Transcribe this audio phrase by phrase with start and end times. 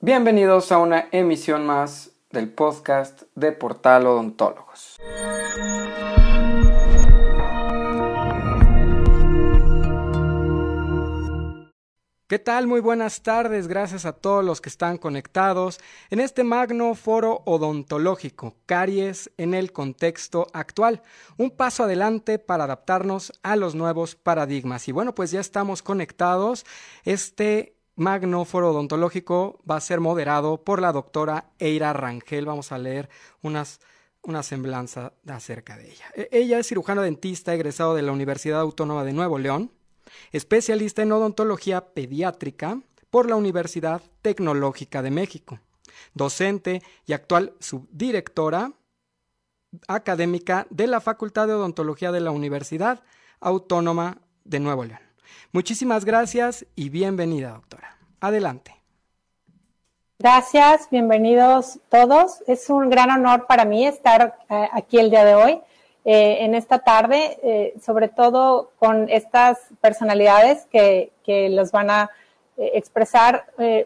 [0.00, 4.96] Bienvenidos a una emisión más del podcast de Portal Odontólogos.
[12.28, 12.68] ¿Qué tal?
[12.68, 15.80] Muy buenas tardes, gracias a todos los que están conectados
[16.10, 21.02] en este magno foro odontológico, caries en el contexto actual,
[21.38, 24.86] un paso adelante para adaptarnos a los nuevos paradigmas.
[24.86, 26.64] Y bueno, pues ya estamos conectados.
[27.02, 32.46] Este magno foro odontológico va a ser moderado por la doctora Eira Rangel.
[32.46, 33.08] Vamos a leer
[33.42, 33.80] unas
[34.22, 36.06] una semblanza acerca de ella.
[36.14, 39.70] E, ella es cirujana dentista egresado de la Universidad Autónoma de Nuevo León
[40.32, 42.80] especialista en odontología pediátrica
[43.10, 45.60] por la Universidad Tecnológica de México,
[46.14, 48.72] docente y actual subdirectora
[49.86, 53.02] académica de la Facultad de Odontología de la Universidad
[53.40, 55.07] Autónoma de Nuevo León.
[55.52, 57.96] Muchísimas gracias y bienvenida, doctora.
[58.20, 58.74] Adelante.
[60.18, 62.42] Gracias, bienvenidos todos.
[62.46, 65.60] Es un gran honor para mí estar eh, aquí el día de hoy.
[66.10, 72.10] Eh, en esta tarde, eh, sobre todo con estas personalidades que, que los van a
[72.56, 73.44] eh, expresar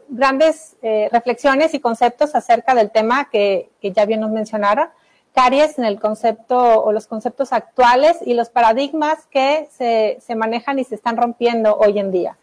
[0.08, 0.76] grandes
[1.10, 4.88] reflexiones y conceptos acerca del tema que, que, ya bien nos mencionaron,
[5.34, 10.78] caries en el concepto o los conceptos actuales y los paradigmas que se, se manejan
[10.78, 12.36] y se están rompiendo hoy en día.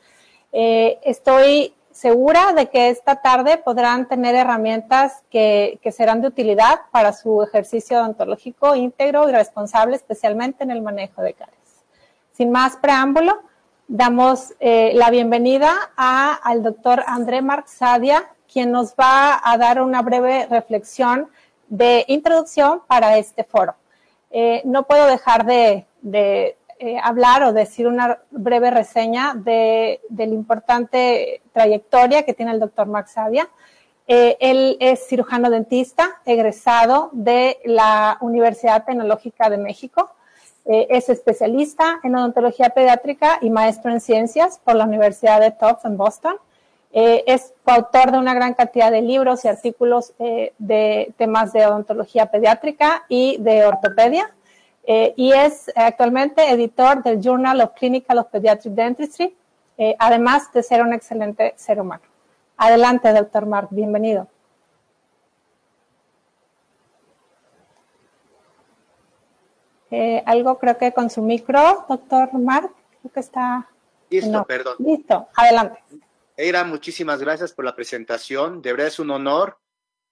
[0.52, 7.44] estoy segura de que esta tarde podrán tener herramientas que, serán de utilidad para su
[7.44, 11.58] ejercicio odontológico íntegro y responsable, especialmente en el manejo de caries.
[12.32, 13.42] Sin más preámbulo,
[13.90, 20.48] damos eh, la bienvenida al doctor André Marxadia, quien nos va a dar una breve
[20.50, 21.28] reflexión
[21.70, 23.76] de introducción para este foro.
[24.32, 25.86] Eh, no puedo dejar de,
[26.80, 32.88] eh, hablar o decir una breve reseña de, la importante trayectoria que tiene el doctor
[32.88, 33.50] Max Avia.
[34.08, 40.12] Eh, él es cirujano dentista, egresado de la Universidad Tecnológica de México.
[40.66, 45.98] Es especialista en odontología pediátrica y maestro en ciencias por la Universidad de Tufts en
[45.98, 46.36] Boston.
[46.92, 53.06] Es coautor de una gran cantidad de libros y artículos de temas de odontología pediátrica
[53.08, 54.34] y de ortopedia.
[54.92, 59.38] Eh, y es actualmente editor del Journal of Clinical of Pediatric Dentistry,
[59.78, 62.02] eh, además de ser un excelente ser humano.
[62.58, 64.28] Adelante, doctor Mark, bienvenido.
[69.92, 72.72] Eh, algo creo que con su micro, doctor Mark,
[73.02, 73.68] creo que está...
[74.10, 74.76] Listo, perdón.
[74.80, 75.84] Listo, adelante.
[76.42, 78.62] Eira, muchísimas gracias por la presentación.
[78.62, 79.60] De verdad es un honor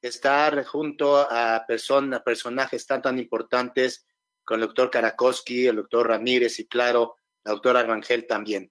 [0.01, 4.05] estar junto a personas, personajes tan tan importantes
[4.43, 7.15] con el doctor Karakowski, el doctor Ramírez y claro,
[7.45, 8.69] la doctora Rangel también.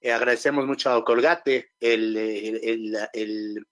[0.00, 2.16] Eh, agradecemos mucho a Colgate el,
[3.12, 3.66] el,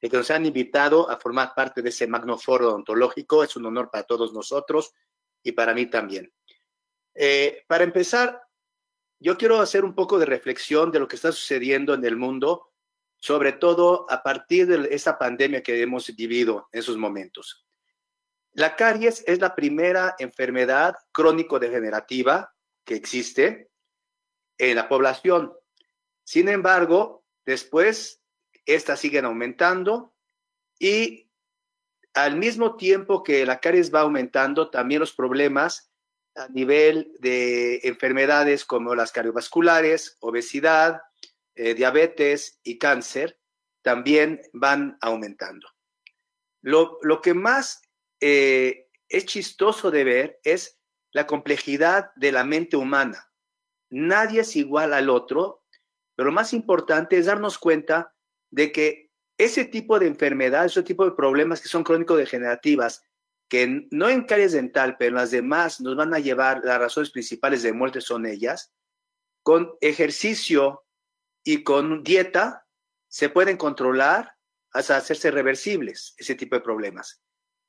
[0.00, 3.42] que nos han invitado a formar parte de ese magno foro odontológico.
[3.42, 4.92] Es un honor para todos nosotros
[5.42, 6.32] y para mí también.
[7.12, 8.40] Eh, para empezar,
[9.20, 12.70] yo quiero hacer un poco de reflexión de lo que está sucediendo en el mundo,
[13.16, 17.66] sobre todo a partir de esta pandemia que hemos vivido en esos momentos.
[18.52, 23.70] La caries es la primera enfermedad crónico-degenerativa que existe
[24.56, 25.52] en la población.
[26.24, 28.22] Sin embargo, después,
[28.66, 30.14] estas siguen aumentando
[30.78, 31.28] y
[32.14, 35.90] al mismo tiempo que la caries va aumentando, también los problemas
[36.38, 41.02] a nivel de enfermedades como las cardiovasculares, obesidad,
[41.54, 43.38] eh, diabetes y cáncer
[43.82, 45.68] también van aumentando.
[46.62, 47.82] Lo, lo que más
[48.20, 50.78] eh, es chistoso de ver es
[51.12, 53.32] la complejidad de la mente humana.
[53.90, 55.64] Nadie es igual al otro,
[56.14, 58.14] pero lo más importante es darnos cuenta
[58.50, 63.04] de que ese tipo de enfermedades, ese tipo de problemas que son crónico-degenerativas,
[63.48, 67.10] que no en caries dental, pero en las demás nos van a llevar, las razones
[67.10, 68.72] principales de muerte son ellas,
[69.42, 70.84] con ejercicio
[71.44, 72.66] y con dieta
[73.08, 74.34] se pueden controlar
[74.72, 77.22] hasta hacerse reversibles ese tipo de problemas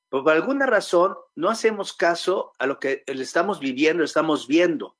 [0.10, 4.98] por alguna razón no hacemos caso a lo que estamos viviendo, estamos viendo.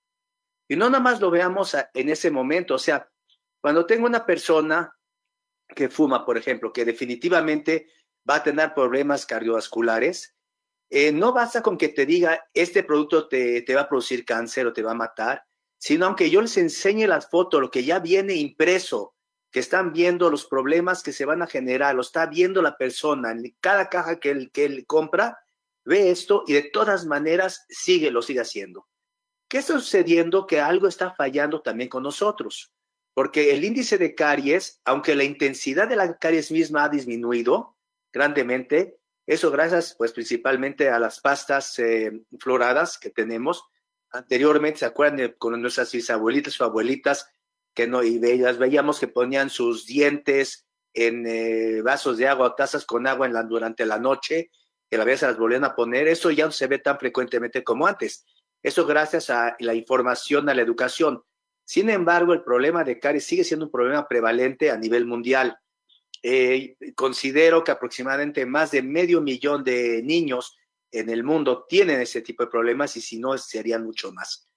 [0.68, 2.76] Y no nada más lo veamos en ese momento.
[2.76, 3.10] O sea,
[3.60, 4.96] cuando tengo una persona
[5.68, 7.92] que fuma, por ejemplo, que definitivamente
[8.30, 10.36] va a tener problemas cardiovasculares,
[10.90, 14.66] eh, no basta con que te diga, este producto te, te va a producir cáncer
[14.68, 15.44] o te va a matar,
[15.78, 19.16] sino aunque yo les enseñe las fotos, lo que ya viene impreso
[19.52, 23.32] que están viendo los problemas que se van a generar, lo está viendo la persona
[23.32, 25.40] en cada caja que él, que él compra,
[25.86, 28.88] ve esto y de todas maneras sigue, lo sigue haciendo.
[29.48, 30.46] ¿Qué está sucediendo?
[30.46, 32.72] Que algo está fallando también con nosotros,
[33.16, 37.76] porque el índice de caries, aunque la intensidad de la caries misma ha disminuido
[38.14, 38.99] grandemente,
[39.30, 43.64] eso gracias pues principalmente a las pastas eh, floradas que tenemos.
[44.10, 47.28] Anteriormente, ¿se acuerdan con nuestras bisabuelitas o abuelitas
[47.76, 50.66] que no, y veíamos que ponían sus dientes
[50.96, 54.50] en eh, vasos de agua, tazas con agua en la, durante la noche,
[54.90, 57.86] que a veces las volvían a poner, eso ya no se ve tan frecuentemente como
[57.86, 58.26] antes.
[58.64, 61.22] Eso gracias a la información, a la educación.
[61.66, 65.60] Sin embargo, el problema de caries sigue siendo un problema prevalente a nivel mundial.
[66.22, 70.58] Eh, considero que aproximadamente más de medio millón de niños
[70.92, 74.50] en el mundo tienen ese tipo de problemas y si no, serían mucho más.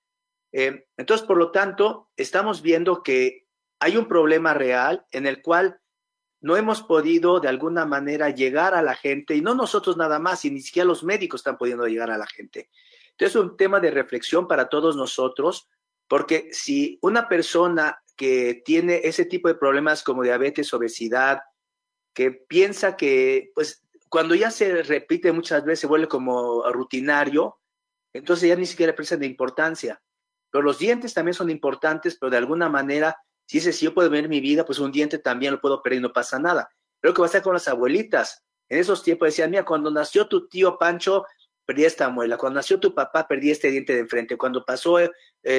[0.52, 3.46] Eh, entonces, por lo tanto, estamos viendo que
[3.80, 5.80] hay un problema real en el cual
[6.40, 10.44] no hemos podido de alguna manera llegar a la gente, y no nosotros nada más,
[10.44, 12.68] y ni siquiera los médicos están pudiendo llegar a la gente.
[13.12, 15.68] Entonces, es un tema de reflexión para todos nosotros,
[16.08, 21.40] porque si una persona que tiene ese tipo de problemas como diabetes, obesidad,
[22.14, 27.58] que piensa que, pues, cuando ya se repite muchas veces, se vuelve como rutinario,
[28.12, 30.02] entonces ya ni siquiera prestan de importancia.
[30.50, 33.16] Pero los dientes también son importantes, pero de alguna manera
[33.46, 36.00] si dice, si yo puedo ver mi vida, pues un diente también lo puedo perder
[36.00, 36.70] no pasa nada.
[37.00, 38.42] Pero que va a estar con las abuelitas.
[38.68, 41.26] En esos tiempos decían, mira, cuando nació tu tío Pancho,
[41.66, 42.38] perdí esta muela.
[42.38, 44.38] Cuando nació tu papá, perdí este diente de enfrente.
[44.38, 45.10] Cuando pasó eh,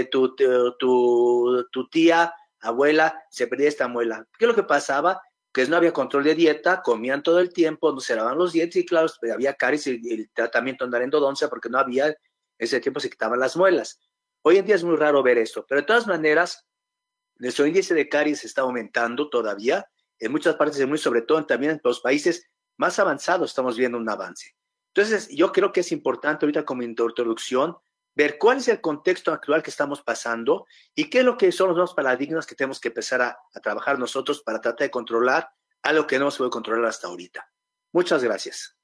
[0.09, 4.25] tu, tu, tu, tía, abuela, se perdía esta muela.
[4.38, 5.21] ¿Qué es lo que pasaba?
[5.53, 8.77] Que no había control de dieta, comían todo el tiempo, no se lavaban los dientes
[8.81, 12.15] y claro, había caries y el tratamiento andar endodoncia porque no había,
[12.57, 14.00] ese tiempo se quitaban las muelas.
[14.41, 16.65] Hoy en día es muy raro ver esto, pero de todas maneras,
[17.38, 19.88] nuestro índice de caries está aumentando todavía
[20.19, 23.97] en muchas partes del mundo, sobre todo también en los países más avanzados estamos viendo
[23.97, 24.55] un avance.
[24.95, 27.77] Entonces, yo creo que es importante ahorita como introducción
[28.15, 30.65] ver cuál es el contexto actual que estamos pasando
[30.95, 33.98] y qué es lo que son los nuevos paradigmas que tenemos que empezar a, trabajar
[33.98, 35.50] nosotros para tratar de controlar
[35.81, 37.50] algo que no se puede controlar hasta ahorita.
[37.92, 38.75] Muchas gracias.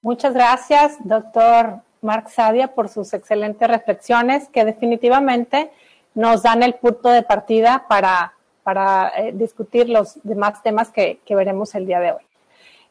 [0.00, 5.70] Muchas gracias, doctor Mark Sadia por sus excelentes reflexiones que definitivamente
[6.14, 11.74] nos dan el punto de partida para, para eh, discutir los demás temas que, veremos
[11.74, 12.22] el día de hoy.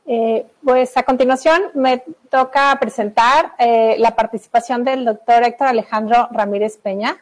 [0.05, 6.77] Eh, pues a continuación me toca presentar eh, la participación del doctor Héctor Alejandro Ramírez
[6.77, 7.17] Peña,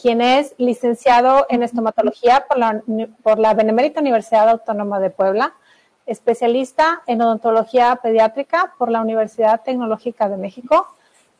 [0.00, 2.80] quien es licenciado en estomatología por la,
[3.24, 5.52] por la Benemérita Universidad Autónoma de Puebla,
[6.06, 10.86] especialista en odontología pediátrica por la Universidad Tecnológica de México,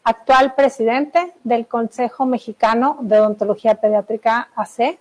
[0.04, 4.98] actual presidente del Consejo Mexicano de Odontología Pediátrica AC,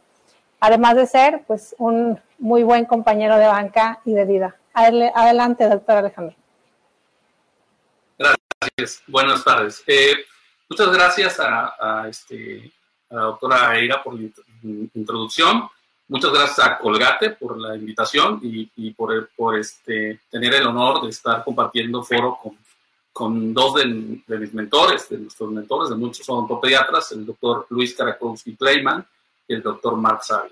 [0.60, 4.56] además de ser pues un muy buen compañero de banca y de vida.
[4.78, 6.36] Adelante, doctor Alejandro.
[8.16, 9.84] Gracias, buenas tardes.
[9.88, 10.14] Eh,
[10.70, 12.72] muchas gracias a, este,
[13.10, 14.30] la doctora Eira por la
[14.94, 15.68] introducción.
[16.08, 21.10] Muchas gracias a Colgate por la invitación y, por, por este, tener el honor de
[21.10, 22.56] estar compartiendo foro con,
[23.12, 28.56] con dos de, mis mentores, de nuestros mentores, de muchos odontopediatras, el doctor Luis Karakowski
[28.56, 29.04] Kleiman
[29.48, 30.52] y el doctor Mark Savi.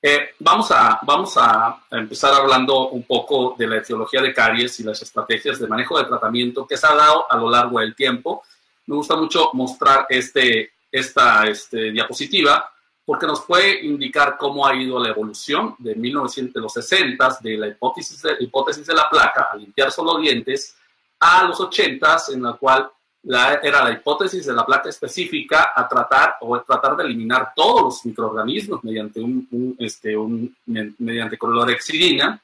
[0.00, 4.84] Eh, vamos a, vamos a empezar hablando un poco de la etiología de caries y
[4.84, 8.44] las estrategias de manejo de tratamiento que se ha dado a lo largo del tiempo.
[8.86, 12.70] Me gusta mucho mostrar este, esta este, diapositiva
[13.04, 18.36] porque nos puede indicar cómo ha ido la evolución de 1960 de la hipótesis de,
[18.40, 20.76] hipótesis de la placa a limpiar solo dientes
[21.18, 22.88] a los 80 en la cual
[23.28, 27.82] la, era la hipótesis de la placa específica a tratar o tratar de eliminar todos
[27.82, 32.40] los microorganismos mediante un, este, un mediante clorexidina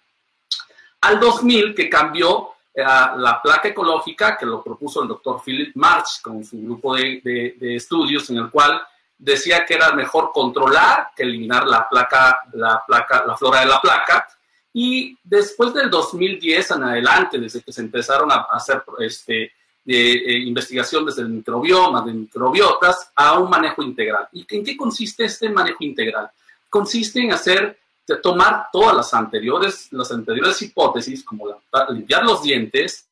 [1.01, 6.21] al 2000 que cambió eh, la placa ecológica que lo propuso el doctor Philip March
[6.23, 8.83] con su grupo de, de estudios en el cual
[9.17, 13.81] decía que era mejor controlar que eliminar la placa, la placa, la flora de la
[13.81, 14.29] placa.
[14.73, 19.53] Y después del 2010 en adelante, desde que se empezaron a hacer este,
[19.85, 24.29] de, investigación desde el microbioma, de microbiotas, a un manejo integral.
[24.33, 26.31] ¿Y en qué consiste este manejo integral?
[26.69, 31.47] Consiste en hacer, de tomar todas las anteriores, las anteriores hipótesis, como
[31.91, 33.09] limpiar los dientes,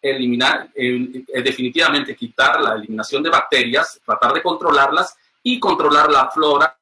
[0.00, 6.76] eliminar, eh, definitivamente quitar la eliminación de bacterias, tratar de controlarlas y controlar la flora.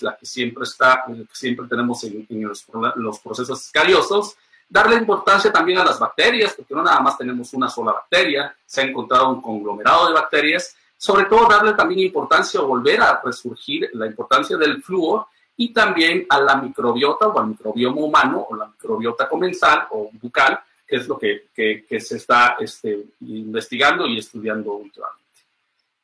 [0.00, 4.36] La que siempre está, que siempre tenemos en, los, procesos escariosos,
[4.68, 8.80] darle importancia también a las bacterias, porque no nada más tenemos una sola bacteria, se
[8.80, 13.90] ha encontrado un conglomerado de bacterias, sobre todo darle también importancia o volver a resurgir
[13.94, 15.26] la importancia del flúor
[15.56, 20.60] y también a la microbiota o al microbioma humano o la microbiota comensal o bucal,
[20.86, 25.22] es lo que, que, se está este, investigando y estudiando últimamente.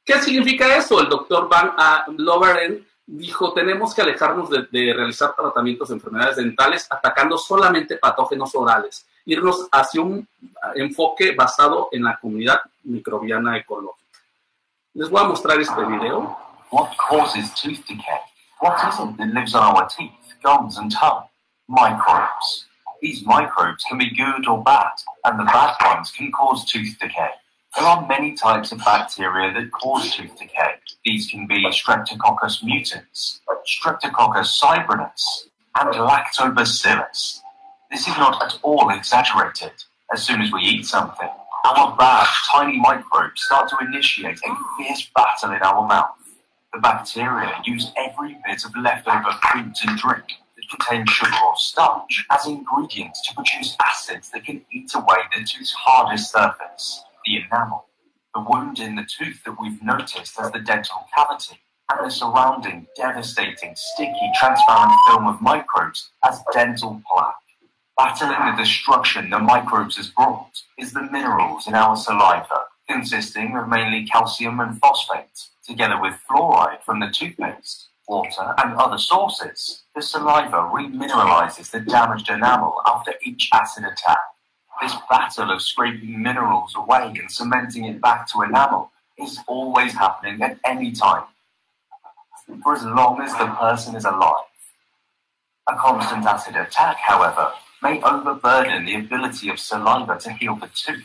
[0.04, 1.00] ¿Qué significa eso?
[1.00, 1.72] El doctor Van
[2.16, 8.54] Loveren dijo, tenemos que alejarnos de, de, realizar tratamientos de enfermedades dentales atacando solamente patógenos
[8.54, 10.28] orales, irnos hacia un
[10.74, 14.20] enfoque basado en la comunidad microbiana ecológica.
[14.92, 16.36] Les voy a mostrar este video.
[16.70, 18.20] What causes tooth decay?
[18.60, 20.10] What is it that lives on our teeth,
[20.42, 21.24] gums and tongue?
[21.66, 22.66] Microbes.
[23.00, 24.92] These microbes can be good or bad,
[25.24, 27.30] and the bad ones can cause tooth decay.
[27.78, 30.74] There are many types of bacteria that cause tooth decay.
[31.04, 35.46] These can be Streptococcus mutans, Streptococcus cybrinus,
[35.78, 37.38] and Lactobacillus.
[37.88, 39.70] This is not at all exaggerated.
[40.12, 41.28] As soon as we eat something,
[41.64, 46.16] our bad, tiny microbes start to initiate a fierce battle in our mouth.
[46.72, 50.24] The bacteria use every bit of leftover food and drink
[50.56, 55.44] that contain sugar or starch as ingredients to produce acids that can eat away the
[55.44, 57.84] tooth's hardest surface, the enamel.
[58.34, 62.86] The wound in the tooth that we've noticed as the dental cavity and the surrounding
[62.96, 67.34] devastating, sticky, transparent film of microbes as dental plaque.
[67.96, 73.68] Battling the destruction the microbes has brought is the minerals in our saliva, consisting of
[73.68, 79.82] mainly calcium and phosphate, together with fluoride from the toothpaste, water, and other sources.
[79.94, 84.18] The saliva remineralizes the damaged enamel after each acid attack.
[84.80, 90.40] This battle of scraping minerals away and cementing it back to enamel is always happening
[90.42, 91.24] at any time,
[92.62, 94.44] for as long as the person is alive.
[95.68, 101.04] A constant acid attack, however, may overburden the ability of saliva to heal the tooth.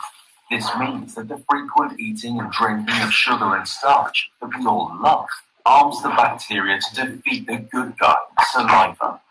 [0.49, 4.95] This means that the frequent eating and drinking of sugar and starch that we all
[5.01, 5.27] love
[5.65, 8.15] arms the bacteria to defeat the good guy,
[8.51, 9.21] saliva.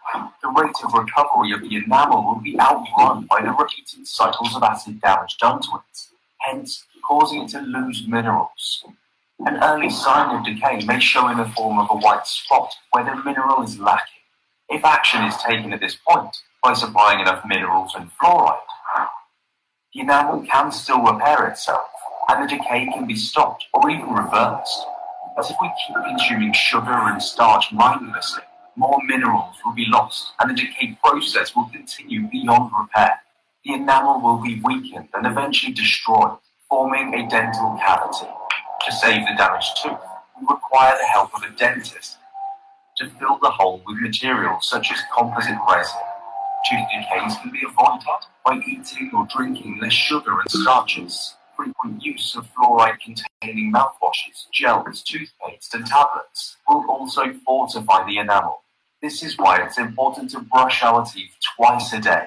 [0.43, 4.63] The rate of recovery of the enamel will be outrun by the repeated cycles of
[4.63, 6.07] acid damage done to it,
[6.39, 8.85] hence causing it to lose minerals.
[9.41, 13.05] An early sign of decay may show in the form of a white spot where
[13.05, 14.23] the mineral is lacking.
[14.69, 18.59] If action is taken at this point, by supplying enough minerals and fluoride.
[19.93, 21.87] The enamel can still repair itself,
[22.29, 24.87] and the decay can be stopped or even reversed.
[25.35, 28.45] But if we keep consuming sugar and starch mindlessly,
[28.76, 33.21] more minerals will be lost, and the decay process will continue beyond repair.
[33.64, 36.38] The enamel will be weakened and eventually destroyed,
[36.69, 38.26] forming a dental cavity.
[38.87, 39.99] To save the damaged tooth,
[40.41, 42.19] we require the help of a dentist
[42.97, 46.00] to fill the hole with materials such as composite resin
[46.64, 48.07] Tooth decays can be avoided
[48.45, 51.35] by eating or drinking less sugar and starches.
[51.57, 58.62] Frequent use of fluoride containing mouthwashes, gels, toothpaste, and tablets will also fortify the enamel.
[59.03, 62.25] This is why it's important to brush our teeth twice a day.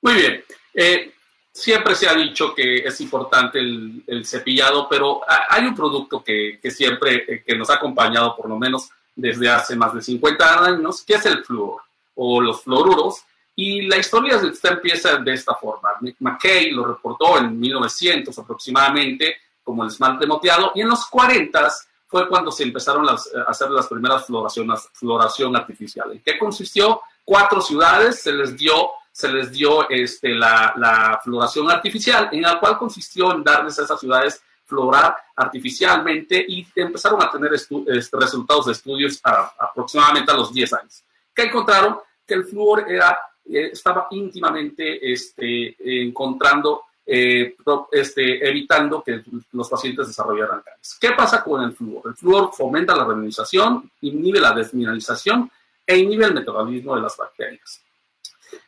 [0.00, 0.44] Muy bien.
[0.72, 1.12] Eh,
[1.52, 5.20] siempre se ha dicho que es importante el, el cepillado, pero
[5.50, 9.50] hay un producto que, que siempre eh, que nos ha acompañado por lo menos desde
[9.50, 11.82] hace más de 50 años, que es el flúor
[12.14, 13.22] o los fluoruros.
[13.54, 15.90] Y la historia esta empieza de esta forma.
[16.20, 21.68] McKay lo reportó en 1900 aproximadamente como el esmalte moteado y en los 40
[22.08, 26.10] fue cuando se empezaron a hacer las primeras floraciones, floración artificial.
[26.10, 27.02] ¿En qué consistió?
[27.24, 32.78] Cuatro ciudades se les dio, se les dio este, la, floración artificial, en la cual
[32.78, 38.72] consistió en darles a esas ciudades florar artificialmente y empezaron a tener este, resultados de
[38.72, 41.04] estudios aproximadamente a los 10 años.
[41.34, 41.98] ¿Qué encontraron?
[42.28, 45.74] que el flúor era, eh, estaba íntimamente este,
[46.06, 47.56] encontrando, eh,
[47.90, 49.22] este, evitando que
[49.52, 50.98] los pacientes desarrollaran cáncer.
[51.00, 52.02] ¿Qué pasa con el flúor?
[52.04, 55.50] El flúor fomenta la remineralización, inhibe la desmineralización
[55.86, 57.82] e inhibe el metabolismo de las bacterias.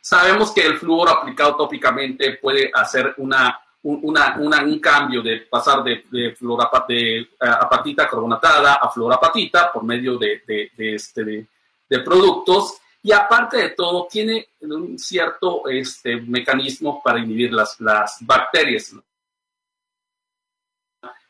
[0.01, 6.03] Sabemos que el flúor aplicado tópicamente puede hacer una, una, un cambio de pasar de,
[6.09, 6.35] de,
[6.87, 11.45] de eh, apatita carbonatada a fluorapatita por medio de, de, este,
[12.03, 18.93] productos y aparte de todo, tiene un cierto este, mecanismo para inhibir las, las bacterias.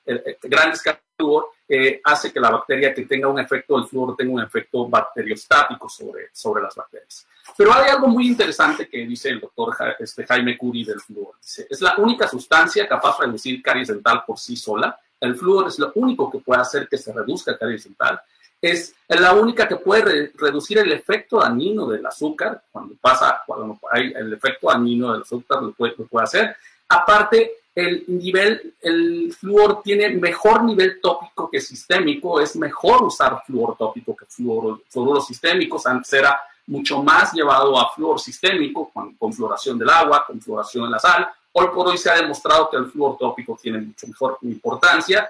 [0.04, 0.74] El, el gran
[1.16, 4.90] flúor eh, hace que la bacteria que tenga un efecto del flúor tenga un efecto
[4.90, 7.26] bacteriostático sobre, sobre las bacterias.
[7.56, 11.36] Pero hay algo muy interesante que dice el doctor este, Jaime Curi del flúor.
[11.42, 15.00] Dice, es la única sustancia capaz de reducir caries dental por sí sola.
[15.20, 18.22] El flúor es lo único que puede hacer que se reduzca caries dental
[18.62, 24.14] es la única que puede reducir el efecto dañino del azúcar, cuando pasa, cuando hay
[24.16, 26.56] el efecto dañino del azúcar lo puede, puede hacer.
[26.88, 33.76] Aparte, el nivel, el flúor tiene mejor nivel tópico que sistémico, es mejor usar flúor
[33.78, 39.34] tópico que flúor, fluoros sistémicos, antes era mucho más llevado a flúor sistémico, con, con
[39.34, 41.28] floración del agua, con floración de la sal.
[41.54, 45.30] Hoy por hoy se ha demostrado que el flúor tópico tiene mucho mejor importancia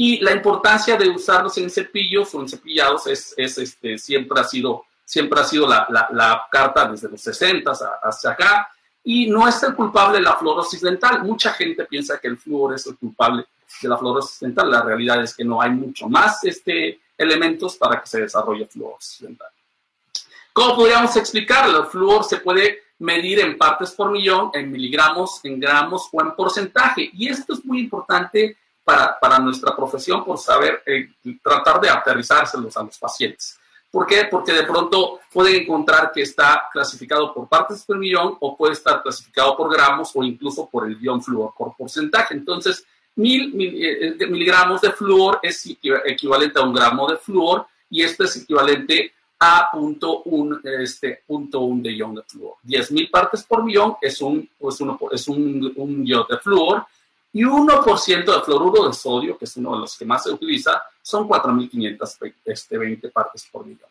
[0.00, 4.44] y la importancia de usarlos en cepillos o en cepillados es, es este, siempre ha
[4.44, 7.72] sido, siempre ha sido la, la, la carta desde los 60
[8.04, 8.68] hasta acá.
[9.02, 11.24] Y no es el culpable la fluorosis dental.
[11.24, 13.46] Mucha gente piensa que el flúor es el culpable
[13.82, 14.70] de la fluorosis dental.
[14.70, 19.22] La realidad es que no hay mucho más este, elementos para que se desarrolle fluorosis
[19.22, 19.48] dental.
[20.52, 21.82] ¿Cómo podríamos explicarlo?
[21.82, 26.36] El flúor se puede medir en partes por millón, en miligramos, en gramos o en
[26.36, 27.10] porcentaje.
[27.12, 28.56] Y esto es muy importante
[28.88, 31.10] para, para nuestra profesión por saber, eh,
[31.42, 33.58] tratar de aterrizárselos a los pacientes.
[33.90, 34.26] ¿Por qué?
[34.30, 39.02] Porque de pronto pueden encontrar que está clasificado por partes por millón o puede estar
[39.02, 42.32] clasificado por gramos o incluso por el guion flúor por porcentaje.
[42.32, 42.82] Entonces,
[43.16, 45.66] mil, eh, miligramos de flúor es
[46.06, 51.60] equivalente a un gramo de flúor y esto es equivalente a punto un, este, punto
[51.60, 52.54] un de ion de flúor.
[52.66, 56.86] 10.000 partes por millón es un, pues uno, es un, un ion de flúor
[57.32, 60.82] y 1% de fluoruro de sodio, que es uno de los que más se utiliza,
[61.02, 63.88] son 4.520 este, partes por millón.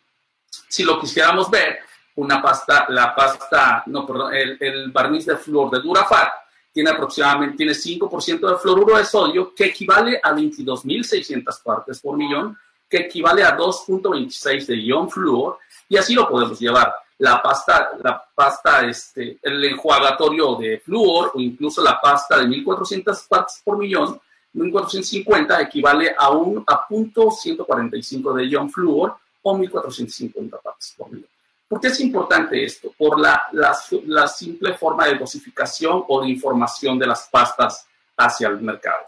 [0.68, 1.78] Si lo quisiéramos ver,
[2.16, 6.32] una pasta, la pasta, no, perdón, el, el barniz de flúor de Durafat
[6.72, 12.56] tiene aproximadamente tiene 5% de fluoruro de sodio, que equivale a 22.600 partes por millón,
[12.88, 16.94] que equivale a 2.26 de ion flúor, y así lo podemos llevar.
[17.18, 23.28] La pasta, la pasta, este, el enjuagatorio de flúor o incluso la pasta de 1.400
[23.28, 24.20] partes por millón,
[24.54, 31.28] 1.450 equivale a un a punto 145 de ion flúor o 1.450 partes por millón.
[31.68, 32.92] ¿Por qué es importante esto?
[32.96, 38.48] Por la, la, la simple forma de dosificación o de información de las pastas hacia
[38.48, 39.04] el mercado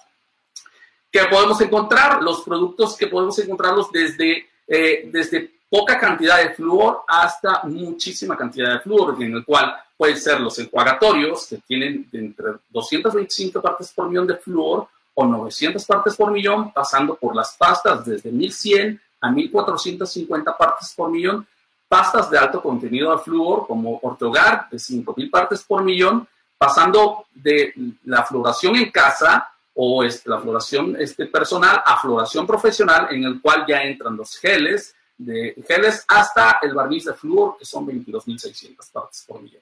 [1.10, 7.04] que podemos encontrar, los productos que podemos encontrarlos desde, eh, desde poca cantidad de flúor
[7.06, 12.54] hasta muchísima cantidad de flúor, en el cual pueden ser los enjuagatorios, que tienen entre
[12.68, 18.04] 225 partes por millón de flúor o 900 partes por millón, pasando por las pastas
[18.04, 21.46] desde 1100 a 1450 partes por millón,
[21.86, 27.74] pastas de alto contenido de flúor como Ortogar de 5000 partes por millón, pasando de
[28.04, 33.64] la floración en casa o la floración este, personal a floración profesional, en el cual
[33.68, 39.24] ya entran los geles, de geles hasta el barniz de flúor, que son 22.600 partes
[39.26, 39.60] por millón.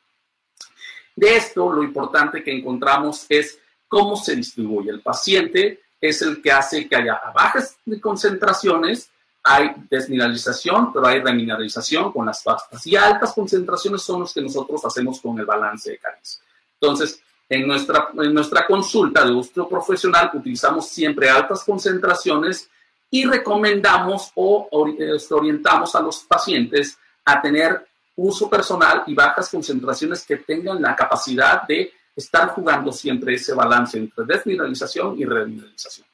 [1.16, 4.90] De esto, lo importante que encontramos es cómo se distribuye.
[4.90, 9.10] El paciente es el que hace que haya bajas concentraciones,
[9.42, 12.86] hay desmineralización, pero hay remineralización con las pastas.
[12.86, 16.40] Y altas concentraciones son los que nosotros hacemos con el balance de caries.
[16.80, 22.68] Entonces, en nuestra, en nuestra consulta de uso profesional utilizamos siempre altas concentraciones
[23.10, 24.68] y recomendamos o
[24.98, 30.94] este, orientamos a los pacientes a tener uso personal y bajas concentraciones que tengan la
[30.94, 36.06] capacidad de estar jugando siempre ese balance entre desmineralización y remineralización.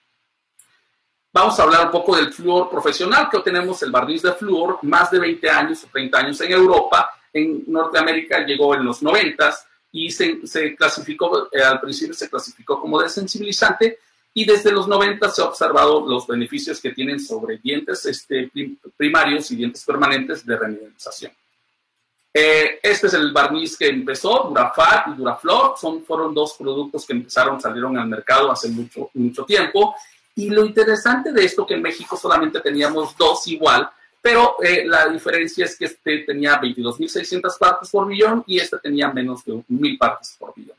[1.33, 5.11] Vamos a hablar un poco del flúor profesional, que tenemos el barniz de flúor, más
[5.11, 9.53] de 20 años o 30 años en Europa, en Norteamérica llegó en los 90
[9.91, 10.41] y se,
[10.77, 13.99] clasificó, eh, al principio se clasificó como desensibilizante
[14.37, 18.51] y desde los 90 se ha observado los beneficios que tienen sobre dientes este,
[18.97, 21.33] primarios y dientes permanentes de remineralización.
[22.37, 27.13] Eh, este es el barniz que empezó, Durafat y Duraflor, son, fueron dos productos que
[27.13, 29.95] empezaron, salieron al mercado hace mucho, mucho tiempo.
[30.35, 33.89] Y lo interesante de esto que en México solamente teníamos dos igual,
[34.21, 39.13] pero eh, la diferencia es que este tenía 22.600 partes por millón y este tenía
[39.13, 40.77] menos de 1.000 partes por millón.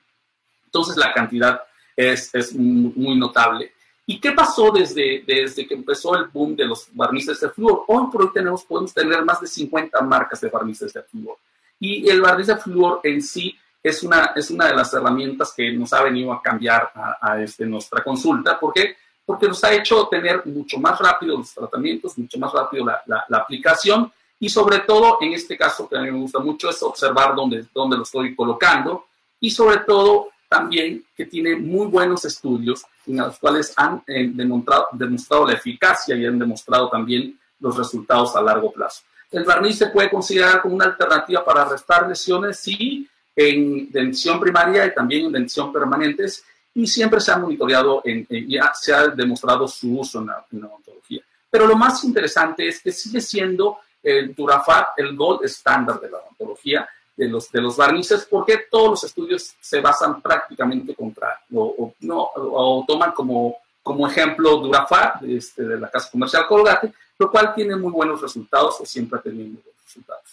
[0.65, 1.61] Entonces la cantidad
[1.95, 3.73] es, es muy notable.
[4.07, 7.85] ¿Y qué pasó desde, desde que empezó el boom de los barnices de flúor?
[7.87, 11.37] Hoy por hoy tenemos, podemos tener más de 50 marcas de barnices de flúor.
[11.79, 15.71] Y el barniz de flúor en sí es una, es una de las herramientas que
[15.73, 18.59] nos ha venido a cambiar a, este, nuestra consulta.
[18.59, 18.95] ¿Por qué?
[19.25, 23.37] porque nos ha hecho tener mucho más rápido los tratamientos, mucho más rápido la, la,
[23.37, 27.33] aplicación y sobre todo, en este caso que a mí me gusta mucho, es observar
[27.33, 29.07] dónde, dónde lo estoy colocando
[29.39, 34.87] y sobre todo también que tiene muy buenos estudios en los cuales han eh, demostrado,
[34.93, 39.03] demostrado la eficacia y han demostrado también los resultados a largo plazo.
[39.31, 44.85] El barniz se puede considerar como una alternativa para restar lesiones, sí, en dentición primaria
[44.85, 49.67] y también en dentición permanentes, y siempre se ha monitoreado en, y se ha demostrado
[49.67, 51.21] su uso en la, odontología.
[51.49, 56.17] Pero lo más interesante es que sigue siendo el Durafat el gold standard de la
[56.17, 61.93] odontología, de los, de los barnices, porque todos los estudios se basan prácticamente contra, o,
[62.01, 67.53] no, o toman como, como ejemplo Durafat este, de la casa comercial Colgate, lo cual
[67.53, 70.23] tiene muy buenos resultados o siempre ha tenido muy buenos resultados.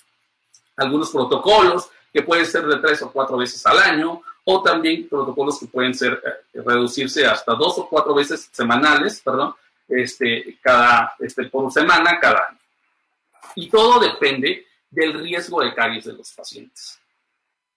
[0.77, 5.61] algunos protocolos que pueden ser de tres o cuatro veces al año, o también protocolos
[5.61, 9.55] que pueden ser eh, reducirse hasta dos o cuatro veces semanales, perdón,
[9.88, 12.59] este, cada, este, por semana, cada año.
[13.55, 17.00] Y todo depende del riesgo de caries de los pacientes.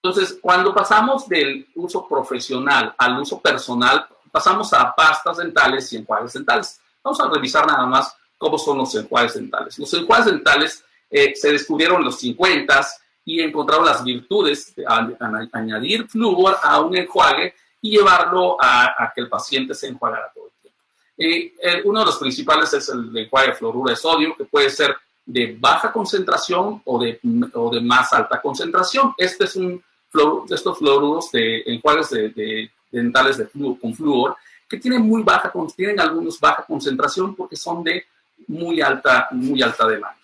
[0.04, 6.34] Entonces, cuando pasamos del uso profesional al uso personal, pasamos a pastas dentales y enjuagues
[6.34, 6.80] dentales.
[7.02, 9.80] Vamos a revisar nada más cómo son los enjuagues dentales.
[9.80, 12.88] Los enjuagues dentales eh, se descubrieron en los 50
[13.24, 14.86] y encontraron las virtudes de
[15.54, 20.62] añadir flúor a un enjuague y llevarlo a, que el paciente se enjuagara todo el
[20.62, 20.82] tiempo.
[21.18, 24.96] Eh, uno de los principales es el enjuague de fluoruro de sodio, que puede ser
[25.26, 27.20] de baja concentración o de,
[27.54, 29.14] o de más alta concentración.
[29.18, 29.84] Este es un
[30.50, 33.48] estos fluoruros de enjuagues de, dentales de
[33.80, 38.06] con flúor que tienen muy baja, tienen algunos baja concentración porque son de
[38.48, 40.18] muy alta, muy alta demanda.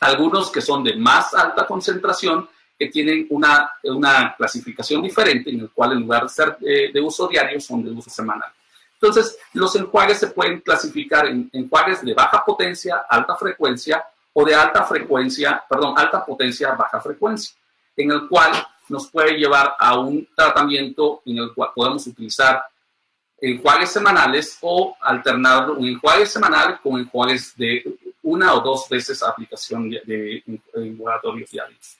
[0.00, 5.70] Algunos que son de más alta concentración que tienen una, una clasificación diferente en el
[5.70, 8.50] cual en lugar de ser de, uso diario son de uso semanal.
[8.94, 14.04] Entonces, los enjuagues se pueden clasificar en enjuagues de baja potencia, alta frecuencia
[14.40, 17.56] o de alta frecuencia, perdón, alta potencia, baja frecuencia,
[17.96, 18.52] en el cual
[18.88, 22.62] nos puede llevar a un tratamiento en el cual podemos utilizar
[23.40, 27.82] enjuagues semanales o alternar un enjuague semanal con enjuagues de
[28.22, 31.98] una o dos veces aplicación de, de, diarios.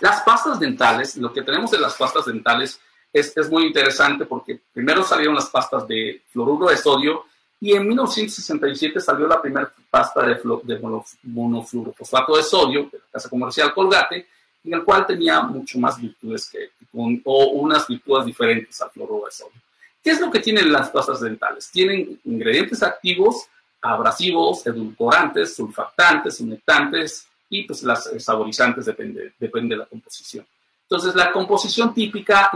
[0.00, 2.80] Las pastas dentales, lo que tenemos de las pastas dentales
[3.12, 7.26] es, es, muy interesante porque primero salieron las pastas de fluoruro de sodio
[7.62, 13.28] y en 1967 salió la primera pasta de, de monofluorofosfato de sodio de la casa
[13.28, 14.26] comercial Colgate
[14.64, 19.30] en el cual tenía mucho más virtudes que, o unas virtudes diferentes al fluoruro de
[19.30, 19.62] sodio.
[20.02, 21.70] ¿Qué es lo que tienen las pastas dentales?
[21.70, 23.46] Tienen ingredientes activos,
[23.80, 30.44] abrasivos, edulcorantes, sulfactantes, humectantes y pues las saborizantes depende, depende de la composición.
[30.82, 32.50] Entonces la composición típica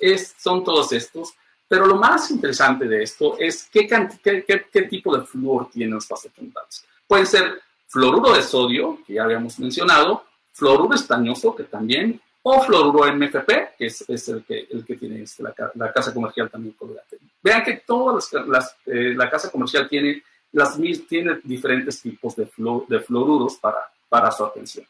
[0.00, 1.34] es, son todos estos,
[1.68, 3.86] pero lo más interesante de esto es qué,
[4.88, 6.84] tipo de flúor tienen las pastas dentales.
[7.06, 13.12] Pueden ser fluoruro de sodio, que ya habíamos mencionado, fluoruro estañoso, que también, o fluoruro
[13.12, 16.74] MFP, que es, el, que, el que tiene este, la, casa comercial también.
[17.42, 22.48] Vean que todas las, eh, la casa comercial tiene, las, tiene diferentes tipos de,
[22.88, 24.86] de fluoruros para, para su atención.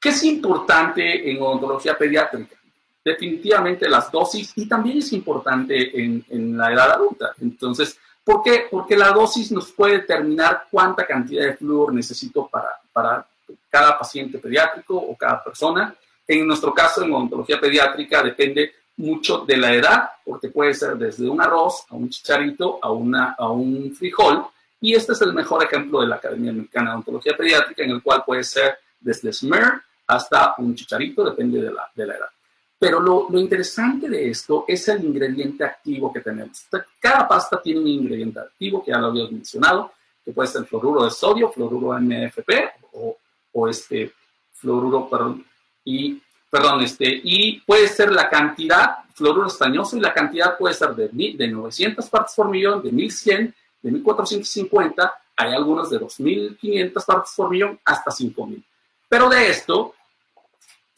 [0.00, 2.57] ¿Qué es importante en odontología pediátrica?
[3.04, 7.32] Definitivamente las dosis y también es importante en, la edad adulta.
[7.40, 8.66] Entonces, ¿por qué?
[8.70, 13.26] Porque la dosis nos puede determinar cuánta cantidad de flúor necesito para,
[13.70, 15.94] cada paciente pediátrico o cada persona.
[16.26, 21.28] En nuestro caso, en odontología pediátrica, depende mucho de la edad, porque puede ser desde
[21.28, 24.44] un arroz a un chicharito a, un frijol.
[24.80, 28.02] Y este es el mejor ejemplo de la Academia Americana de Odontología Pediátrica, en el
[28.02, 32.30] cual puede ser desde smer hasta un chicharito, depende de la edad.
[32.78, 36.66] Pero lo, interesante de esto es el ingrediente activo que tenemos.
[37.00, 39.92] Cada pasta tiene un ingrediente activo que ya lo habíamos mencionado,
[40.24, 42.50] que puede ser fluoruro de sodio, fluoruro MFP
[42.92, 43.16] o
[43.52, 44.12] o este
[44.52, 45.44] fluoruro, perdón,
[45.84, 50.94] y, perdón, este, y puede ser la cantidad, fluoruro estañoso, y la cantidad puede ser
[50.94, 57.32] de, de 900 partes por millón, de 1100, de 1450, hay algunos de 2500 partes
[57.36, 58.64] por millón, hasta 5000.
[59.08, 59.94] Pero de esto,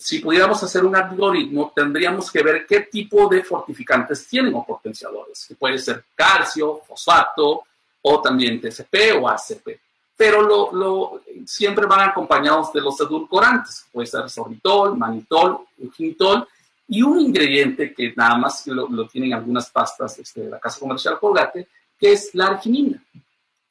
[0.00, 5.44] si pudiéramos hacer un algoritmo, tendríamos que ver qué tipo de fortificantes tienen o potenciadores,
[5.46, 7.64] que puede ser calcio, fosfato,
[8.02, 9.78] o también TCP o ACP
[10.20, 16.46] pero siempre van acompañados de los edulcorantes, puede ser sorbitol, manitol, euginitol,
[16.88, 20.78] y un ingrediente que nada más lo, lo tienen algunas pastas este, de la casa
[20.78, 23.02] comercial Colgate, que es la arginina,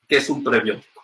[0.08, 0.99] que es un prebiótico.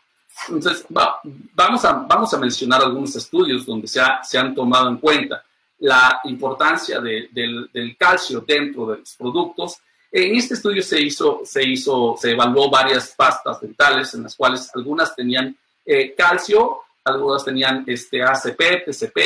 [0.50, 4.98] Entonces, vamos, a, vamos a mencionar algunos estudios donde se, ha, se han tomado en
[4.98, 5.44] cuenta
[5.80, 9.80] la importancia de, del, del calcio dentro de los productos
[10.18, 14.72] en este estudio se hizo, se hizo, se evaluó varias pastas dentales en las cuales
[14.74, 15.54] algunas tenían
[15.86, 19.18] eh, calcio, algunas tenían este ACP, TCP,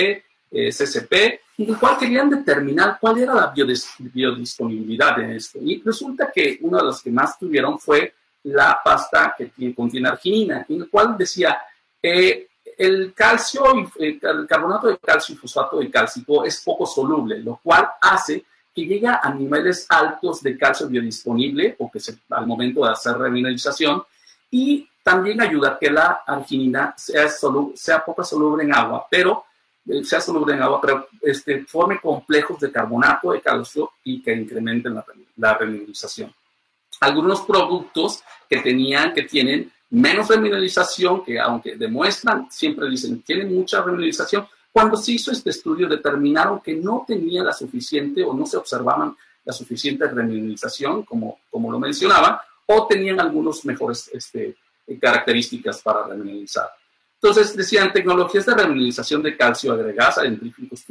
[0.51, 1.13] eh, CCP,
[1.59, 5.59] en el cual querían determinar cuál era la biodisponibilidad de esto.
[5.61, 10.65] Y resulta que una de las que más tuvieron fue la pasta que contiene arginina,
[10.67, 11.59] en el cual decía,
[12.01, 12.47] eh,
[12.77, 13.63] el calcio,
[14.47, 19.19] carbonato de calcio y fosfato de cálcico es poco soluble, lo cual hace que llega
[19.21, 24.01] a niveles altos de calcio biodisponible o que se, al momento de hacer remineralización
[24.49, 29.45] y también ayuda a que la arginina sea, poco soluble en agua, pero
[29.85, 34.95] eh, soluble en agua, pero este, forme complejos de carbonato de calcio y que incrementen
[34.95, 35.05] la,
[35.37, 36.33] la remineralización.
[36.99, 43.81] Algunos productos que tenían, que tienen menos remineralización, que aunque demuestran, siempre dicen, tienen mucha
[43.81, 48.57] remineralización, cuando se hizo este estudio determinaron que no tenía la suficiente o no se
[48.57, 54.55] observaban la suficiente remineralización, como, como lo mencionaba, o tenían algunos mejores este,
[55.01, 56.69] características para remineralizar.
[57.15, 60.85] Entonces, decían, tecnologías de remineralización de calcio agregadas a dendríficos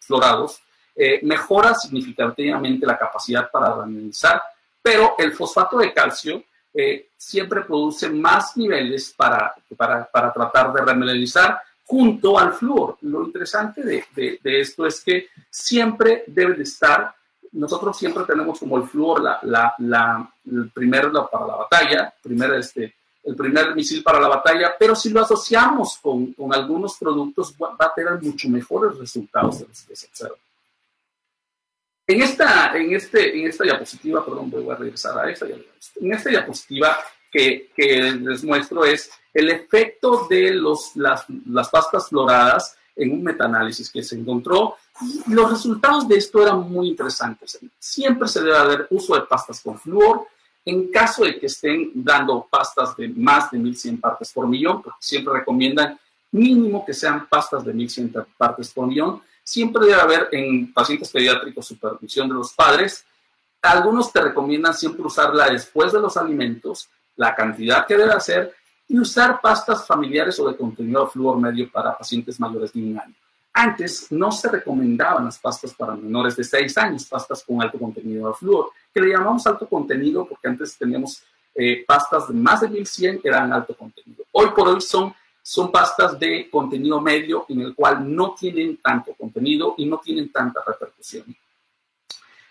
[0.00, 0.60] florados
[0.98, 4.40] eh, mejora significativamente la capacidad para remineralizar,
[4.86, 10.80] pero el fosfato de calcio eh, siempre produce más niveles para, para, para tratar de
[10.80, 12.96] remineralizar junto al flúor.
[13.00, 17.12] Lo interesante de, de, esto es que siempre debe de estar,
[17.50, 22.94] nosotros siempre tenemos como el flúor la, la, el primero para la batalla, primer, este,
[23.24, 27.74] el primer misil para la batalla, pero si lo asociamos con, con algunos productos va
[27.76, 30.45] a tener mucho mejores resultados de los que se observan.
[32.06, 36.30] En esta, en, este, en esta diapositiva, perdón, voy a regresar a esta, en esta
[36.30, 36.98] diapositiva
[37.32, 43.22] que, que les muestro es el efecto de los, las, las pastas floradas en un
[43.22, 44.76] metaanálisis que se encontró.
[45.28, 47.58] Los resultados de esto eran muy interesantes.
[47.78, 50.26] Siempre se debe haber uso de pastas con flúor.
[50.64, 54.98] En caso de que estén dando pastas de más de 1100 partes por millón, porque
[55.00, 55.98] siempre recomiendan
[56.32, 61.66] mínimo que sean pastas de 1100 partes por millón, siempre debe haber en pacientes pediátricos
[61.66, 63.04] supervisión de los padres.
[63.62, 68.52] Algunos te recomiendan siempre usarla después de los alimentos, la cantidad que debe hacer
[68.88, 72.98] y usar pastas familiares o de contenido de flúor medio para pacientes mayores de un
[72.98, 73.14] año.
[73.52, 78.28] Antes no se recomendaban las pastas para menores de 6 años, pastas con alto contenido
[78.28, 81.22] de flúor, que le llamamos alto contenido porque antes teníamos
[81.54, 84.24] eh, pastas de más de 1100 que eran alto contenido.
[84.32, 85.14] Hoy por hoy son,
[85.48, 90.32] son pastas de contenido medio en el cual no tienen tanto contenido y no tienen
[90.32, 91.24] tanta repercusión.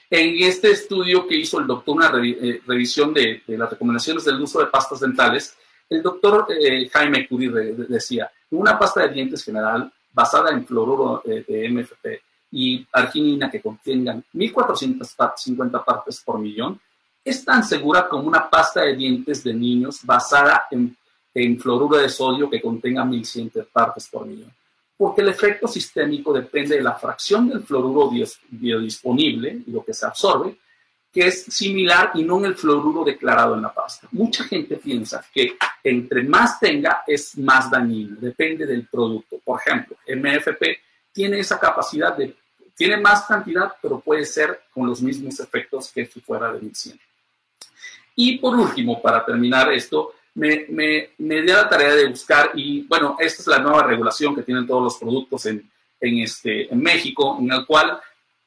[0.09, 4.59] En este estudio que hizo el doctor, una eh, revisión de, las recomendaciones del uso
[4.59, 5.57] de pastas dentales,
[5.89, 7.49] el doctor eh, Jaime Curie
[7.89, 12.05] decía, una pasta de dientes general basada en fluoruro eh, de MFP
[12.51, 16.79] y arginina que contengan 1.450 partes por millón
[17.25, 20.95] es tan segura como una pasta de dientes de niños basada en,
[21.35, 24.51] en fluoruro de sodio que contenga 1.100 partes por millón.
[24.97, 28.09] Porque el efecto sistémico depende de la fracción del fluoruro
[28.49, 30.57] biodisponible lo que se absorbe
[31.15, 34.05] que es similar y no en el fluoruro declarado en la pasta.
[34.11, 39.39] Mucha gente piensa que entre más tenga es más dañino, depende del producto.
[39.41, 40.77] Por ejemplo, MFP
[41.13, 42.35] tiene esa capacidad de,
[42.75, 46.99] tiene más cantidad, pero puede ser con los mismos efectos que si fuera de 1100.
[48.17, 52.83] Y por último, para terminar esto, me, me, me dio la tarea de buscar, y
[52.83, 55.69] bueno, esta es la nueva regulación que tienen todos los productos en,
[55.99, 57.99] en, este, en México, en el cual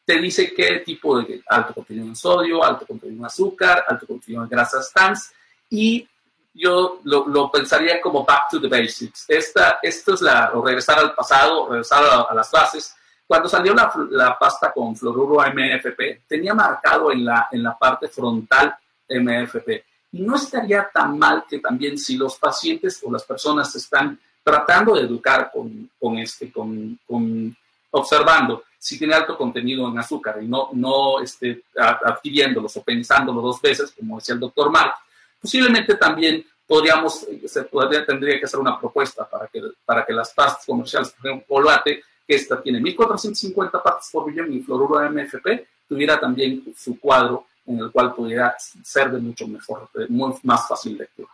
[0.04, 4.42] te dice qué tipo de alto contenido en sodio, alto contenido en azúcar, alto contenido
[4.42, 5.32] en grasas trans
[5.68, 6.08] y
[6.54, 9.26] yo lo, pensaría como back to the basics.
[9.28, 12.96] Esta, esto es la, o regresar al pasado, regresar a, las bases.
[13.26, 18.08] Cuando salió la, la, pasta con fluoruro MFP, tenía marcado en la, en la parte
[18.08, 18.74] frontal
[19.08, 19.84] MFP.
[20.12, 25.02] No estaría tan mal que también si los pacientes o las personas están tratando de
[25.02, 27.54] educar con, con este, con, con
[27.90, 33.60] observando si tiene alto contenido en azúcar y no, no este, adquiriéndolos o pensándolo dos
[33.60, 34.94] veces, como decía el doctor Mark,
[35.40, 40.32] posiblemente también podríamos, se podría, tendría que hacer una propuesta para que, para que las
[40.32, 45.10] pastas comerciales, por ejemplo, Colate, que esta tiene 1450 partes por billón y fluoruro de
[45.10, 50.34] MFP, tuviera también su cuadro en el cual pudiera ser de mucho mejor, de muy,
[50.42, 51.28] más fácil lectura.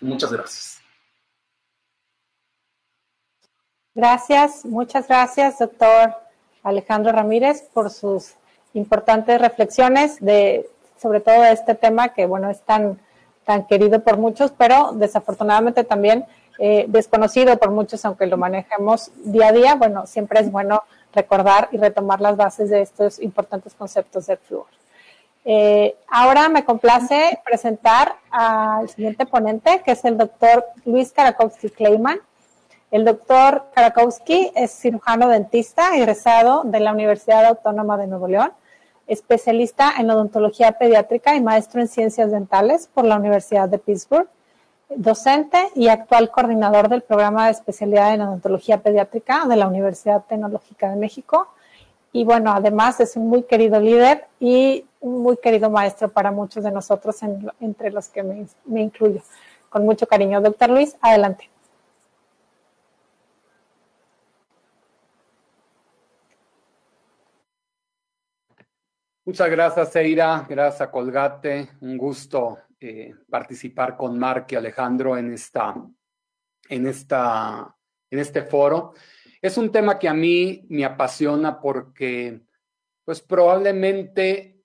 [0.00, 0.80] Muchas gracias.
[3.94, 6.14] Gracias, muchas gracias, doctor
[6.62, 8.34] Alejandro Ramírez por sus
[8.74, 10.68] importantes reflexiones de
[11.00, 13.00] sobre todo este tema que bueno es tan
[13.44, 16.24] tan querido por muchos, pero desafortunadamente también
[16.58, 19.74] eh, desconocido por muchos, aunque lo manejemos día a día.
[19.74, 24.66] Bueno, siempre es bueno recordar y retomar las bases de estos importantes conceptos del flúor.
[25.52, 32.20] Eh, ahora me complace presentar al siguiente ponente, que es el doctor Luis Karakowski Kleiman.
[32.92, 38.52] El doctor Karakowski es cirujano dentista egresado de la Universidad Autónoma de Nuevo León,
[39.08, 44.28] especialista en odontología pediátrica y maestro en ciencias dentales por la Universidad de Pittsburgh,
[44.88, 50.90] docente y actual coordinador del programa de especialidad en odontología pediátrica de la Universidad Tecnológica
[50.90, 51.48] de México.
[52.12, 56.62] Y bueno, además es un muy querido líder y un muy querido maestro para muchos
[56.64, 57.16] de nosotros,
[57.60, 59.22] entre los que me, me incluyo.
[59.68, 61.50] Con mucho cariño, doctor Luis, adelante.
[69.24, 70.44] Muchas gracias, Eira.
[70.48, 71.70] Gracias, Colgate.
[71.82, 75.74] Un gusto eh, participar con Mark y Alejandro en, esta,
[76.68, 77.76] en, esta,
[78.10, 78.94] en este foro.
[79.40, 82.40] Es un tema que a mí me apasiona porque,
[83.04, 84.59] pues probablemente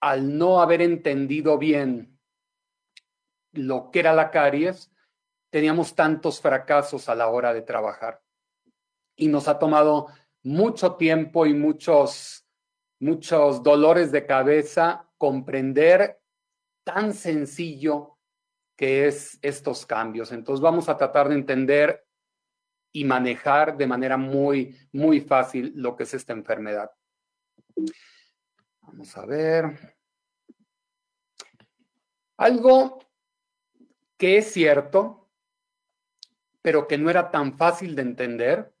[0.00, 2.18] al no haber entendido bien
[3.52, 4.92] lo que era la caries,
[5.50, 8.22] teníamos tantos fracasos a la hora de trabajar.
[9.16, 10.08] Y nos ha tomado
[10.42, 12.46] mucho tiempo y muchos,
[13.00, 16.20] muchos dolores de cabeza comprender
[16.84, 18.16] tan sencillo
[18.76, 20.32] que es estos cambios.
[20.32, 22.06] Entonces vamos a tratar de entender
[22.92, 26.90] y manejar de manera muy, muy fácil lo que es esta enfermedad.
[28.92, 29.96] Vamos a ver.
[32.38, 32.98] Algo
[34.16, 35.28] que es cierto,
[36.60, 38.74] pero que no era tan fácil de entender,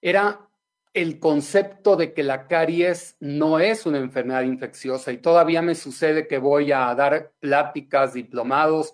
[0.00, 0.48] era
[0.92, 6.28] el concepto de que la caries no es una enfermedad infecciosa y todavía me sucede
[6.28, 8.92] que voy a dar pláticas, diplomados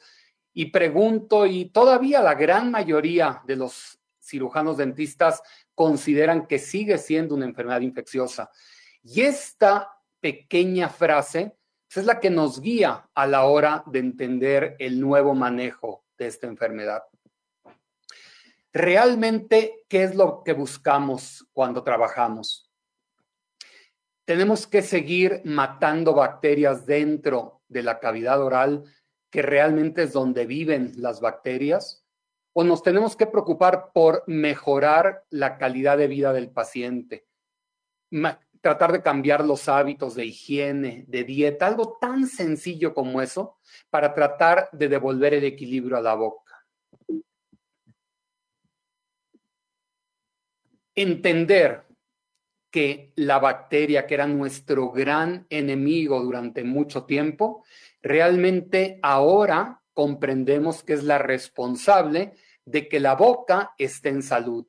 [0.54, 5.42] y pregunto y todavía la gran mayoría de los cirujanos dentistas
[5.74, 8.50] consideran que sigue siendo una enfermedad infecciosa.
[9.02, 11.56] Y esta pequeña frase
[11.88, 16.26] pues, es la que nos guía a la hora de entender el nuevo manejo de
[16.26, 17.04] esta enfermedad.
[18.72, 22.70] Realmente, ¿qué es lo que buscamos cuando trabajamos?
[24.26, 28.84] Tenemos que seguir matando bacterias dentro de la cavidad oral,
[29.30, 32.04] que realmente es donde viven las bacterias,
[32.52, 37.26] o nos tenemos que preocupar por mejorar la calidad de vida del paciente,
[38.66, 43.58] tratar de cambiar los hábitos de higiene, de dieta, algo tan sencillo como eso,
[43.90, 46.46] para tratar de devolver el equilibrio a la boca.
[50.96, 51.82] entender
[52.70, 57.64] que la bacteria, que era nuestro gran enemigo durante mucho tiempo,
[58.02, 62.32] realmente ahora comprendemos que es la responsable
[62.64, 64.66] de que la boca esté en salud,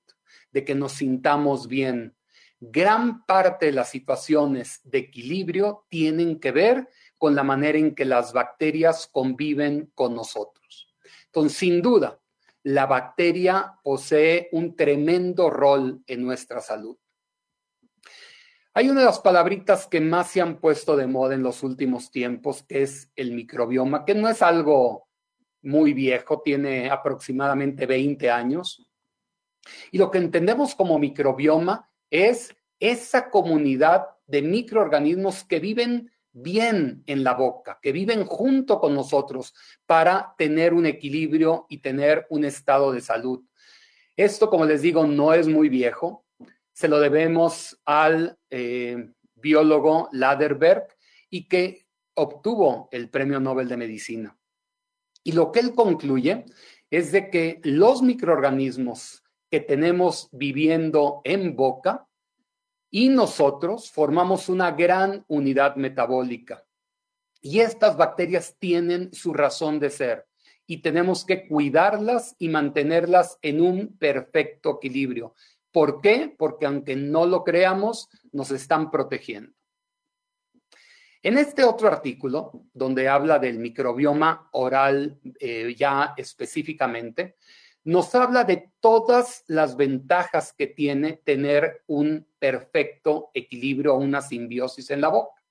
[0.52, 2.17] de que nos sintamos bien.
[2.60, 8.06] Gran parte de las situaciones de equilibrio tienen que ver con la manera en que
[8.06, 10.94] las bacterias conviven con nosotros.
[11.26, 12.20] Entonces, sin duda,
[12.64, 16.98] la bacteria posee un tremendo rol en nuestra salud.
[18.74, 22.12] Hay una de las palabritas que más se han puesto de moda en los últimos
[22.12, 25.08] tiempos, que es el microbioma, que no es algo
[25.62, 28.88] muy viejo, tiene aproximadamente 20 años.
[29.92, 37.24] Y lo que entendemos como microbioma es esa comunidad de microorganismos que viven bien en
[37.24, 39.54] la boca, que viven junto con nosotros
[39.86, 43.44] para tener un equilibrio y tener un estado de salud.
[44.16, 46.26] Esto, como les digo, no es muy viejo.
[46.74, 50.88] Se lo debemos al eh, biólogo Laderberg
[51.30, 54.38] y que obtuvo el Premio Nobel de Medicina.
[55.24, 56.46] Y lo que él concluye
[56.90, 62.08] es de que los microorganismos que tenemos viviendo en boca
[62.90, 66.66] y nosotros formamos una gran unidad metabólica.
[67.42, 70.28] Y estas bacterias tienen su razón de ser
[70.66, 75.34] y tenemos que cuidarlas y mantenerlas en un perfecto equilibrio.
[75.72, 76.34] ¿Por qué?
[76.38, 79.54] Porque aunque no lo creamos, nos están protegiendo.
[81.24, 87.36] En este otro artículo, donde habla del microbioma oral eh, ya específicamente,
[87.88, 94.92] nos habla de todas las ventajas que tiene tener un perfecto equilibrio o una simbiosis
[94.92, 95.42] en la boca.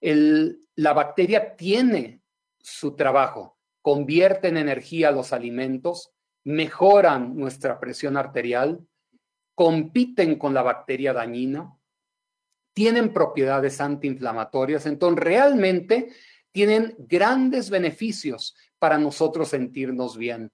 [0.00, 2.22] la bacteria tiene
[2.60, 6.12] su trabajo, convierte en energía los alimentos,
[6.44, 8.86] mejoran nuestra presión arterial,
[9.56, 11.76] compiten con la bacteria dañina,
[12.74, 16.12] tienen propiedades antiinflamatorias, entonces realmente
[16.52, 20.52] tienen grandes beneficios para nosotros sentirnos bien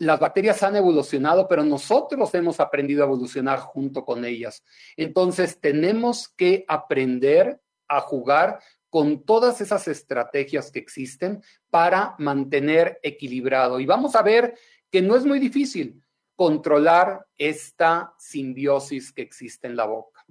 [0.00, 4.64] las bacterias han evolucionado, pero nosotros hemos aprendido a evolucionar junto con ellas.
[4.96, 13.78] Entonces, tenemos que aprender a jugar con todas esas estrategias que existen para mantener equilibrado.
[13.80, 14.54] Y vamos a ver
[14.90, 16.02] que no es muy difícil
[16.34, 20.24] controlar esta simbiosis que existe en la boca.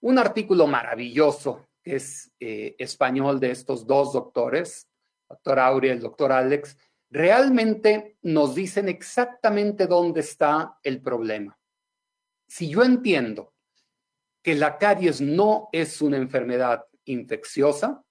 [0.00, 4.88] Un artículo maravilloso que es eh, español de estos dos doctores,
[5.28, 6.76] doctor Aurea y el doctor Alex,
[7.12, 11.58] realmente nos dicen exactamente dónde está el problema.
[12.48, 13.52] Si yo entiendo
[14.42, 18.02] que la caries no es una enfermedad infecciosa,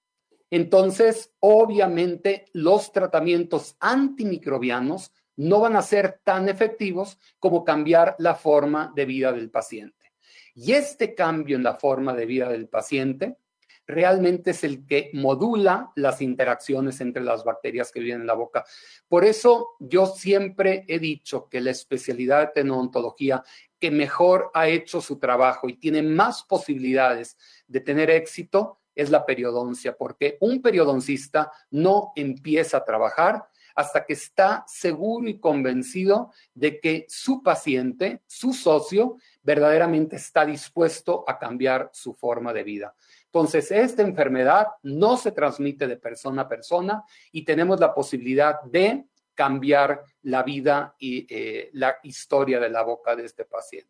[0.50, 8.92] entonces obviamente los tratamientos antimicrobianos no van a ser tan efectivos como cambiar la forma
[8.94, 10.12] de vida del paciente.
[10.54, 13.36] Y este cambio en la forma de vida del paciente
[13.86, 18.64] realmente es el que modula las interacciones entre las bacterias que viven en la boca.
[19.08, 23.42] Por eso yo siempre he dicho que la especialidad de tenodontología
[23.78, 29.24] que mejor ha hecho su trabajo y tiene más posibilidades de tener éxito es la
[29.24, 36.78] periodoncia, porque un periodoncista no empieza a trabajar hasta que está seguro y convencido de
[36.78, 42.94] que su paciente, su socio, verdaderamente está dispuesto a cambiar su forma de vida.
[43.34, 47.02] Entonces, esta enfermedad no se transmite de persona a persona
[47.32, 53.16] y tenemos la posibilidad de cambiar la vida y eh, la historia de la boca
[53.16, 53.88] de este paciente.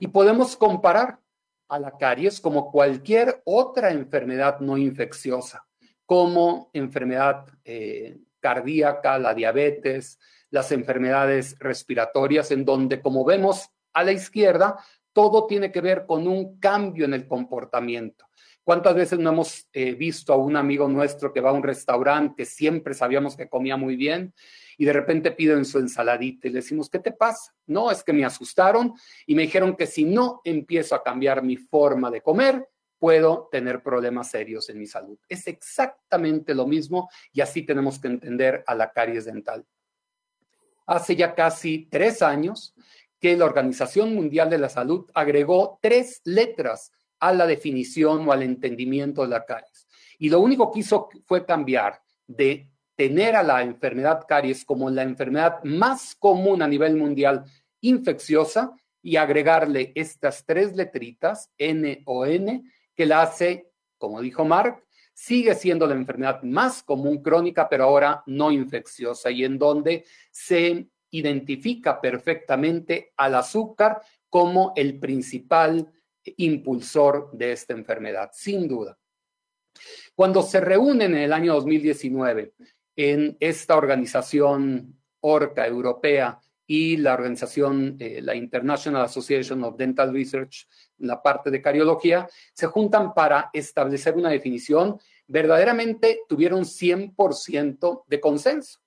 [0.00, 1.20] Y podemos comparar
[1.68, 5.64] a la caries como cualquier otra enfermedad no infecciosa,
[6.04, 10.18] como enfermedad eh, cardíaca, la diabetes,
[10.50, 14.76] las enfermedades respiratorias, en donde, como vemos a la izquierda,
[15.12, 18.26] todo tiene que ver con un cambio en el comportamiento.
[18.64, 22.44] ¿Cuántas veces no hemos eh, visto a un amigo nuestro que va a un restaurante
[22.44, 24.32] siempre sabíamos que comía muy bien
[24.78, 27.52] y de repente piden su ensaladita y le decimos, ¿qué te pasa?
[27.66, 28.94] No, es que me asustaron
[29.26, 33.82] y me dijeron que si no empiezo a cambiar mi forma de comer, puedo tener
[33.82, 35.18] problemas serios en mi salud.
[35.28, 39.66] Es exactamente lo mismo y así tenemos que entender a la caries dental.
[40.86, 42.76] Hace ya casi tres años
[43.22, 48.42] que la Organización Mundial de la Salud agregó tres letras a la definición o al
[48.42, 49.86] entendimiento de la caries.
[50.18, 55.04] Y lo único que hizo fue cambiar de tener a la enfermedad caries como la
[55.04, 57.44] enfermedad más común a nivel mundial
[57.80, 64.82] infecciosa y agregarle estas tres letritas, N o N, que la hace, como dijo Mark,
[65.14, 70.88] sigue siendo la enfermedad más común crónica, pero ahora no infecciosa y en donde se
[71.12, 75.90] identifica perfectamente al azúcar como el principal
[76.36, 78.98] impulsor de esta enfermedad, sin duda.
[80.14, 82.54] Cuando se reúnen en el año 2019
[82.96, 90.66] en esta organización ORCA europea y la organización, eh, la International Association of Dental Research,
[90.98, 94.98] la parte de cariología, se juntan para establecer una definición.
[95.26, 98.81] Verdaderamente tuvieron 100% de consenso.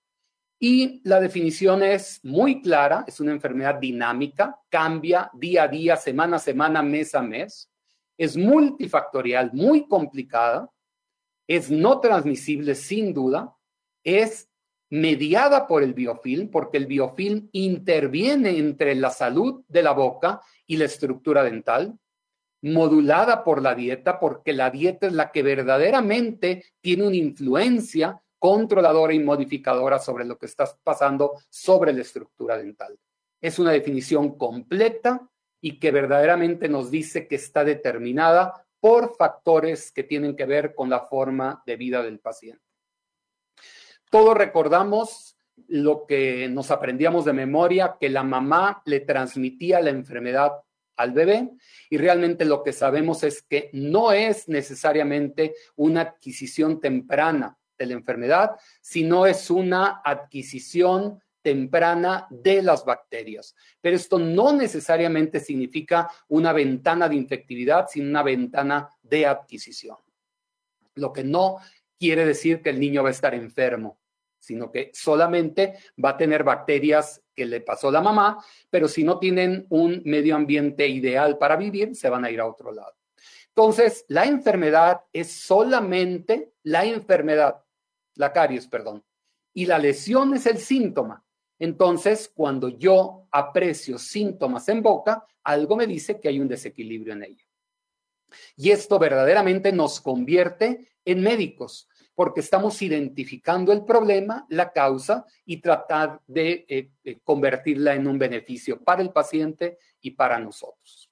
[0.67, 6.37] Y la definición es muy clara, es una enfermedad dinámica, cambia día a día, semana
[6.37, 7.69] a semana, mes a mes,
[8.17, 10.67] es multifactorial, muy complicada,
[11.47, 13.55] es no transmisible sin duda,
[14.03, 14.49] es
[14.89, 20.77] mediada por el biofilm, porque el biofilm interviene entre la salud de la boca y
[20.77, 21.95] la estructura dental,
[22.63, 29.11] modulada por la dieta, porque la dieta es la que verdaderamente tiene una influencia controladora
[29.11, 32.95] y modificadora sobre lo que está pasando sobre la estructura dental.
[33.41, 35.27] Es una definición completa
[35.59, 40.91] y que verdaderamente nos dice que está determinada por factores que tienen que ver con
[40.91, 42.61] la forma de vida del paciente.
[44.11, 50.51] Todos recordamos lo que nos aprendíamos de memoria, que la mamá le transmitía la enfermedad
[50.97, 51.49] al bebé
[51.89, 57.93] y realmente lo que sabemos es que no es necesariamente una adquisición temprana de la
[57.93, 58.51] enfermedad,
[58.81, 63.55] sino es una adquisición temprana de las bacterias.
[63.79, 69.97] Pero esto no necesariamente significa una ventana de infectividad, sino una ventana de adquisición.
[70.95, 71.57] Lo que no
[71.99, 73.99] quiere decir que el niño va a estar enfermo,
[74.39, 79.19] sino que solamente va a tener bacterias que le pasó la mamá, pero si no
[79.19, 82.95] tienen un medio ambiente ideal para vivir, se van a ir a otro lado.
[83.49, 87.63] Entonces, la enfermedad es solamente la enfermedad,
[88.15, 89.03] la caries, perdón,
[89.53, 91.23] y la lesión es el síntoma.
[91.57, 97.23] Entonces, cuando yo aprecio síntomas en boca, algo me dice que hay un desequilibrio en
[97.23, 97.43] ella.
[98.57, 105.57] Y esto verdaderamente nos convierte en médicos, porque estamos identificando el problema, la causa y
[105.57, 111.09] tratar de eh, eh, convertirla en un beneficio para el paciente y para nosotros.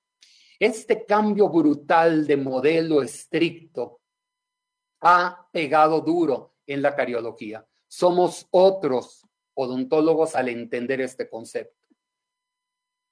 [0.59, 4.01] Este cambio brutal de modelo estricto
[5.01, 7.65] ha pegado duro en la cariología.
[7.87, 11.87] Somos otros odontólogos al entender este concepto.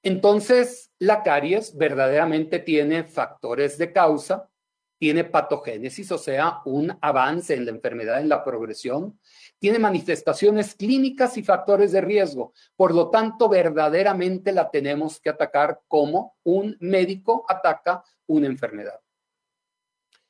[0.03, 4.49] Entonces, la caries verdaderamente tiene factores de causa,
[4.97, 9.19] tiene patogénesis, o sea, un avance en la enfermedad, en la progresión,
[9.59, 12.53] tiene manifestaciones clínicas y factores de riesgo.
[12.75, 18.99] Por lo tanto, verdaderamente la tenemos que atacar como un médico ataca una enfermedad.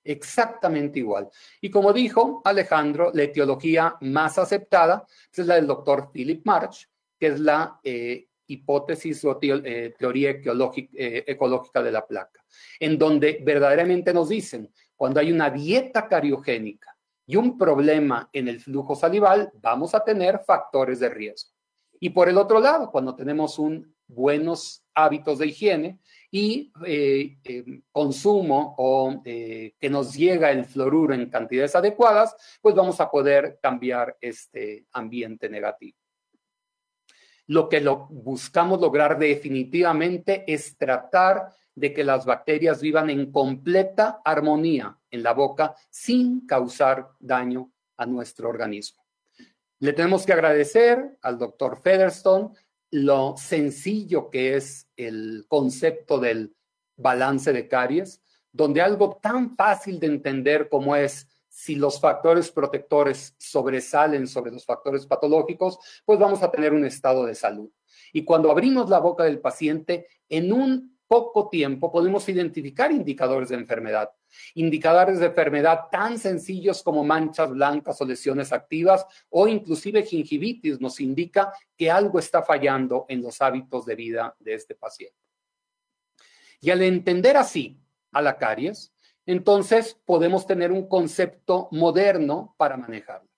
[0.03, 1.29] Exactamente igual.
[1.59, 6.89] Y como dijo Alejandro, la etiología más aceptada es la del doctor Philip March,
[7.19, 12.43] que es la eh, hipótesis o eh, teoría eh, ecológica de la placa,
[12.79, 16.95] en donde verdaderamente nos dicen, cuando hay una dieta cariogénica
[17.25, 21.51] y un problema en el flujo salival, vamos a tener factores de riesgo.
[21.99, 25.99] Y por el otro lado, cuando tenemos un buenos hábitos de higiene
[26.29, 32.75] y eh, eh, consumo o eh, que nos llega el fluoruro en cantidades adecuadas, pues
[32.75, 35.97] vamos a poder cambiar este ambiente negativo.
[37.47, 44.21] Lo que lo buscamos lograr definitivamente es tratar de que las bacterias vivan en completa
[44.23, 49.03] armonía en la boca sin causar daño a nuestro organismo.
[49.79, 52.51] Le tenemos que agradecer al doctor Featherstone
[52.91, 56.55] lo sencillo que es el concepto del
[56.97, 58.21] balance de caries,
[58.51, 64.65] donde algo tan fácil de entender como es si los factores protectores sobresalen sobre los
[64.65, 67.69] factores patológicos, pues vamos a tener un estado de salud.
[68.13, 73.55] Y cuando abrimos la boca del paciente, en un poco tiempo podemos identificar indicadores de
[73.55, 74.11] enfermedad.
[74.53, 81.01] Indicadores de enfermedad tan sencillos como manchas blancas o lesiones activas o inclusive gingivitis nos
[81.01, 85.17] indica que algo está fallando en los hábitos de vida de este paciente.
[86.61, 87.77] Y al entender así
[88.13, 88.93] a la caries,
[89.25, 93.29] entonces podemos tener un concepto moderno para manejarlo.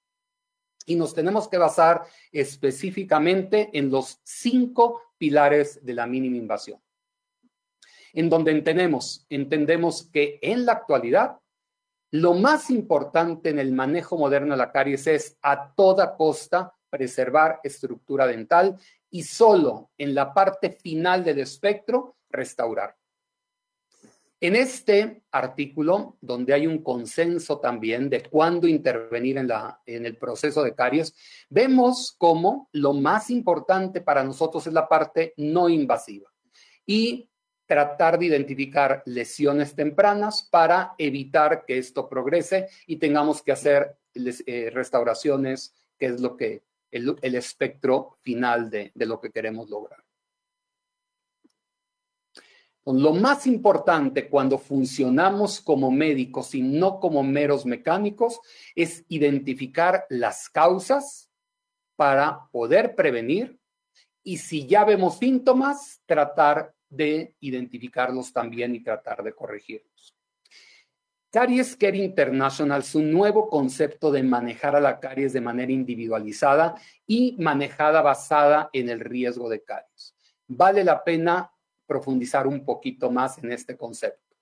[0.86, 6.83] Y nos tenemos que basar específicamente en los cinco pilares de la mínima invasión
[8.14, 11.38] en donde entendemos, entendemos que en la actualidad
[12.11, 17.59] lo más importante en el manejo moderno de la caries es a toda costa preservar
[17.64, 18.78] estructura dental
[19.09, 22.95] y solo en la parte final del espectro restaurar.
[24.39, 30.18] En este artículo, donde hay un consenso también de cuándo intervenir en, la, en el
[30.18, 31.16] proceso de caries,
[31.49, 36.30] vemos cómo lo más importante para nosotros es la parte no invasiva.
[36.86, 37.30] Y
[37.74, 44.69] tratar de identificar lesiones tempranas para evitar que esto progrese y tengamos que hacer eh,
[44.71, 46.61] restauraciones, que es lo que
[46.91, 50.03] el, espectro final de, de lo que queremos lograr.
[52.86, 58.39] Lo más importante cuando funcionamos como médicos y no como meros mecánicos
[58.76, 61.28] es identificar las causas
[61.95, 63.57] para poder prevenir
[64.24, 70.16] y si ya vemos síntomas, tratar de identificarlos también y tratar de corregirlos.
[71.32, 76.76] Caries Care International es un nuevo concepto de manejar a la caries de manera individualizada
[77.08, 80.16] y manejada basada en el riesgo de caries.
[80.48, 81.52] Vale la pena
[81.88, 84.36] profundizar un poquito más en este concepto.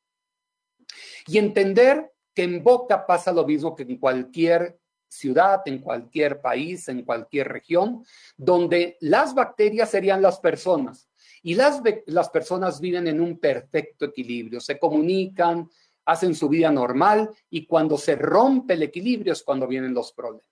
[1.28, 4.78] Y entender que en boca pasa lo mismo que en cualquier
[5.08, 11.11] ciudad, en cualquier país, en cualquier región, donde las bacterias serían las personas
[11.44, 15.70] y las, las personas viven en un perfecto equilibrio, se comunican,
[16.06, 20.46] hacen su vida normal y cuando se rompe el equilibrio es cuando vienen los problemas.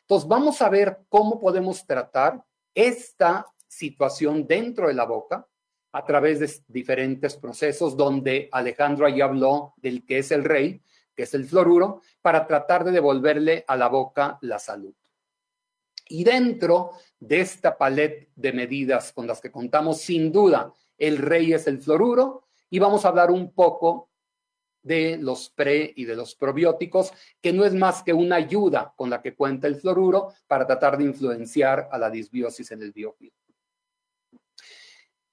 [0.00, 5.46] Entonces vamos a ver cómo podemos tratar esta situación dentro de la boca
[5.92, 10.82] a través de diferentes procesos donde Alejandro ahí habló del que es el rey,
[11.14, 14.94] que es el fluoruro, para tratar de devolverle a la boca la salud.
[16.10, 16.90] Y dentro
[17.20, 21.78] de esta palet de medidas con las que contamos, sin duda, el rey es el
[21.78, 24.10] fluoruro y vamos a hablar un poco
[24.82, 29.08] de los pre y de los probióticos, que no es más que una ayuda con
[29.08, 33.32] la que cuenta el fluoruro para tratar de influenciar a la disbiosis en el biofilm.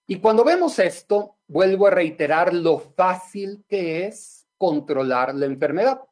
[0.06, 6.07] Y cuando vemos esto, vuelvo a reiterar lo fácil que es controlar la enfermedad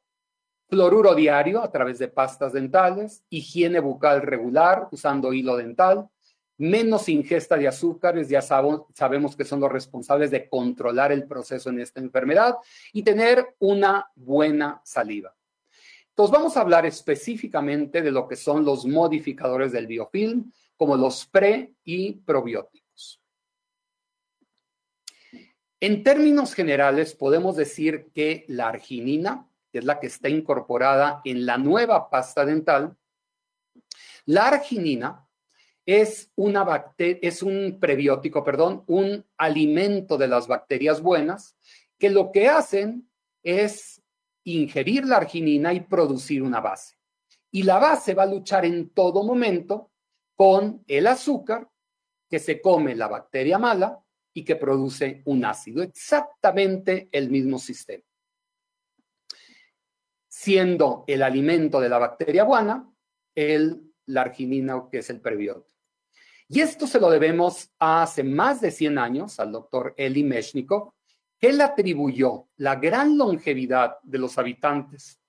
[0.75, 6.09] fluoruro diario a través de pastas dentales, higiene bucal regular usando hilo dental,
[6.57, 11.79] menos ingesta de azúcares, ya sabemos que son los responsables de controlar el proceso en
[11.79, 12.55] esta enfermedad
[12.91, 15.33] y tener una buena saliva.
[16.09, 21.25] Entonces vamos a hablar específicamente de lo que son los modificadores del biofilm, como los
[21.25, 23.21] pre y probióticos.
[25.79, 31.45] En términos generales, podemos decir que la arginina, que es la que está incorporada en
[31.45, 32.95] la nueva pasta dental,
[34.23, 35.27] la arginina
[35.85, 41.57] es, una es un prebiótico, perdón, un alimento de las bacterias buenas
[41.99, 43.11] que lo que hacen
[43.43, 44.01] es
[44.45, 46.95] ingerir la arginina y producir una base.
[47.51, 49.91] Y la base va a luchar en todo momento
[50.37, 51.69] con el azúcar
[52.29, 54.01] que se come la bacteria mala
[54.33, 55.83] y que produce un ácido.
[55.83, 58.05] Exactamente el mismo sistema
[60.45, 62.87] siendo el alimento de la bacteria buena
[63.33, 65.73] el, la arginina, que es el prebiótico.
[66.47, 70.93] Y esto se lo debemos a hace más de 100 años al doctor Eli Meshnikov,
[71.39, 75.19] que él atribuyó la gran longevidad de los habitantes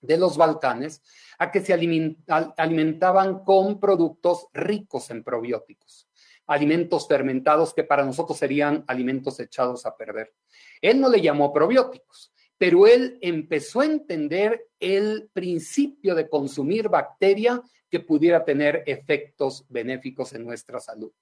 [0.00, 1.02] de los Balcanes
[1.36, 6.08] a que se alimentaban con productos ricos en probióticos,
[6.46, 10.32] alimentos fermentados que para nosotros serían alimentos echados a perder.
[10.80, 12.33] Él no le llamó probióticos,
[12.64, 17.60] pero él empezó a entender el principio de consumir bacteria
[17.90, 21.12] que pudiera tener efectos benéficos en nuestra salud.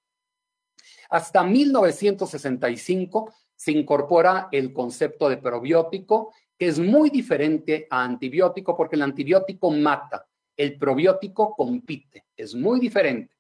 [1.11, 8.95] Hasta 1965 se incorpora el concepto de probiótico, que es muy diferente a antibiótico porque
[8.95, 10.25] el antibiótico mata,
[10.57, 13.35] el probiótico compite, es muy diferente.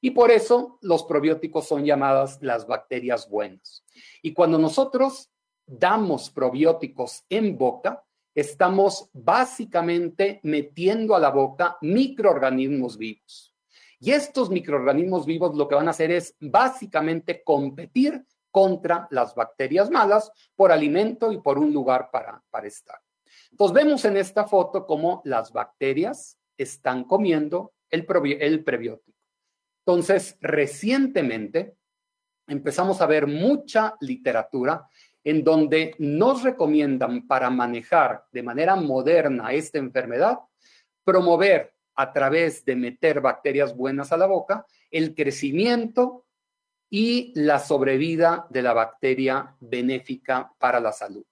[0.00, 3.84] Y por eso los probióticos son llamadas las bacterias buenas.
[4.22, 5.32] Y cuando nosotros
[5.68, 8.02] damos probióticos en boca,
[8.34, 13.54] estamos básicamente metiendo a la boca microorganismos vivos.
[14.00, 19.90] Y estos microorganismos vivos lo que van a hacer es básicamente competir contra las bacterias
[19.90, 22.98] malas por alimento y por un lugar para, para estar.
[23.50, 28.06] Entonces vemos en esta foto cómo las bacterias están comiendo el,
[28.40, 29.18] el prebiótico.
[29.84, 31.76] Entonces, recientemente
[32.46, 34.88] empezamos a ver mucha literatura
[35.28, 40.38] en donde nos recomiendan para manejar de manera moderna esta enfermedad,
[41.04, 46.24] promover a través de meter bacterias buenas a la boca el crecimiento
[46.88, 51.26] y la sobrevida de la bacteria benéfica para la salud.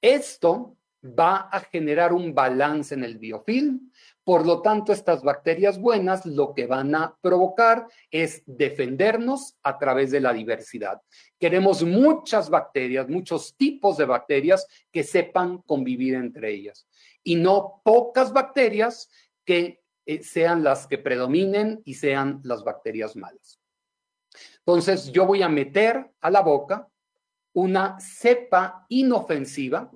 [0.00, 3.92] Esto va a generar un balance en el biofilm
[4.30, 10.12] por lo tanto, estas bacterias buenas lo que van a provocar es defendernos a través
[10.12, 11.02] de la diversidad.
[11.36, 16.86] Queremos muchas bacterias, muchos tipos de bacterias que sepan convivir entre ellas
[17.24, 19.10] y no pocas bacterias
[19.44, 23.60] que eh, sean las que predominen y sean las bacterias malas.
[24.58, 26.88] Entonces, yo voy a meter a la boca
[27.52, 29.90] una cepa inofensiva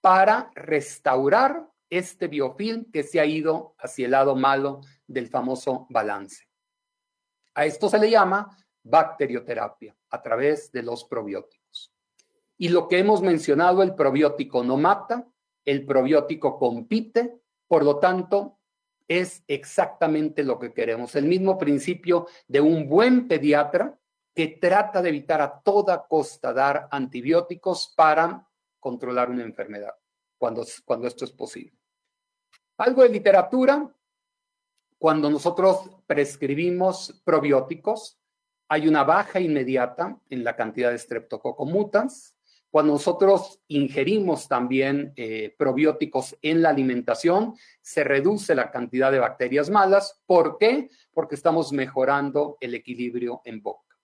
[0.00, 6.48] para restaurar este biofilm que se ha ido hacia el lado malo del famoso balance.
[7.54, 11.92] A esto se le llama bacterioterapia a través de los probióticos.
[12.56, 15.28] Y lo que hemos mencionado, el probiótico no mata,
[15.66, 18.58] el probiótico compite, por lo tanto,
[19.06, 21.14] es exactamente lo que queremos.
[21.14, 23.98] El mismo principio de un buen pediatra
[24.34, 28.48] que trata de evitar a toda costa dar antibióticos para
[28.80, 29.94] controlar una enfermedad,
[30.38, 31.81] cuando, cuando esto es posible.
[32.82, 33.88] Algo de literatura,
[34.98, 38.18] cuando nosotros prescribimos probióticos,
[38.66, 42.34] hay una baja inmediata en la cantidad de Streptococcus mutans.
[42.72, 49.70] Cuando nosotros ingerimos también eh, probióticos en la alimentación, se reduce la cantidad de bacterias
[49.70, 50.20] malas.
[50.26, 50.90] ¿Por qué?
[51.14, 53.96] Porque estamos mejorando el equilibrio en boca.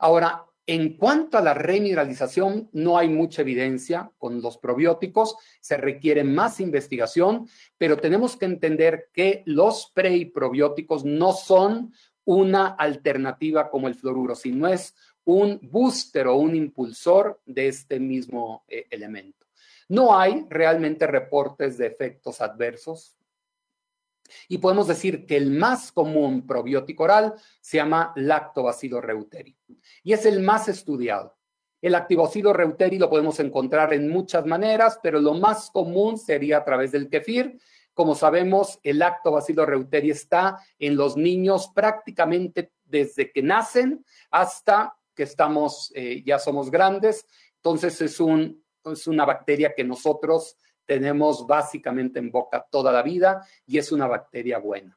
[0.00, 6.24] Ahora, en cuanto a la remineralización, no hay mucha evidencia con los probióticos, se requiere
[6.24, 7.48] más investigación,
[7.78, 11.94] pero tenemos que entender que los pre y probióticos no son
[12.26, 14.94] una alternativa como el fluoruro, sino es
[15.24, 19.46] un booster o un impulsor de este mismo eh, elemento.
[19.88, 23.17] No hay realmente reportes de efectos adversos
[24.48, 29.56] y podemos decir que el más común probiótico oral se llama lactobacillus reuteri
[30.02, 31.36] y es el más estudiado.
[31.80, 36.64] El lactobacillus reuteri lo podemos encontrar en muchas maneras, pero lo más común sería a
[36.64, 37.60] través del kefir.
[37.94, 45.22] Como sabemos, el lactobacillus reuteri está en los niños prácticamente desde que nacen hasta que
[45.24, 47.26] estamos, eh, ya somos grandes.
[47.56, 50.56] Entonces es, un, es una bacteria que nosotros
[50.88, 54.96] tenemos básicamente en boca toda la vida y es una bacteria buena.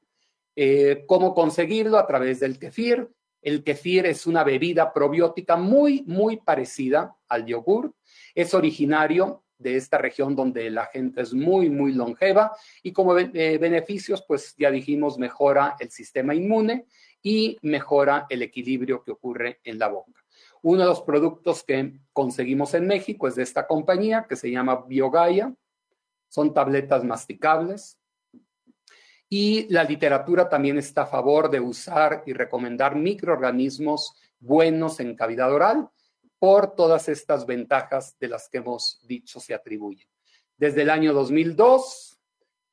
[0.55, 1.97] Eh, ¿Cómo conseguirlo?
[1.97, 3.09] A través del kefir.
[3.41, 7.93] El kefir es una bebida probiótica muy, muy parecida al yogur.
[8.33, 13.57] Es originario de esta región donde la gente es muy, muy longeva y como eh,
[13.57, 16.85] beneficios, pues ya dijimos, mejora el sistema inmune
[17.21, 20.23] y mejora el equilibrio que ocurre en la boca.
[20.61, 24.85] Uno de los productos que conseguimos en México es de esta compañía que se llama
[24.87, 25.53] Biogaya
[26.31, 27.97] son tabletas masticables.
[29.27, 35.53] Y la literatura también está a favor de usar y recomendar microorganismos buenos en cavidad
[35.53, 35.89] oral
[36.39, 40.07] por todas estas ventajas de las que hemos dicho se atribuyen.
[40.57, 42.17] Desde el año 2002,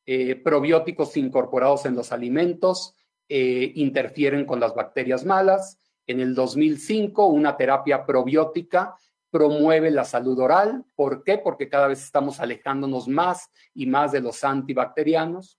[0.07, 2.95] eh, probióticos incorporados en los alimentos
[3.29, 5.79] eh, interfieren con las bacterias malas.
[6.07, 8.95] En el 2005, una terapia probiótica
[9.31, 10.85] promueve la salud oral.
[10.95, 11.39] ¿Por qué?
[11.39, 15.59] Porque cada vez estamos alejándonos más y más de los antibacterianos.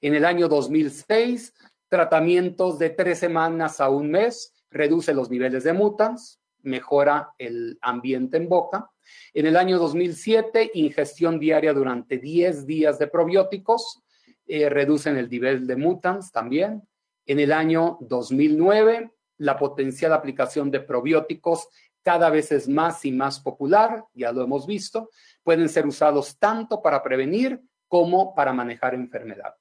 [0.00, 1.54] En el año 2006,
[1.88, 6.40] tratamientos de tres semanas a un mes reduce los niveles de mutans.
[6.62, 8.90] mejora el ambiente en boca.
[9.34, 14.02] En el año 2007, ingestión diaria durante 10 días de probióticos,
[14.46, 16.82] eh, reducen el nivel de mutants también.
[17.26, 21.68] En el año 2009, la potencial aplicación de probióticos
[22.04, 25.10] cada vez es más y más popular, ya lo hemos visto.
[25.42, 29.54] Pueden ser usados tanto para prevenir como para manejar enfermedad.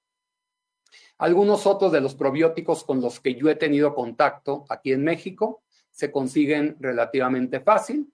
[1.17, 5.63] Algunos otros de los probióticos con los que yo he tenido contacto aquí en México
[5.89, 8.11] se consiguen relativamente fácil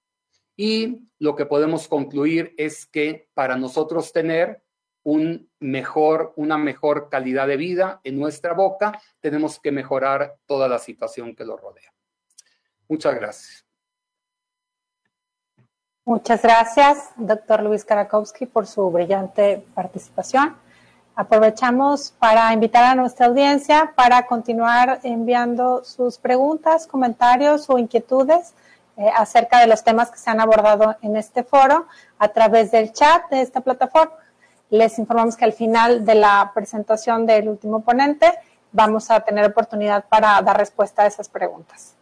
[0.56, 4.62] y lo que podemos concluir es que para nosotros tener
[5.04, 10.78] un mejor, una mejor calidad de vida en nuestra boca, tenemos que mejorar toda la
[10.78, 11.94] situación que lo rodea.
[12.90, 13.69] Muchas gracias.
[16.10, 20.58] Muchas gracias, doctor Luis Karakowski, por su brillante participación.
[21.14, 28.56] Aprovechamos para invitar a nuestra audiencia para continuar enviando sus preguntas, comentarios o inquietudes
[28.98, 31.86] eh, acerca de los temas que se han abordado en este foro
[32.18, 34.16] a través del chat de esta plataforma.
[34.72, 38.34] Les informamos que al final de la presentación del último ponente
[38.72, 41.94] vamos a tener oportunidad para dar respuesta a esas preguntas.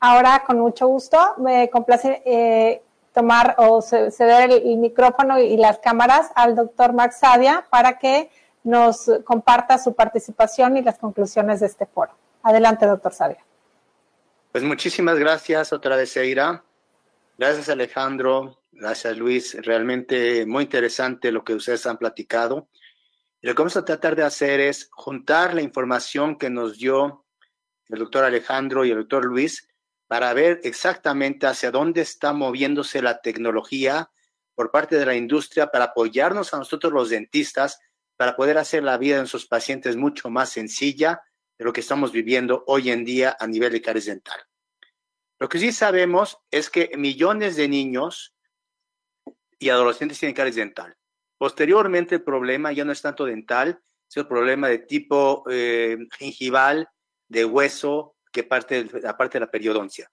[0.00, 2.82] Ahora, con mucho gusto, me complace eh,
[3.14, 8.28] tomar o ceder el, micrófono y las cámaras al doctor Max Sadia para que
[8.64, 12.12] nos comparta su participación y las conclusiones de este foro.
[12.42, 13.44] Adelante, doctor Sadia.
[14.50, 16.64] Pues muchísimas gracias otra vez, Eira.
[17.38, 18.58] Gracias, Alejandro.
[18.72, 19.56] Gracias, Luis.
[19.64, 22.68] Realmente muy interesante lo que ustedes han platicado.
[23.40, 27.24] Y lo que vamos a tratar de hacer es juntar la información que nos dio
[27.88, 29.68] el doctor Alejandro y el doctor Luis
[30.14, 34.12] para ver exactamente hacia dónde está moviéndose la tecnología
[34.54, 37.80] por parte de la industria para apoyarnos a nosotros los dentistas
[38.16, 41.20] para poder hacer la vida de sus pacientes mucho más sencilla
[41.58, 44.40] de lo que estamos viviendo hoy en día a nivel de caries dental.
[45.40, 48.36] Lo que sí sabemos es que millones de niños
[49.58, 50.96] y adolescentes tienen caries dental.
[51.38, 56.88] Posteriormente el problema ya no es tanto dental, es el problema de tipo eh, gingival,
[57.26, 60.10] de hueso, que parte, aparte de la periodoncia.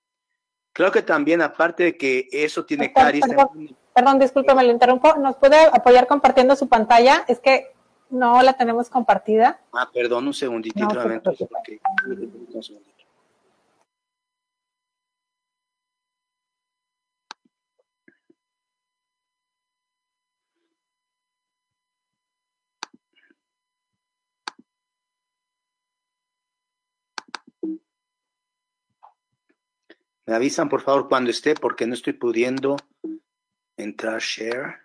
[0.72, 3.26] Creo que también, aparte de que eso tiene caries.
[3.28, 5.16] Perdón, perdón, discúlpeme, lo interrumpo.
[5.16, 7.26] ¿Nos puede apoyar compartiendo su pantalla?
[7.28, 7.74] Es que
[8.12, 9.60] no la tenemos compartida.
[9.74, 10.80] Ah, perdón, un segundito.
[10.80, 10.90] No,
[30.32, 32.78] Me avisan por favor cuando esté porque no estoy pudiendo
[33.76, 34.78] entrar share.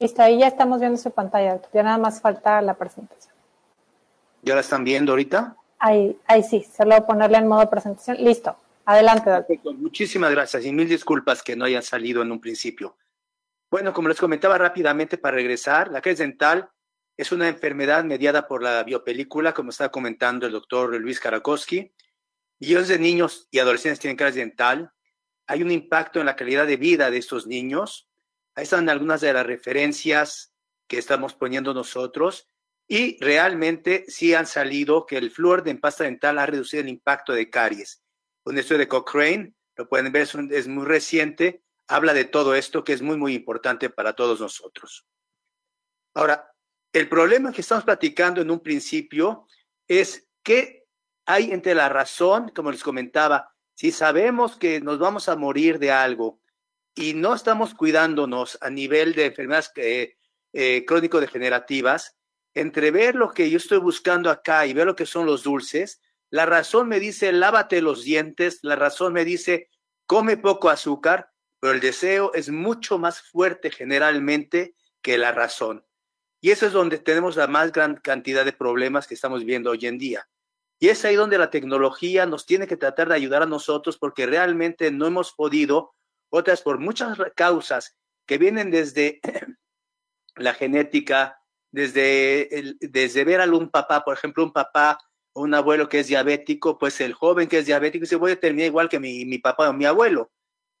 [0.00, 1.62] Listo, ahí ya estamos viendo su pantalla.
[1.72, 3.32] Ya nada más falta la presentación.
[4.42, 5.56] ¿Ya la están viendo ahorita?
[5.78, 8.16] Ahí, ahí sí, solo ponerle en modo presentación.
[8.16, 8.56] Listo.
[8.86, 9.72] Adelante, doctor.
[9.76, 12.96] Muchísimas gracias y mil disculpas que no hayan salido en un principio.
[13.70, 16.68] Bueno, como les comentaba rápidamente para regresar, la crisis dental
[17.16, 21.92] es una enfermedad mediada por la biopelícula, como estaba comentando el doctor Luis Karakowski.
[22.60, 24.92] Millones de niños y adolescentes tienen caries dental.
[25.46, 28.08] Hay un impacto en la calidad de vida de estos niños.
[28.54, 30.52] Ahí están algunas de las referencias
[30.86, 32.48] que estamos poniendo nosotros.
[32.86, 37.32] Y realmente sí han salido que el flúor de pasta dental ha reducido el impacto
[37.32, 38.02] de caries.
[38.44, 42.92] Un estudio de Cochrane, lo pueden ver, es muy reciente, habla de todo esto que
[42.92, 45.06] es muy, muy importante para todos nosotros.
[46.14, 46.55] Ahora,
[46.96, 49.46] el problema que estamos platicando en un principio
[49.86, 50.86] es que
[51.26, 55.90] hay entre la razón, como les comentaba, si sabemos que nos vamos a morir de
[55.90, 56.40] algo
[56.94, 60.16] y no estamos cuidándonos a nivel de enfermedades eh,
[60.54, 62.16] eh, crónico-degenerativas,
[62.54, 66.00] entre ver lo que yo estoy buscando acá y ver lo que son los dulces,
[66.30, 69.68] la razón me dice lávate los dientes, la razón me dice
[70.06, 71.28] come poco azúcar,
[71.60, 75.84] pero el deseo es mucho más fuerte generalmente que la razón.
[76.40, 79.86] Y eso es donde tenemos la más gran cantidad de problemas que estamos viendo hoy
[79.86, 80.28] en día.
[80.78, 84.26] Y es ahí donde la tecnología nos tiene que tratar de ayudar a nosotros porque
[84.26, 85.94] realmente no hemos podido,
[86.28, 89.20] otras por muchas causas que vienen desde
[90.36, 94.98] la genética, desde, desde ver a un papá, por ejemplo, un papá
[95.32, 98.40] o un abuelo que es diabético, pues el joven que es diabético dice, voy a
[98.40, 100.30] terminar igual que mi, mi papá o mi abuelo.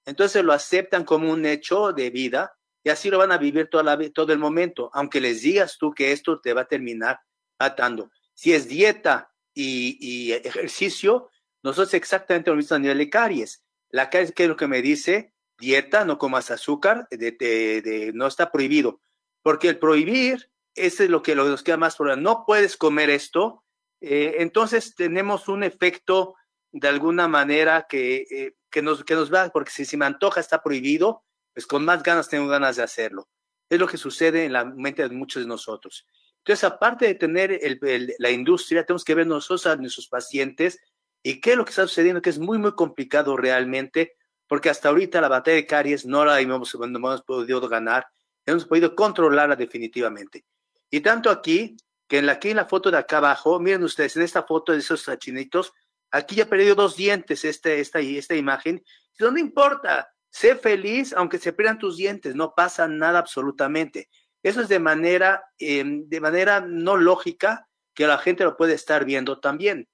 [0.04, 2.55] Entonces lo aceptan como un hecho de vida
[2.86, 5.92] y así lo van a vivir toda la, todo el momento, aunque les digas tú
[5.92, 7.18] que esto te va a terminar
[7.58, 8.12] atando.
[8.32, 11.28] Si es dieta y, ejercicio,
[11.64, 13.64] nosotros exactamente lo mismo a nivel de caries.
[13.90, 15.32] La caries, ¿qué es lo que me dice?
[15.58, 19.00] Dieta, no comas azúcar, de, no está prohibido.
[19.42, 22.22] Porque el prohibir, ese es lo que nos queda más problema.
[22.22, 23.64] No puedes comer esto,
[24.00, 26.36] Eh, entonces tenemos un efecto
[26.70, 30.38] de alguna manera que, eh, que, nos, que nos va, porque si se me antoja
[30.38, 31.25] está prohibido,
[31.56, 33.30] pues con más ganas tengo ganas de hacerlo.
[33.70, 36.06] Es lo que sucede en la mente de muchos de nosotros.
[36.40, 40.78] Entonces, aparte de tener el, la industria, tenemos que ver nosotros a nuestros pacientes
[41.22, 44.90] y qué es lo que está sucediendo, que es muy, muy complicado realmente, porque hasta
[44.90, 48.06] ahorita la batalla de caries no la hemos, no podido ganar,
[48.44, 50.44] hemos podido controlarla definitivamente.
[50.90, 51.74] Y tanto aquí,
[52.06, 54.72] que en la, aquí en la foto de acá abajo, miren ustedes, en esta foto
[54.72, 55.72] de esos chinitos,
[56.10, 58.84] aquí ya perdido dos dientes este, esta, esta imagen,
[59.18, 64.08] no importa, sé feliz aunque se pierdan tus dientes, no pasa nada absolutamente.
[64.42, 69.04] Eso es de manera, em, de manera no lógica que la gente lo puede estar
[69.04, 69.88] viendo también.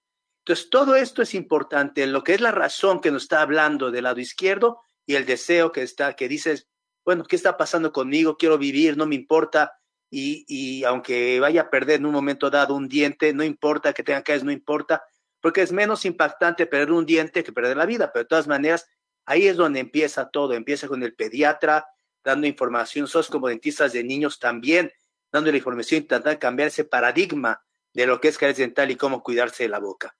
[0.44, 4.04] Entonces, todo esto es importante, lo que es la razón que nos está hablando del
[4.04, 6.68] lado izquierdo y el deseo que está, que dices,
[7.04, 8.36] bueno, ¿qué está pasando conmigo?
[8.36, 9.72] Quiero vivir, no me importa.
[10.10, 14.02] Y, y aunque vaya a perder en un momento dado un diente, no importa que
[14.02, 15.02] tenga caries, no importa,
[15.40, 18.10] porque es menos impactante perder un diente que perder la vida.
[18.12, 18.86] Pero de todas maneras,
[19.26, 20.54] ahí es donde empieza todo.
[20.54, 21.86] Empieza con el pediatra,
[22.24, 24.92] dando información, sos como dentistas de niños también,
[25.30, 27.62] dando la información, intentando cambiar ese paradigma
[27.92, 30.16] de lo que es caries dental y cómo cuidarse de la boca.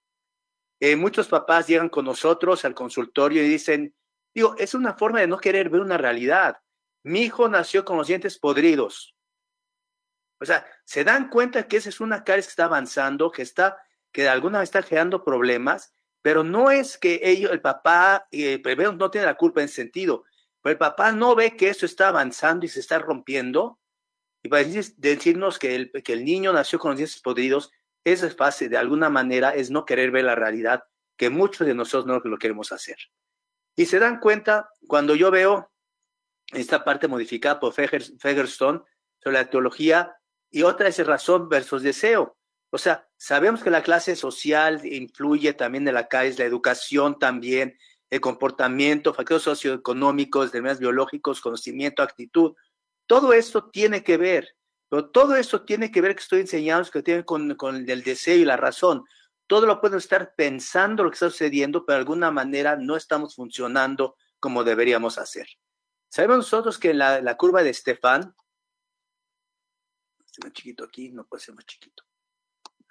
[0.80, 3.94] Eh, muchos papás llegan con nosotros al consultorio y dicen,
[4.34, 6.56] digo, es una forma de no querer ver una realidad.
[7.04, 9.14] Mi hijo nació con los dientes podridos.
[10.40, 13.78] O sea, se dan cuenta que esa es una caries que está avanzando, que está,
[14.10, 18.62] que de alguna vez está generando problemas, pero no es que ellos, el papá, eh,
[18.96, 20.24] no tiene la culpa en ese sentido,
[20.62, 23.80] pero el papá no ve que eso está avanzando y se está rompiendo.
[24.42, 27.72] Y para decirnos que el, que el niño nació con los dientes podridos,
[28.04, 30.84] esa es fácil, de alguna manera, es no querer ver la realidad,
[31.16, 32.96] que muchos de nosotros no lo queremos hacer.
[33.76, 35.70] Y se dan cuenta cuando yo veo
[36.52, 38.82] esta parte modificada por Fegerstone
[39.18, 40.16] sobre la teología
[40.50, 42.36] y otra es razón versus deseo.
[42.74, 47.76] O sea, sabemos que la clase social influye también en la calle, la educación también,
[48.08, 52.54] el comportamiento, factores socioeconómicos, demás biológicos, conocimiento, actitud.
[53.06, 54.56] Todo esto tiene que ver,
[54.88, 58.36] pero todo esto tiene que ver que estoy enseñando, que tiene con, con el deseo
[58.36, 59.04] y la razón.
[59.46, 63.34] Todo lo puedo estar pensando lo que está sucediendo, pero de alguna manera no estamos
[63.34, 65.46] funcionando como deberíamos hacer.
[66.08, 68.34] Sabemos nosotros que en la, curva de Estefan,
[70.42, 72.02] más chiquito aquí, no puede ser más chiquito.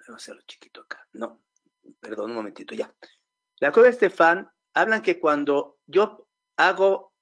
[0.06, 1.06] Vamos a hacerlo chiquito acá.
[1.12, 1.42] No,
[2.00, 2.92] perdón, un momentito, ya.
[3.58, 7.12] La curva de Estefan hablan que cuando yo hago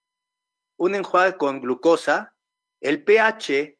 [0.76, 2.34] un enjuague con glucosa,
[2.80, 3.78] el pH,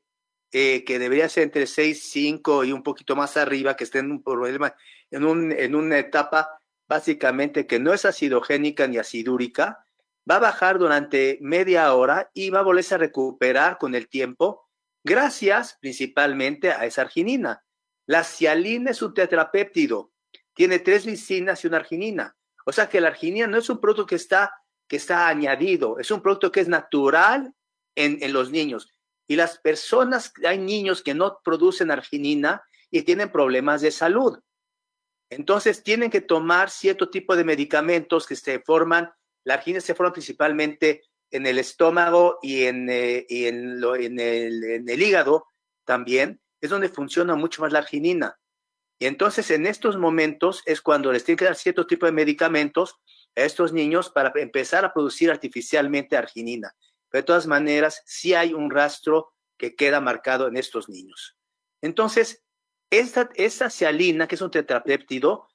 [0.53, 4.11] eh, que debería ser entre 6, 5 y un poquito más arriba, que esté en
[4.11, 4.75] un problema,
[5.11, 9.87] en, un, en una etapa básicamente que no es acidogénica ni acidúrica,
[10.29, 14.69] va a bajar durante media hora y va a volverse a recuperar con el tiempo,
[15.05, 17.65] gracias principalmente a esa arginina.
[18.11, 20.11] La cialina es un tetrapéptido,
[20.53, 22.37] tiene tres lisinas y una arginina.
[22.67, 24.53] O sea que la arginina no es un producto que está,
[24.89, 27.55] que está añadido, es un producto que es natural
[27.95, 28.89] en, en los niños.
[29.29, 34.41] Y las personas, hay niños que no producen arginina y tienen problemas de salud.
[35.31, 39.09] Entonces tienen que tomar cierto tipo de medicamentos que se forman,
[39.45, 44.65] la arginina se forma principalmente en el estómago y en, eh, y en, en, el,
[44.65, 45.47] en el hígado
[45.85, 48.39] también, es donde funciona mucho más la arginina.
[48.99, 52.97] Y entonces en estos momentos es cuando les tienen que dar cierto tipo de medicamentos
[53.35, 56.75] a estos niños para empezar a producir artificialmente arginina.
[57.09, 61.37] Pero de todas maneras, sí hay un rastro que queda marcado en estos niños.
[61.83, 62.45] Entonces,
[62.91, 65.49] esta, esta cialina, que es un tetrapéptido,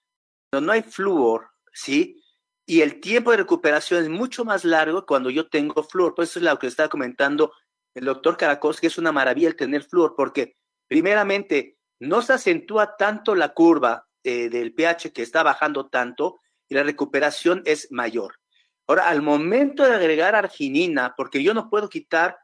[0.52, 2.22] no hay flúor, ¿sí?
[2.66, 6.16] Y el tiempo de recuperación es mucho más largo cuando yo tengo flúor.
[6.16, 7.52] Pues eso es lo que estaba comentando
[7.94, 10.56] el doctor Caracos, que es una maravilla el tener flúor, porque
[10.88, 16.76] primeramente no se acentúa tanto la curva eh, del pH que está bajando tanto y
[16.76, 18.40] la recuperación es mayor.
[18.88, 22.38] Ahora, al momento de agregar arginina, porque yo no puedo quitar,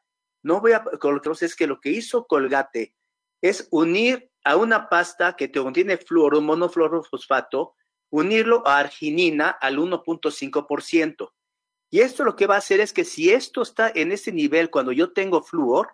[0.43, 0.83] no voy a,
[1.41, 2.95] es que lo que hizo Colgate
[3.41, 7.75] es unir a una pasta que te contiene flúor, un monofluorofosfato,
[8.09, 11.31] unirlo a arginina al 1.5%.
[11.91, 14.69] Y esto lo que va a hacer es que si esto está en ese nivel
[14.69, 15.89] cuando yo tengo flúor,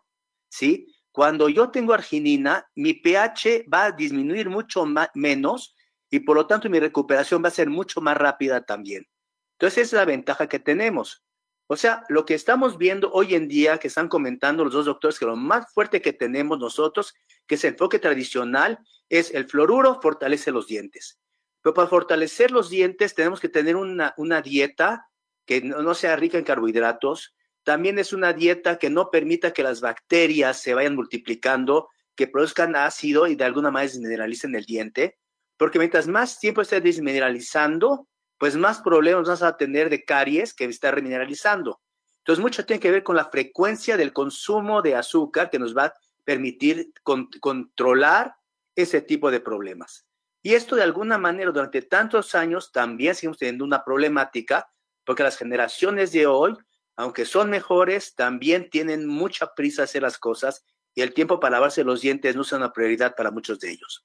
[0.49, 0.93] ¿sí?
[1.18, 5.76] Cuando yo tengo arginina, mi pH va a disminuir mucho menos
[6.11, 9.07] y por lo tanto mi recuperación va a ser mucho más rápida también.
[9.53, 11.24] Entonces, esa es la ventaja que tenemos.
[11.65, 15.18] O sea, lo que estamos viendo hoy en día, que están comentando los dos doctores,
[15.18, 17.15] que lo más fuerte que tenemos nosotros,
[17.47, 18.78] que es el enfoque tradicional,
[19.09, 21.20] es el fluoruro fortalece los dientes.
[21.63, 25.09] Pero para fortalecer los dientes tenemos que tener una, una dieta
[25.47, 27.36] que no sea rica en carbohidratos,
[27.68, 32.78] también es una dieta que no permita que las bacterias se vayan multiplicando, que produzcan
[32.78, 35.18] ácido y de alguna manera se mineralicen el diente,
[35.57, 38.07] porque mientras más tiempo esté desmineralizando,
[38.38, 41.82] pues más problemas vas a tener de caries que está remineralizando.
[42.20, 45.88] Entonces, mucho tiene que ver con la frecuencia del consumo de azúcar que nos va
[45.88, 45.93] a
[46.24, 46.93] permitir
[47.41, 48.34] controlar
[48.78, 50.07] ese tipo de problemas.
[50.41, 54.72] Y esto de alguna manera durante tantos años también seguimos teniendo una problemática
[55.03, 56.55] porque las generaciones de hoy,
[56.97, 61.83] aunque son mejores, también tienen mucha prisa hacer las cosas y el tiempo para lavarse
[61.83, 64.03] los dientes no es una prioridad para muchos de ellos.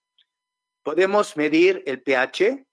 [0.82, 2.66] Podemos medir el pH,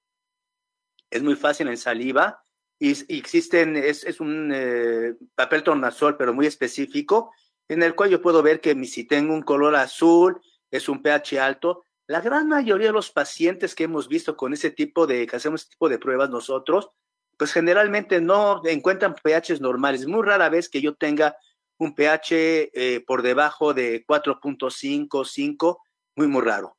[1.10, 2.44] es muy fácil en saliva
[2.78, 7.32] y, existen, es, un eh, papel tornasol, pero muy específico,
[7.70, 11.40] en el cual yo puedo ver que si tengo un color azul, es un pH
[11.40, 11.86] alto.
[12.08, 15.62] La gran mayoría de los pacientes que hemos visto con ese tipo de, que hacemos
[15.62, 16.90] este tipo de pruebas nosotros,
[17.40, 20.06] pues generalmente no encuentran pHs normales.
[20.06, 21.38] Muy rara vez que yo tenga
[21.78, 25.82] un pH eh, por debajo de 4.5, 5,
[26.18, 26.76] muy, muy raro.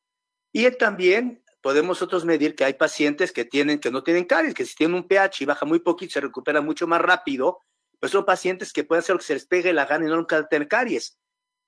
[0.53, 4.67] Y también podemos nosotros medir que hay pacientes que tienen, que no tienen caries, que
[4.67, 7.61] si tienen un pH y baja muy poquito, se recupera mucho más rápido,
[7.99, 10.47] pues son pacientes que pueden hacer que se les pegue la gana y no nunca
[10.47, 11.19] tener caries.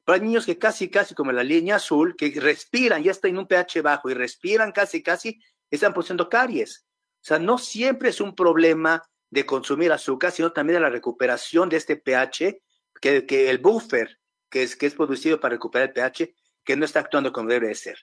[0.05, 3.38] Pero hay niños que casi, casi como la línea azul, que respiran, ya están en
[3.38, 5.40] un pH bajo y respiran casi, casi,
[5.70, 6.84] están produciendo caries.
[7.22, 9.00] O sea, no siempre es un problema
[9.30, 12.60] de consumir azúcar, sino también de la recuperación de este pH,
[13.00, 14.18] que, el buffer
[14.50, 17.68] que es, que es producido para recuperar el pH, que no está actuando como debe
[17.68, 17.98] de ser.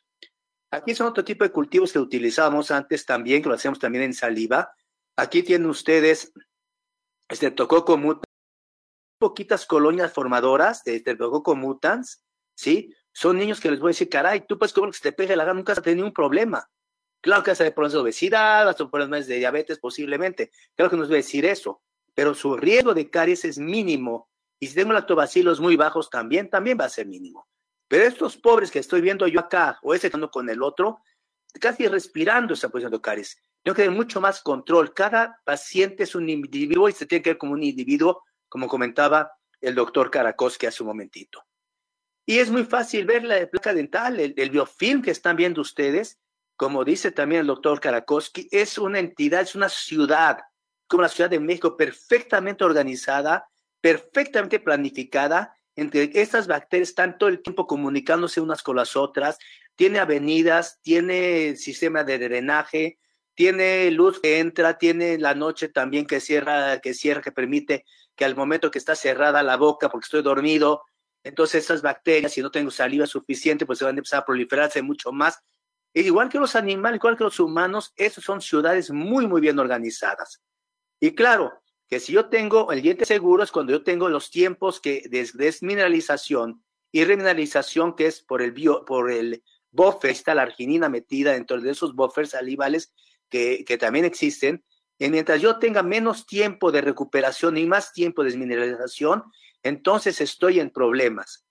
[0.71, 4.13] Aquí son otro tipo de cultivos que utilizábamos antes también, que lo hacemos también en
[4.13, 4.71] saliva.
[5.17, 6.31] Aquí tienen ustedes
[7.55, 8.23] tococo mutans,
[9.19, 12.23] poquitas colonias formadoras de tococo mutans,
[12.55, 12.95] ¿sí?
[13.11, 15.35] Son niños que les voy a decir, caray, tú puedes comer que se te pegue
[15.35, 16.69] la gana, nunca has tenido ningún problema.
[17.21, 20.51] Claro que vas a tener problemas de obesidad, vas a tener problemas de diabetes posiblemente.
[20.75, 21.81] Claro que nos voy a decir eso,
[22.13, 24.29] pero su riesgo de caries es mínimo.
[24.59, 27.47] Y si tengo lactobacilos muy bajos también, también va a ser mínimo.
[27.87, 30.99] Pero estos pobres que estoy viendo yo acá, o ese con el otro,
[31.59, 33.41] casi respirando está produciendo caries.
[33.63, 34.93] Tengo que tener mucho más control.
[34.93, 39.31] Cada paciente es un individuo y se tiene que ver como un individuo, como comentaba
[39.59, 41.43] el doctor Karakowski hace un momentito.
[42.25, 46.19] Y es muy fácil ver la placa dental, el, el, biofilm que están viendo ustedes,
[46.59, 50.39] como dice también el doctor Karakowski, es una entidad, es una ciudad,
[50.87, 53.47] como la Ciudad de México, perfectamente organizada,
[53.79, 59.37] perfectamente planificada entre estas bacterias están todo el tiempo comunicándose unas con las otras,
[59.77, 62.99] tiene avenidas, tiene sistema de drenaje,
[63.35, 67.85] tiene luz que entra, tiene la noche también que cierra, que cierra, que permite
[68.17, 70.83] que al momento que está cerrada la boca porque estoy dormido,
[71.23, 74.81] entonces esas bacterias, si no tengo saliva suficiente, pues se van a empezar a proliferarse
[74.81, 75.39] mucho más.
[75.93, 80.41] Igual que los animales, igual que los humanos, esas son ciudades muy, muy bien organizadas.
[80.99, 84.79] Y claro, que si yo tengo el diente seguro es cuando yo tengo los tiempos
[84.79, 90.43] que de desmineralización y remineralización que es por el bio, por el buffer, está la
[90.43, 92.93] arginina metida dentro de esos buffers salivales
[93.29, 94.63] que, que también existen.
[94.99, 99.23] Y mientras yo tenga menos tiempo de recuperación y más tiempo de desmineralización,
[99.63, 101.45] entonces estoy en problemas.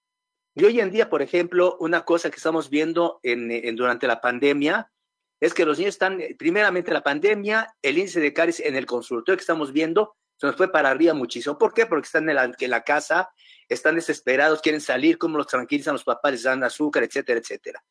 [0.59, 4.91] Y hoy en día, por ejemplo, una cosa que estamos viendo en, durante la pandemia
[5.39, 9.37] es que los niños están, primeramente la pandemia, el índice de caries en el consultorio
[9.37, 11.57] que estamos viendo se nos fue para arriba muchísimo.
[11.59, 11.87] ¿Por qué?
[11.87, 13.31] Porque están en la, la casa,
[13.69, 17.85] están desesperados, quieren salir, cómo los tranquilizan los papás, les dan azúcar, etcétera, etcétera.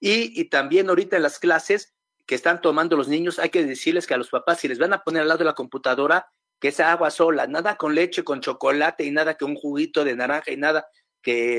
[0.00, 1.94] Y, y también ahorita en las clases
[2.26, 4.92] que están tomando los niños, hay que decirles que a los papás, si les van
[4.92, 6.26] a poner al lado de la computadora,
[6.58, 10.16] que esa agua sola, nada con leche, con chocolate y nada que un juguito de
[10.16, 10.88] naranja y nada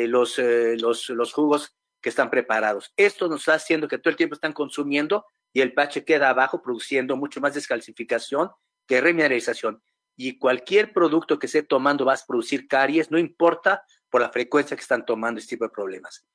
[0.07, 2.93] los, eh, los, los jugos que están preparados.
[2.97, 6.61] Esto nos está haciendo que todo el tiempo están consumiendo y el pache queda abajo
[6.61, 8.49] produciendo mucho más descalcificación
[8.88, 9.82] que remineralización
[10.22, 14.76] y cualquier producto que esté tomando va a producir caries, no importa por la frecuencia
[14.76, 16.26] que están tomando este tipo de problemas.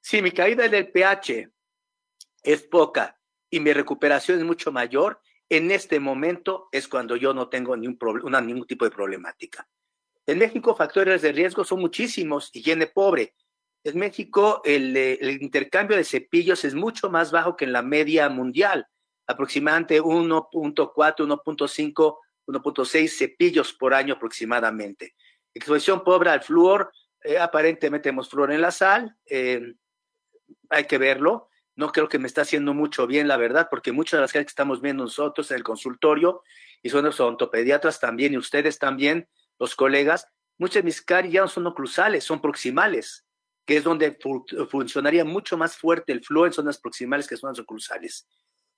[0.00, 1.48] Si mi caída del pH
[2.42, 3.18] es poca
[3.48, 7.98] y mi recuperación es mucho mayor, en este momento es cuando yo no tengo ningún,
[8.46, 9.66] ningún tipo de problemática.
[10.26, 13.34] En México, factores de riesgo son muchísimos, higiene pobre.
[13.84, 18.28] En México, el, el intercambio de cepillos es mucho más bajo que en la media
[18.28, 18.86] mundial,
[19.26, 25.14] aproximadamente 1.4, 1.5 1.6 cepillos por año aproximadamente.
[25.54, 26.92] Exposición pobre al flúor,
[27.22, 29.74] eh, aparentemente tenemos flúor en la sal, eh,
[30.70, 31.48] hay que verlo.
[31.74, 34.44] No creo que me está haciendo mucho bien, la verdad, porque muchas de las cosas
[34.44, 36.42] que estamos viendo nosotros en el consultorio,
[36.82, 39.28] y son los ontopediatras también, y ustedes también,
[39.62, 40.26] los colegas,
[40.58, 43.24] muchas de mis caries ya no son oclusales, son proximales,
[43.64, 44.18] que es donde
[44.68, 48.26] funcionaría mucho más fuerte el flúor en zonas proximales que son las oclusales.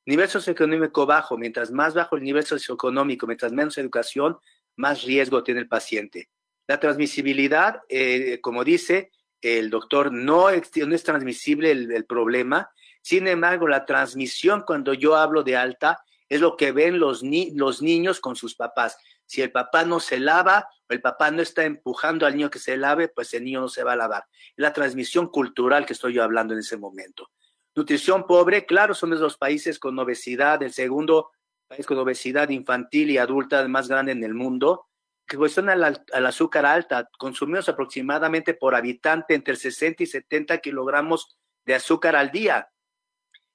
[0.05, 4.37] Nivel socioeconómico bajo, mientras más bajo el nivel socioeconómico, mientras menos educación,
[4.77, 6.29] más riesgo tiene el paciente.
[6.67, 9.11] La transmisibilidad, eh, como dice
[9.41, 10.71] el doctor, no, es
[11.03, 12.71] transmisible el, problema.
[13.01, 18.21] Sin embargo, la transmisión cuando yo hablo de alta es lo que ven los niños
[18.21, 18.99] con sus papás.
[19.27, 22.59] Si el papá no se lava o el papá no está empujando al niño que
[22.59, 24.25] se lave, pues el niño no se va a lavar.
[24.49, 27.31] Es la transmisión cultural que estoy yo hablando en ese momento.
[27.75, 31.33] Nutrición pobre, claro, son de los países con obesidad, el segundo
[31.67, 34.87] país con obesidad infantil y adulta más grande en el mundo,
[35.27, 37.09] que cuestiona al, al azúcar alta.
[37.19, 42.71] Consumimos aproximadamente por habitante entre 60 y 70 kilogramos de azúcar al día.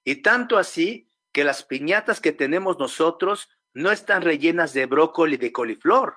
[0.03, 5.51] Y tanto así que las piñatas que tenemos nosotros no están rellenas de brócoli de
[5.51, 6.15] coliflor.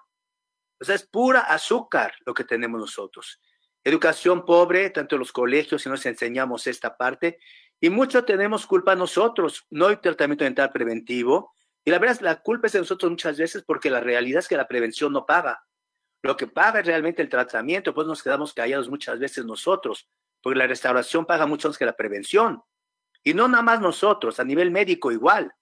[0.81, 3.41] O sea, es pura azúcar lo que tenemos nosotros.
[3.85, 7.39] Educación pobre, tanto en los colegios, si nos enseñamos esta parte,
[7.81, 9.67] y mucho tenemos culpa nosotros.
[9.71, 11.53] No hay tratamiento dental preventivo.
[11.85, 14.57] Y la verdad, la culpa es de nosotros muchas veces porque la realidad es que
[14.57, 15.65] la prevención no paga.
[16.23, 20.09] Lo que paga es realmente el tratamiento, pues nos quedamos callados muchas veces nosotros,
[20.41, 22.63] porque la restauración paga mucho más que la prevención.
[23.25, 25.53] Y no nada más nosotros, a nivel médico igual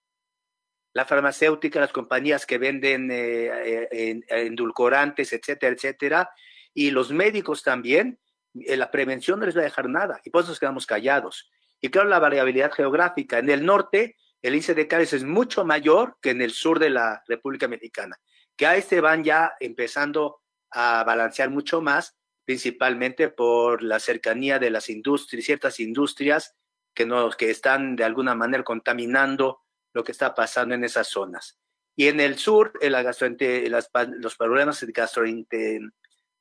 [0.93, 6.31] la farmacéutica, las compañías que venden eh, eh, endulcorantes, etcétera, etcétera,
[6.75, 8.19] y los médicos también,
[8.55, 11.51] eh, la prevención no les va a dejar nada, y por eso nos quedamos callados.
[11.81, 13.39] Y claro, la variabilidad geográfica.
[13.39, 16.91] En el norte, el índice de caries es mucho mayor que en el sur de
[16.91, 18.19] la República Mexicana,
[18.57, 24.71] que ahí se van ya empezando a balancear mucho más, principalmente por la cercanía de
[24.71, 26.57] las industrias, ciertas industrias
[26.95, 29.61] que, no, que están de alguna manera contaminando
[29.93, 31.59] lo que está pasando en esas zonas.
[31.97, 34.87] Y en el sur, los problemas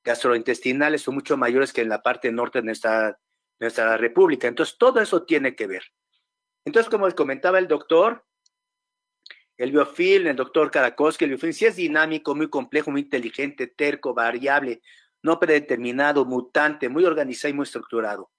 [0.04, 3.20] gastrointestinales son mucho mayores que en la parte norte de nuestra,
[3.60, 4.47] nuestra república.
[4.47, 5.84] Entonces, todo eso tiene que ver.
[6.66, 8.26] Entonces, como comentaba el doctor,
[9.58, 14.14] el biofilm, el doctor Karakowski, el biofilm sí es dinámico, muy complejo, muy inteligente, terco,
[14.14, 14.82] variable,
[15.22, 18.32] no predeterminado, mutante, muy organizado y muy estructurado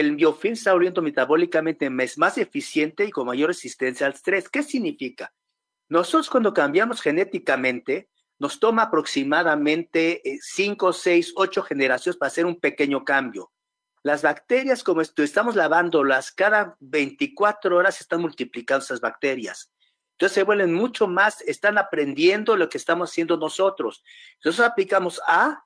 [0.00, 4.48] el biofilm está orientado metabólicamente más eficiente y con mayor resistencia al estrés.
[4.48, 5.32] ¿Qué significa?
[5.88, 13.04] Nosotros cuando cambiamos genéticamente, nos toma aproximadamente 5, 6, 8 generaciones para hacer un pequeño
[13.04, 13.52] cambio.
[14.02, 19.72] Las bacterias, como estamos lavándolas, cada 24 horas están multiplicando esas bacterias.
[20.12, 24.04] Entonces se vuelven mucho más, están aprendiendo lo que estamos haciendo nosotros.
[24.34, 25.64] Entonces aplicamos A,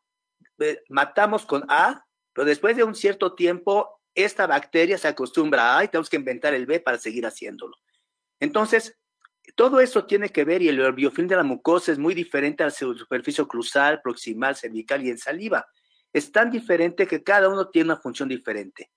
[0.59, 5.85] eh, matamos con A, pero después de un cierto tiempo esta bacteria se acostumbra a,
[5.85, 7.77] y tenemos que inventar el B para seguir haciéndolo.
[8.39, 8.99] Entonces,
[9.55, 12.71] todo eso tiene que ver y el biofilm de la mucosa es muy diferente a
[12.71, 15.67] su superficie oclusal, proximal, cervical y en saliva.
[16.13, 18.91] Es tan diferente que cada uno tiene una función diferente.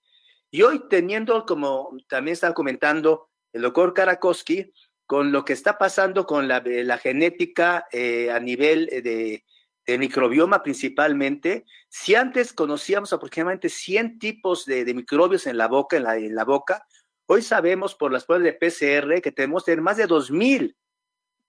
[0.52, 4.72] Y hoy teniendo, como también estaba comentando el doctor Karakowski,
[5.06, 6.62] con lo que está pasando con la,
[6.98, 9.44] genética eh, a nivel de,
[9.86, 16.04] de microbioma principalmente, si antes conocíamos aproximadamente 100 tipos de, microbios en la boca, en
[16.04, 16.86] la, en la, boca,
[17.26, 20.76] hoy sabemos por las pruebas de PCR que tenemos más de 2.000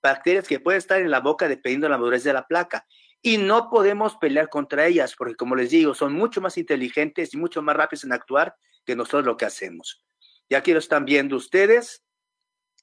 [0.02, 2.86] bacterias que pueden estar en la boca dependiendo de la madurez de la placa.
[3.22, 7.38] Y no podemos pelear contra ellas porque, como les digo, son mucho más inteligentes y
[7.38, 8.54] mucho más rápidos en actuar
[8.84, 10.04] que nosotros lo que hacemos.
[10.48, 12.04] Y aquí lo están viendo ustedes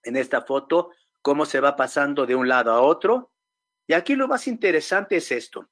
[0.04, 0.89] en esta foto,
[1.22, 3.30] cómo se va pasando de un lado a otro
[3.88, 5.69] y aquí lo más interesante es esto.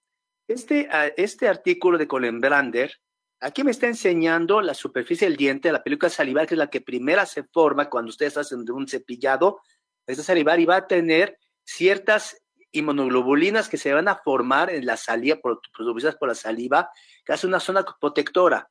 [0.47, 2.91] Este, ah, este artículo de Brander,
[3.39, 6.81] aquí me está enseñando la superficie del diente, la película salival, que es la que
[6.81, 9.61] primera se forma cuando ustedes hacen un cepillado.
[10.07, 12.35] Esta salivar y va a tener ciertas
[12.71, 15.39] inmunoglobulinas que se van a formar en la saliva,
[15.75, 16.89] producidas por la saliva,
[17.25, 18.69] que hace una zona protectora.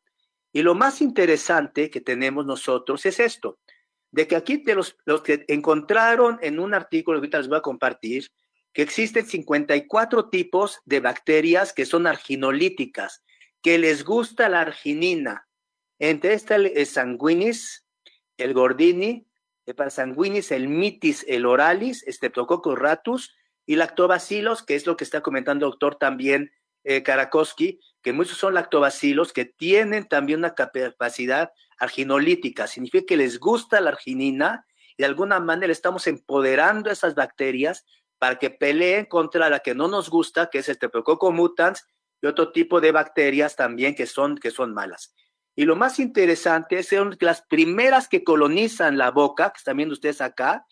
[0.52, 3.58] Y lo más interesante que tenemos nosotros es esto,
[4.10, 8.28] de que aquí los, los que encontraron en un artículo ahorita les voy a compartir,
[8.78, 13.24] que existen 54 tipos de bacterias que son arginolíticas,
[13.60, 15.48] que les gusta la arginina.
[15.98, 17.84] Entre estas el sanguinis,
[18.36, 19.26] el gordini,
[19.66, 23.34] el parasanguinis, el mitis, el oralis, streptococcus ratus
[23.66, 26.52] y lactobacilos, que es lo que está comentando el doctor también
[26.84, 31.50] eh, Karakowski, que muchos son lactobacilos que tienen también una capacidad
[31.80, 32.68] arginolítica.
[32.68, 34.64] Significa que les gusta la arginina
[34.96, 37.84] y de alguna manera estamos empoderando a esas bacterias
[38.18, 41.86] para que peleen contra la que no nos gusta, que es el Streptococcus mutans
[42.20, 45.14] y otro tipo de bacterias también que son, que son malas.
[45.54, 49.92] Y lo más interesante es que las primeras que colonizan la boca, que están viendo
[49.92, 50.64] ustedes acá,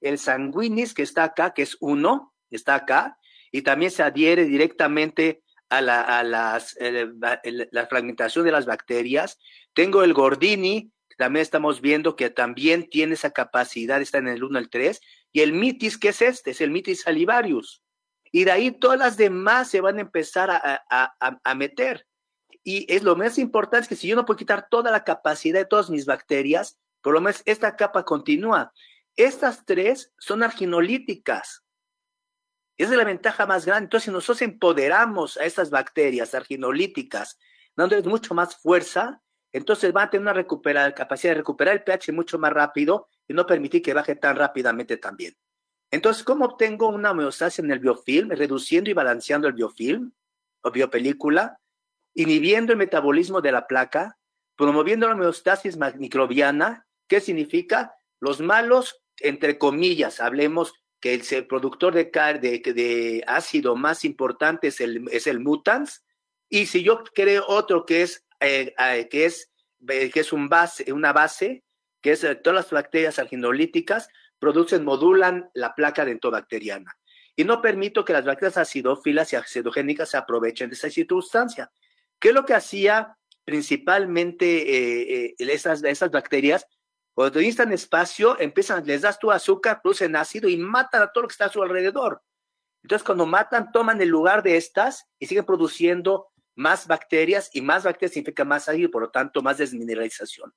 [0.00, 3.18] el sanguinis que está acá, que es uno, está acá,
[3.50, 9.38] y también se adhiere directamente a la, a las, la fragmentación de las bacterias.
[9.72, 14.58] Tengo el gordini, también estamos viendo que también tiene esa capacidad, está en el 1
[14.58, 15.00] al 3,
[15.34, 16.52] y el mitis, ¿qué es este?
[16.52, 17.82] Es el mitis salivarius.
[18.30, 22.06] Y de ahí todas las demás se van a empezar a, meter.
[22.62, 25.58] Y es lo más importante es que si yo no puedo quitar toda la capacidad
[25.58, 28.72] de todas mis bacterias, por lo menos esta capa continúa.
[29.16, 31.64] Estas tres son arginolíticas.
[32.78, 33.86] Esa es la ventaja más grande.
[33.86, 37.40] Entonces, si nosotros empoderamos a estas bacterias arginolíticas,
[37.74, 39.20] dándoles mucho más fuerza,
[39.50, 43.34] entonces van a tener una recuperar, capacidad de recuperar el pH mucho más rápido y
[43.34, 45.34] no permitir que baje tan rápidamente también.
[45.90, 48.30] Entonces, ¿cómo obtengo una homeostasis en el biofilm?
[48.30, 50.12] Reduciendo y balanceando el biofilm
[50.62, 51.60] o biopelícula,
[52.14, 54.18] inhibiendo el metabolismo de la placa,
[54.56, 56.86] promoviendo la homeostasis microbiana.
[57.06, 57.94] ¿Qué significa?
[58.20, 65.06] Los malos, entre comillas, hablemos que el, productor de, de, ácido más importante es el,
[65.12, 66.02] es el mutans,
[66.48, 69.50] y si yo creo otro que es, eh, eh, que es,
[69.88, 71.62] eh, que es un base, una base,
[72.04, 76.94] que es todas las bacterias arginolíticas, producen, modulan la placa dentobacteriana.
[77.34, 81.72] Y no permito que las bacterias acidófilas y acidogénicas se aprovechen de esa circunstancia.
[82.18, 83.16] ¿Qué es lo que hacía
[83.46, 86.66] principalmente eh, eh, esas, esas bacterias?
[87.14, 91.28] Cuando necesitan espacio, empiezan, les das tu azúcar, producen ácido y matan a todo lo
[91.28, 92.20] que está a su alrededor.
[92.82, 97.82] Entonces, cuando matan, toman el lugar de estas y siguen produciendo más bacterias y más
[97.82, 100.52] bacterias significa más ácido y por lo tanto más desmineralización.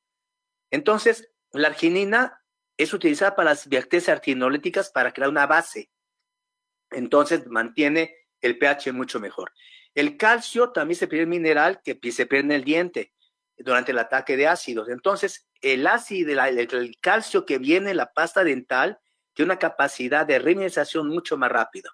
[0.72, 2.42] Entonces, la arginina
[2.78, 5.90] es utilizada para las bacterias arginolíticas para crear una base.
[6.92, 9.52] Entonces mantiene el pH mucho mejor.
[9.96, 13.14] El calcio también se pierde mineral que se pierde en el diente
[13.58, 14.90] durante el ataque de ácidos.
[14.90, 19.00] Entonces, el ácido, el, calcio que viene en la pasta dental
[19.34, 21.92] tiene una capacidad de remineralización mucho más rápido.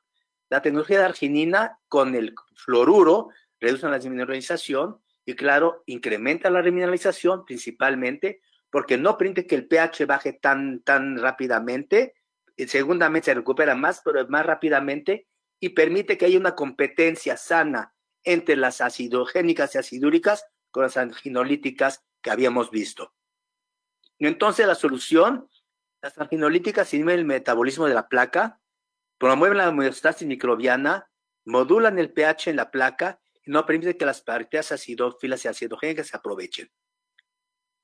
[0.49, 7.45] La tecnología de arginina con el fluoruro reduce la desmineralización y, claro, incrementa la remineralización
[7.45, 8.41] principalmente
[8.73, 12.15] porque no permite que el pH baje tan, tan rápidamente.
[12.55, 15.27] Y segundamente se recupera más, pero más rápidamente
[15.59, 17.93] y permite que haya una competencia sana
[18.23, 23.13] entre las acidogénicas y acidúricas con las anginolíticas que habíamos visto.
[24.17, 25.47] Entonces, la solución,
[26.01, 28.59] las anginolíticas inhiben el metabolismo de la placa,
[29.19, 31.11] promueven la homeostasis microbiana,
[31.45, 36.07] modulan el pH en la placa y no permiten que las bacterias acidófilas y acidogénicas
[36.07, 36.71] se aprovechen.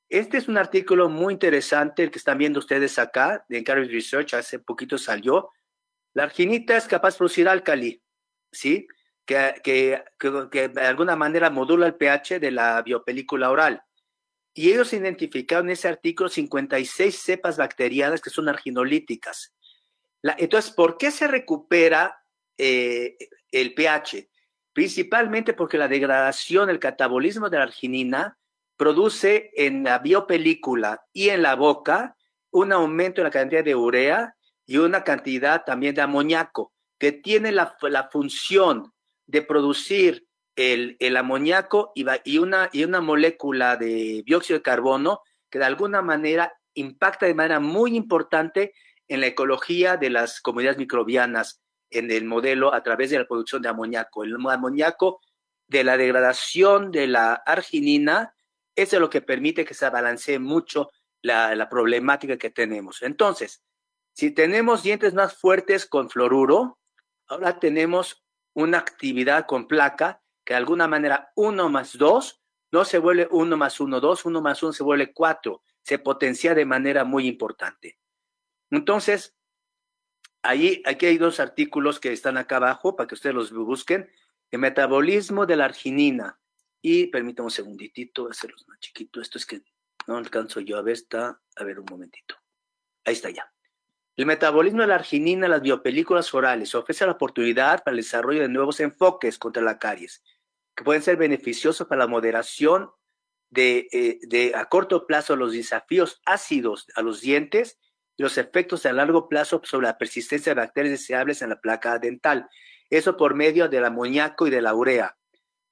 [0.10, 4.34] Este es un artículo muy interesante, el que están viendo ustedes acá, de Encourage Research,
[4.34, 5.52] hace poquito salió.
[6.15, 8.02] La arginita es capaz de producir álcali,
[8.52, 8.88] ¿sí?
[9.23, 13.84] Que, que, que, de alguna manera modula el pH de la biopelícula oral.
[14.56, 19.53] Y ellos identificaron en ese artículo 56 cepas bacterianas que son arginolíticas.
[20.23, 22.19] entonces, ¿por qué se recupera
[22.57, 23.15] eh,
[23.52, 24.27] el pH?
[24.73, 28.40] Principalmente porque la degradación, el catabolismo de la arginina
[28.80, 32.16] produce en la biopelícula y en la boca
[32.50, 34.36] un aumento en la cantidad de urea
[34.66, 37.76] y una cantidad también de amoníaco, que tiene la,
[38.10, 38.94] función
[39.28, 40.26] de producir
[40.56, 45.66] el, el amoníaco y, y, una, y una molécula de dióxido de carbono que de
[45.66, 48.74] alguna manera impacta de manera muy importante
[49.10, 53.62] en la ecología de las comunidades microbianas en el modelo a través de la producción
[53.62, 54.24] de amoníaco.
[54.24, 55.20] El amoníaco
[55.68, 58.34] de la degradación de la arginina
[58.82, 60.90] eso es lo que permite que se balancee mucho
[61.22, 63.02] la, problemática que tenemos.
[63.02, 63.64] Entonces,
[64.14, 66.80] si tenemos dientes más fuertes con fluoruro,
[67.28, 68.24] ahora tenemos
[68.54, 72.42] una actividad con placa que de alguna manera 1 más 2
[72.72, 76.56] no se vuelve 1 más 1, 2, 1 más 1 se vuelve 4, se potencia
[76.56, 78.00] de manera muy importante.
[78.72, 79.36] Entonces,
[80.42, 84.10] aquí hay dos artículos que están acá abajo para que ustedes los busquen.
[84.52, 86.40] El metabolismo de la arginina
[86.82, 89.22] y permítame un segunditito, hacerlos más chiquito.
[89.22, 89.62] Esto es que
[90.08, 92.36] no alcanzo yo a ver, está, a ver un momentito.
[93.06, 93.52] Ahí está ya.
[94.16, 98.42] El metabolismo de la arginina en las biopelículas orales ofrece la oportunidad para el desarrollo
[98.42, 100.24] de nuevos enfoques contra la caries,
[100.76, 102.92] que pueden ser beneficiosos para la moderación
[103.50, 107.80] de, eh, de a corto plazo los desafíos ácidos a los dientes
[108.18, 111.98] y los efectos a largo plazo sobre la persistencia de bacterias deseables en la placa
[111.98, 112.50] dental.
[112.90, 115.19] Eso por medio del amoníaco y de la urea.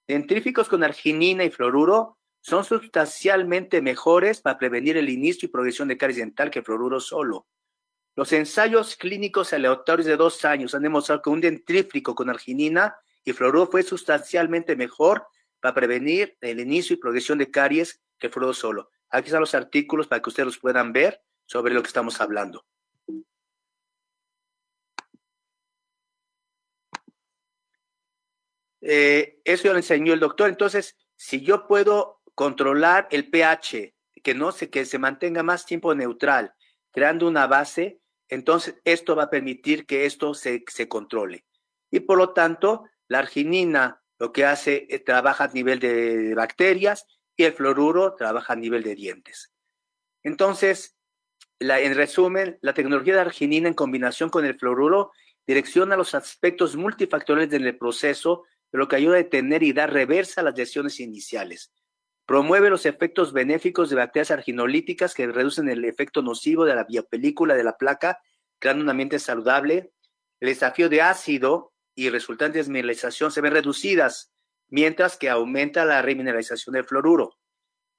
[0.08, 5.98] Dentríficos con arginina y fluoruro son sustancialmente mejores para prevenir el inicio y progresión de
[5.98, 7.48] caries dental que fluoruro solo.
[8.16, 13.34] Los ensayos clínicos aleatorios de dos años han demostrado que un dentrífico con arginina y
[13.34, 15.28] fluoruro fue sustancialmente mejor
[15.60, 18.90] para prevenir el inicio y progresión de caries que fluoruro solo.
[19.10, 22.66] Aquí están los artículos para que ustedes los puedan ver sobre lo que estamos hablando.
[28.90, 30.48] Eh, eso ya lo enseñó el doctor.
[30.48, 33.94] Entonces, si yo puedo controlar el pH,
[34.24, 36.54] que no se, que se mantenga más tiempo neutral,
[36.92, 38.00] creando una base,
[38.30, 41.46] entonces esto va a permitir que esto se, se controle.
[41.92, 47.06] Y por lo tanto, la arginina lo que hace es trabaja a nivel de bacterias
[47.36, 49.54] y el fluoruro trabaja a nivel de dientes.
[50.24, 50.96] Entonces,
[51.60, 55.12] en resumen, la tecnología de arginina en combinación con el fluoruro
[55.46, 60.44] direcciona los aspectos multifactoriales del proceso, lo que ayuda a detener y dar reversa a
[60.44, 61.72] las lesiones iniciales.
[62.26, 67.56] Promueve los efectos benéficos de bacterias arginolíticas que reducen el efecto nocivo de la biopelícula
[67.56, 68.20] de la placa,
[68.60, 69.94] creando un ambiente saludable.
[70.40, 74.34] El desafío de ácido y resultantes de mineralización se ven reducidas,
[74.68, 77.38] mientras que aumenta la remineralización del fluoruro.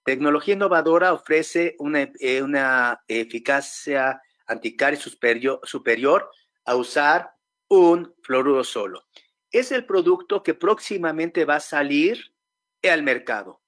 [0.05, 6.31] Tecnología innovadora ofrece una, eh, una eficacia anticaria superior, superior
[6.65, 7.31] a usar
[7.69, 9.05] un fluoruro solo.
[9.51, 12.33] Es el producto que próximamente va a salir
[12.83, 13.61] al mercado.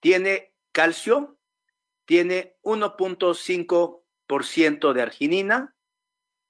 [0.00, 1.38] Tiene calcio,
[2.04, 5.76] tiene 1.5% de arginina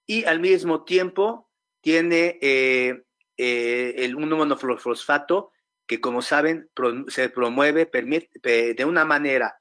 [0.06, 1.50] y al mismo tiempo
[1.80, 3.04] tiene eh,
[3.36, 5.52] eh, el, un monofosfato
[5.86, 6.70] que como saben
[7.08, 9.58] se promueve permite, de una manera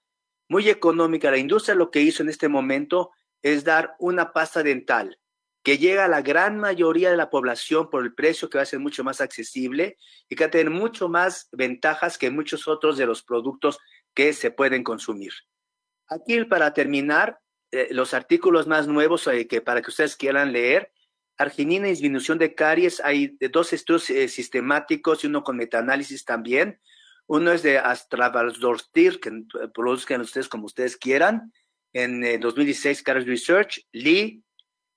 [0.49, 1.31] muy económica.
[1.31, 3.11] La industria lo que hizo en este momento
[3.41, 5.17] es dar una pasta dental
[5.67, 8.65] que llega a la gran mayoría de la población por el precio que va a
[8.65, 9.97] ser mucho más accesible
[10.29, 13.77] y que va a tener mucho más ventajas que muchos otros de los productos
[14.13, 15.33] que se pueden consumir.
[16.07, 17.39] Aquí para terminar,
[17.71, 20.93] eh, los artículos más nuevos eh, que para que ustedes quieran leer,
[21.37, 26.79] arginina y disminución de caries, hay dos estudios eh, sistemáticos y uno con metaanálisis también.
[27.25, 31.51] Uno es de Astravadorstir, que produzcan ustedes como ustedes quieran,
[31.91, 34.45] en 2016 Caries Research, Lee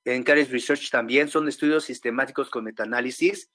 [0.05, 3.51] en Caries Research también, son estudios sistemáticos con metaanálisis.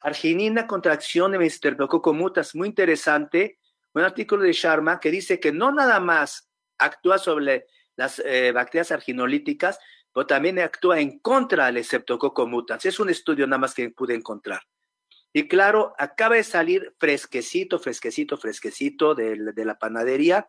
[0.00, 3.58] Arginina contracción de Mesoterpecoco mutas, muy interesante,
[3.94, 7.66] un artículo de Sharma que dice que no nada más actúa sobre
[7.96, 9.78] las eh, bacterias arginolíticas,
[10.12, 12.84] pero también actúa en contra del Streptococcus mutans.
[12.86, 14.62] Es un estudio nada más que pude encontrar.
[15.32, 20.48] Y claro, acaba de salir fresquecito, fresquecito, fresquecito de, la panadería,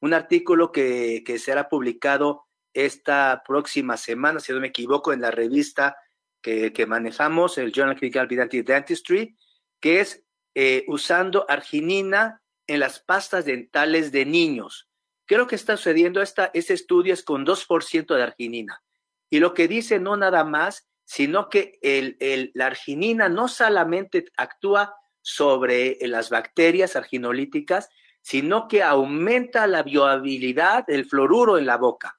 [0.00, 2.45] un artículo que, que, será publicado
[2.76, 5.96] esta próxima semana, si no me equivoco, en la revista
[6.42, 9.36] que, manejamos, el Journal Clinical Pediatric Dentistry,
[9.80, 10.24] que es
[10.54, 14.88] eh, usando arginina en las pastas dentales de niños.
[15.26, 16.22] ¿Qué lo que está sucediendo?
[16.22, 18.80] Esta, este estudio es con 2% de arginina.
[19.28, 24.26] Y lo que dice no nada más, sino que el, el, la arginina no solamente
[24.36, 27.88] actúa sobre las bacterias arginolíticas,
[28.20, 32.16] sino que aumenta la biohabilidad del fluoruro en la boca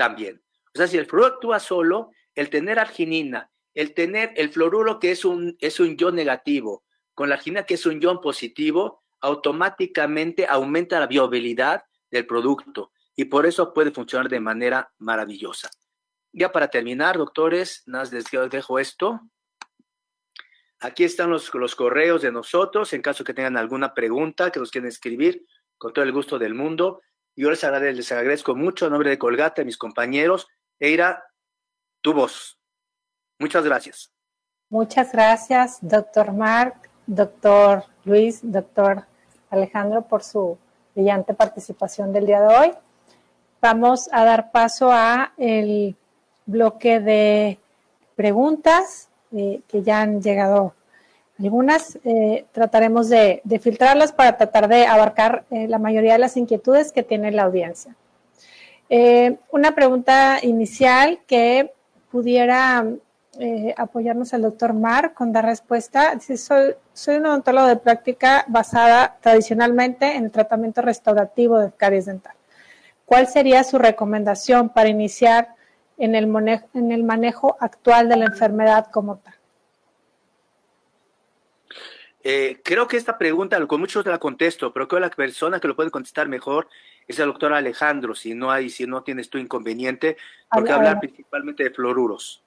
[0.00, 0.42] también.
[0.74, 5.10] O sea, si el fluoruro actúa solo, el tener arginina, el tener el fluoruro que
[5.10, 10.46] es un, es un ion negativo, con la arginina que es un ion positivo, automáticamente
[10.46, 15.68] aumenta la viabilidad del producto y por eso puede funcionar de manera maravillosa.
[16.32, 19.20] Ya para terminar, doctores, nada les dejo esto.
[20.78, 24.70] Aquí están los, los correos de nosotros, en caso que tengan alguna pregunta que nos
[24.70, 25.44] quieran escribir,
[25.76, 27.02] con todo el gusto del mundo.
[27.40, 30.46] Yo les agradezco, les agradezco mucho en nombre de Colgate, mis compañeros.
[30.78, 31.24] Eira,
[32.02, 32.58] tu voz.
[33.38, 34.12] Muchas gracias.
[34.68, 36.74] Muchas gracias, doctor Mark,
[37.06, 39.06] doctor Luis, doctor
[39.48, 40.58] Alejandro, por su
[40.94, 42.72] brillante participación del día de hoy.
[43.62, 45.96] Vamos a dar paso a el
[46.44, 47.58] bloque de
[48.16, 50.74] preguntas eh, que ya han llegado
[51.42, 51.98] algunas.
[52.04, 57.02] Eh, trataremos de, filtrarlas para tratar de abarcar eh, la mayoría de las inquietudes que
[57.02, 57.94] tiene la audiencia.
[59.50, 61.72] una pregunta inicial que
[62.10, 62.84] pudiera
[63.38, 66.18] eh, apoyarnos al doctor Mar con dar respuesta.
[66.20, 72.34] soy, soy un odontólogo de práctica basada tradicionalmente en el tratamiento restaurativo de caries dental.
[73.06, 75.54] ¿Cuál sería su recomendación para iniciar
[75.96, 76.24] en el,
[76.74, 79.34] en el manejo actual de la enfermedad como tal?
[82.22, 85.68] Eh, creo que esta pregunta, con muchos la contesto, pero creo que la persona que
[85.68, 86.68] lo puede contestar mejor
[87.08, 90.16] es el doctor Alejandro, si no hay, si no tienes tu inconveniente,
[90.50, 92.42] porque hablar principalmente de fluoruros.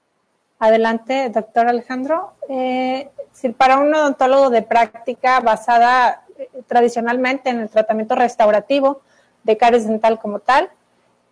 [0.59, 2.33] Adelante, doctor Alejandro.
[2.47, 3.09] Eh,
[3.57, 9.01] para un odontólogo de práctica basada eh, tradicionalmente en el tratamiento restaurativo
[9.43, 10.69] de caries dental como tal,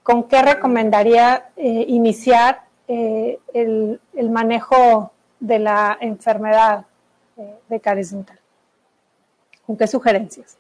[0.04, 6.86] ¿con qué recomendaría eh, iniciar eh, el, el, manejo de la enfermedad
[7.68, 8.40] de caries dental?
[9.66, 10.58] ¿Con qué sugerencias?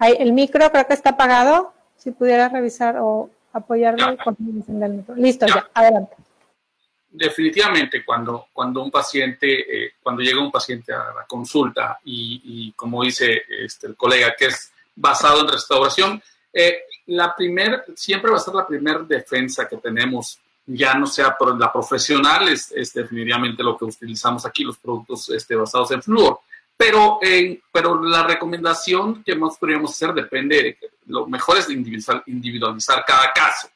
[0.00, 1.72] el micro creo que está apagado.
[1.96, 4.36] Si pudiera revisar o apoyarlo con
[5.16, 5.70] Listo, ya.
[5.72, 6.16] adelante.
[7.08, 13.04] Definitivamente, cuando, cuando un paciente, eh, cuando llega un paciente a la consulta y, como
[13.04, 18.40] dice este, el colega, que es basado en restauración, eh, la primer, siempre va a
[18.40, 23.84] ser la primera defensa que tenemos, ya no sea la profesional, es, definitivamente lo que
[23.84, 26.40] utilizamos aquí, los productos este, basados en flúor.
[26.76, 33.32] Pero, eh, pero la recomendación que más podríamos hacer depende, lo mejor es individualizar, cada
[33.32, 33.68] caso.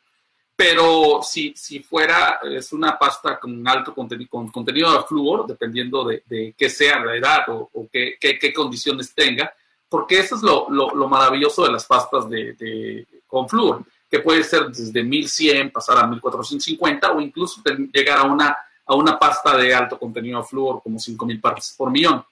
[0.56, 6.04] Pero si, si fuera, es una pasta con alto contenido, con contenido de flúor, dependiendo
[6.04, 9.54] de, de qué sea la edad o, qué, qué, condiciones tenga,
[9.88, 14.42] porque eso es lo, lo, maravilloso de las pastas de, de, con flúor, que puede
[14.42, 17.62] ser desde 1100 pasar a 1450 o incluso
[17.92, 18.56] llegar a una,
[18.86, 22.24] a una pasta de alto contenido de flúor como 5000 partes por millón.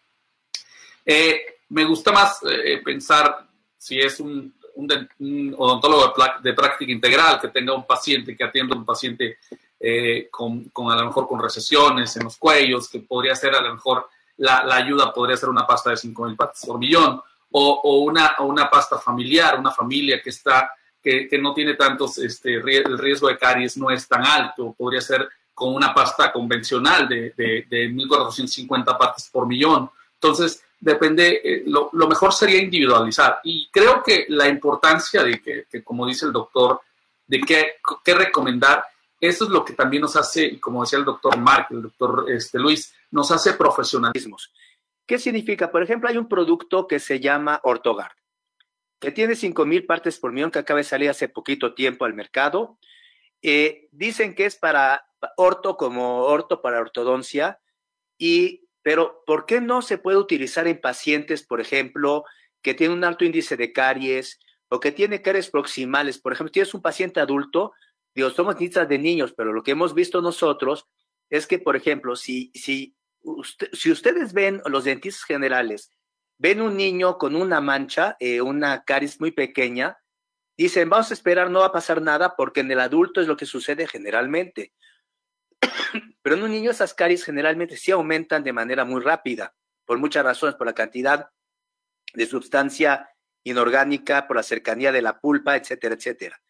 [1.04, 3.46] Eh, me gusta más eh, pensar
[3.76, 4.54] si es un,
[5.56, 6.12] odontólogo
[6.42, 9.38] de, práctica integral que tenga un paciente, que atienda a un paciente
[9.78, 13.60] eh, con, con, a lo mejor con recesiones en los cuellos, que podría ser a
[13.60, 14.08] lo mejor
[14.38, 17.20] la, la ayuda podría ser una pasta de 5.000 partes por millón,
[17.52, 20.70] o, o, una, una pasta familiar, una familia que está
[21.28, 25.28] que, no tiene tantos, este, el riesgo de caries no es tan alto, podría ser
[25.54, 29.88] con una pasta convencional de, de, de 1.450 partes por millón.
[30.14, 33.38] Entonces, depende, eh, lo, mejor sería individualizar.
[33.44, 36.80] Y creo que la importancia de que, como dice el doctor,
[37.26, 37.76] de qué,
[38.12, 38.84] recomendar,
[39.20, 42.58] eso es lo que también nos hace, como decía el doctor Mark, el doctor este,
[42.58, 44.52] Luis, nos hace profesionalismos.
[45.06, 45.70] ¿Qué significa?
[45.70, 48.12] Por ejemplo, hay un producto que se llama Ortogard,
[48.98, 52.78] que tiene 5.000 partes por millón, que acaba de salir hace poquito tiempo al mercado.
[53.42, 55.06] Eh, dicen que es para
[55.36, 57.60] orto como orto para ortodoncia
[58.18, 62.22] y pero, ¿por qué no se puede utilizar en pacientes, por ejemplo,
[62.62, 66.20] que tienen un alto índice de caries o que tiene caries proximales?
[66.20, 67.72] Por ejemplo, tienes un paciente adulto,
[68.14, 70.86] digo, somos dentistas de niños, pero lo que hemos visto nosotros
[71.30, 72.94] es que, por ejemplo, si, si,
[73.72, 75.90] si ustedes ven, los dentistas generales,
[76.38, 79.98] ven un niño con una mancha, eh, una caries muy pequeña,
[80.56, 83.36] dicen, vamos a esperar, no va a pasar nada, porque en el adulto es lo
[83.36, 84.72] que sucede generalmente.
[86.22, 89.54] Pero en un niño esas caries generalmente sí aumentan de manera muy rápida,
[89.84, 91.30] por muchas razones, por la cantidad
[92.14, 93.10] de sustancia
[93.44, 96.40] inorgánica, por la cercanía de la pulpa, etcétera, etcétera.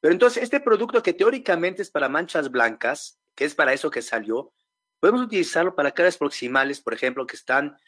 [0.00, 4.02] Pero entonces, este producto que teóricamente es para manchas blancas, que es para eso que
[4.02, 4.52] salió,
[5.00, 7.78] podemos utilizarlo para caras proximales, por ejemplo, que están,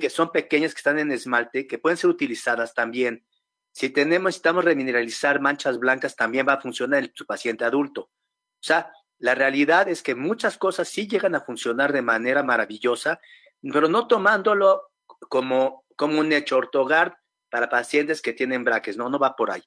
[0.00, 3.26] que son pequeñas, que están en esmalte, que pueden ser utilizadas también.
[3.72, 8.02] Si tenemos, necesitamos remineralizar manchas blancas, también va a funcionar en su paciente adulto.
[8.02, 13.20] O sea, la realidad es que muchas cosas sí llegan a funcionar de manera maravillosa,
[13.62, 14.90] pero no tomándolo
[15.28, 17.18] como, como un hecho ortogar
[17.50, 19.62] para pacientes que tienen braques, no, no va por ahí.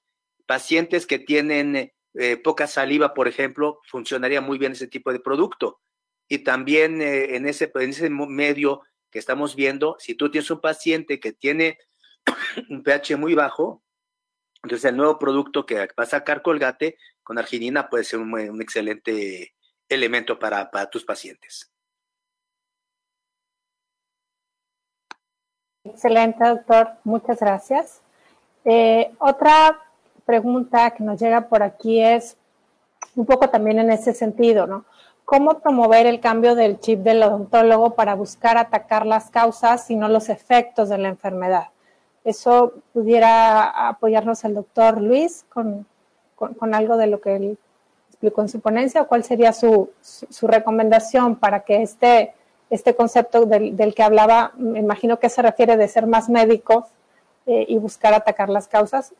[0.45, 5.81] Pacientes que tienen eh, poca saliva, por ejemplo, funcionaría muy bien ese tipo de producto.
[6.27, 10.61] Y también eh, en, ese, en ese medio que estamos viendo, si tú tienes un
[10.61, 11.77] paciente que tiene
[12.69, 13.83] un pH muy bajo,
[14.63, 19.53] entonces el nuevo producto que va a sacar Colgate con arginina puede ser un, excelente
[19.87, 21.71] elemento para, tus pacientes.
[25.83, 26.91] Excelente, doctor.
[27.03, 28.01] Muchas gracias.
[28.65, 29.79] Eh, otra
[30.25, 32.37] pregunta que nos llega por aquí es
[33.15, 34.85] un poco también en ese sentido, ¿no?
[35.29, 40.07] ¿Cómo promover el cambio del chip del odontólogo para buscar atacar las causas y no
[40.07, 41.67] los efectos de la enfermedad?
[42.23, 45.85] eso pudiera apoyarnos el doctor Luis con,
[46.73, 47.57] algo de lo que él
[48.09, 49.89] explicó en su ponencia, cuál sería su,
[50.41, 52.33] recomendación para que este,
[52.69, 56.85] este concepto del, que hablaba, me imagino que se refiere de ser más médicos
[57.45, 59.13] eh, y buscar atacar las causas.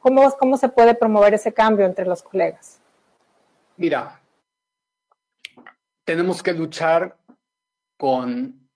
[0.00, 2.78] ¿Cómo, ¿Cómo se puede promover ese cambio entre los colegas?
[3.76, 4.20] Mira,
[6.08, 7.18] tenemos que luchar
[7.98, 8.70] con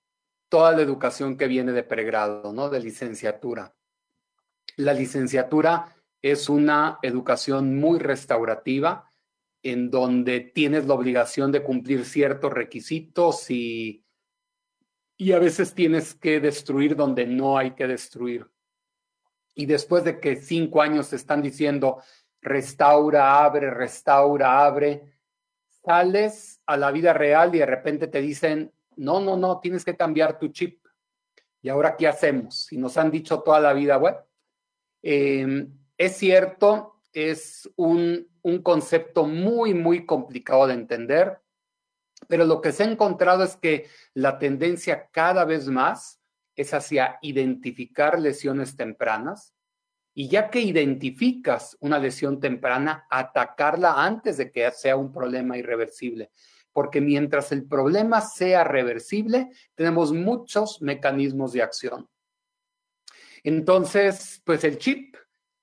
[0.50, 2.68] toda la educación que viene de pregrado, ¿no?
[2.68, 3.74] De licenciatura.
[4.76, 9.08] La licenciatura es una educación muy restaurativa
[9.62, 14.04] en donde tienes la obligación de cumplir ciertos requisitos y,
[15.16, 18.46] y a veces tienes que destruir donde no hay que destruir.
[19.54, 22.02] Y después de que cinco años te están diciendo
[22.42, 25.11] restaura, abre, restaura, abre,
[25.84, 29.96] sales a la vida real y de repente te dicen no, no, no, tienes que
[29.96, 30.84] cambiar tu chip.
[31.60, 32.66] ¿Y ahora qué hacemos?
[32.66, 34.18] Si nos han dicho toda la vida, bueno,
[35.02, 41.40] em, es cierto, es un, un concepto muy, muy complicado de entender,
[42.28, 46.20] pero lo que se ha encontrado es que la tendencia cada vez más
[46.56, 49.54] es hacia identificar lesiones tempranas
[50.14, 56.30] y ya que identificas una lesión temprana, atacarla antes de que sea un problema irreversible
[56.72, 62.08] porque mientras el problema sea reversible, tenemos muchos mecanismos de acción.
[63.44, 65.16] Entonces, pues el chip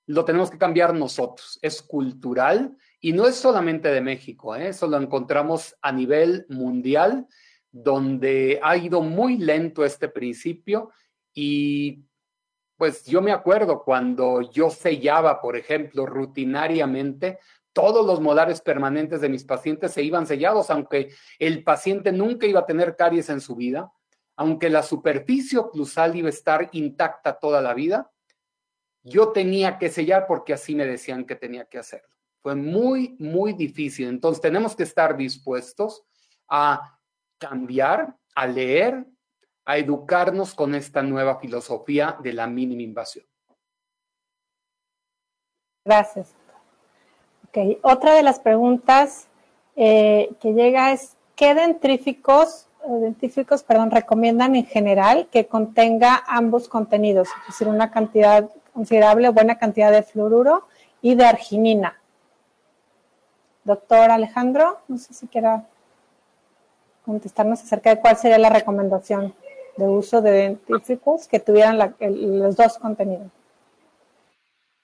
[0.06, 4.68] lo tenemos que cambiar nosotros, es cultural y no es solamente de México, ¿eh?
[4.68, 7.26] eso lo encontramos a nivel mundial,
[7.70, 10.90] donde ha ido muy lento este principio
[11.32, 12.04] y
[12.80, 17.38] pues yo me acuerdo cuando yo sellaba, por ejemplo, rutinariamente,
[17.74, 22.60] todos los molares permanentes de mis pacientes se iban sellados, aunque el paciente nunca iba
[22.60, 23.92] a tener caries en su vida,
[24.34, 28.10] aunque la superficie oclusal iba a estar intacta toda la vida,
[29.02, 32.16] yo tenía que sellar porque así me decían que tenía que hacerlo.
[32.38, 34.08] Fue muy, muy difícil.
[34.08, 36.02] Entonces tenemos que estar dispuestos
[36.48, 36.98] a
[37.36, 39.04] cambiar, a leer,
[39.64, 43.24] a educarnos con esta nueva filosofía de la mínima invasión.
[45.84, 46.34] Gracias.
[47.48, 49.28] Ok, otra de las preguntas
[49.76, 57.28] eh, que llega es, ¿qué dentríficos, dentíficos perdón, recomiendan en general que contenga ambos contenidos?
[57.40, 60.66] Es decir, una cantidad considerable, buena cantidad de fluoruro
[61.02, 62.00] y de arginina.
[63.64, 65.66] Doctor Alejandro, no sé si quiera
[67.04, 69.34] contestarnos acerca de cuál sería la recomendación
[69.80, 73.28] de uso de dentífricos que tuvieran los dos contenidos.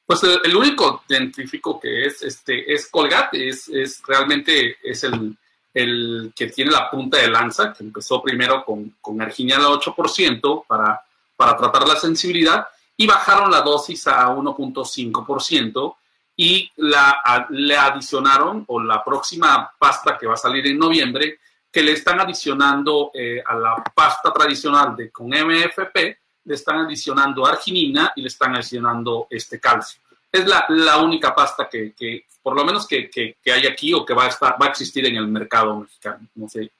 [0.06, 5.36] Pues el, único dentífico que es este es Colgate, es, es realmente es el,
[5.74, 10.64] el, que tiene la punta de lanza, que empezó primero con, con arginina al 8%
[10.66, 11.02] para,
[11.36, 12.66] para tratar la sensibilidad
[12.96, 15.96] y bajaron la dosis a 1.5%
[16.36, 21.40] y la, le adicionaron, o la próxima pasta que va a salir en noviembre,
[21.70, 25.96] que le están adicionando eh, a la pasta tradicional de con MFP,
[26.44, 30.00] le están adicionando arginina y le están adicionando este calcio.
[30.30, 34.04] Es la, la única pasta que, que, por lo menos que, que, hay aquí o
[34.04, 36.26] que va a, estar, va a existir en el mercado mexicano.
[36.34, 36.70] No sé,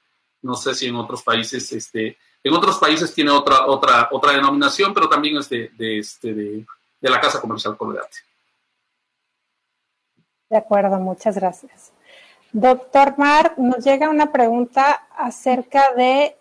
[0.41, 4.93] no sé si en otros países este, en otros países tiene otra, otra, otra denominación,
[4.93, 6.65] pero también es de, este, de,
[7.01, 8.17] la Casa Comercial Colgate.
[10.49, 11.91] De acuerdo, muchas gracias.
[12.53, 16.37] Doctor Mar, nos llega una pregunta acerca de,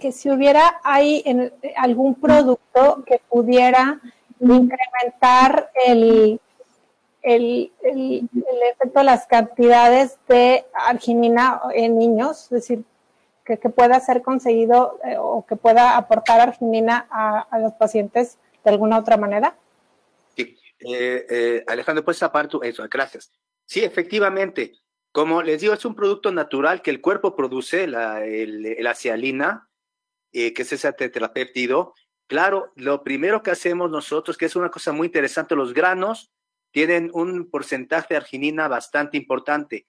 [0.00, 4.00] que si hubiera ahí en, algún producto que pudiera
[4.40, 6.40] incrementar el,
[7.22, 8.28] el, el,
[8.72, 12.84] efecto de las cantidades de arginina en niños, es decir,
[13.44, 18.98] que, pueda ser conseguido eh, o que pueda aportar arginina a, los pacientes de alguna
[18.98, 19.56] otra manera?
[20.36, 23.32] Sí, eh, eh, Alejandro, pues aparte eso, gracias.
[23.64, 24.74] Sí, efectivamente,
[25.12, 29.68] como les digo, es un producto natural que el cuerpo produce, la, el, acialina,
[30.32, 31.94] que es ese tetrapéptido.
[32.26, 36.30] Claro, lo primero que hacemos nosotros, que es una cosa muy interesante, los granos
[36.70, 39.86] tienen un porcentaje de arginina bastante importante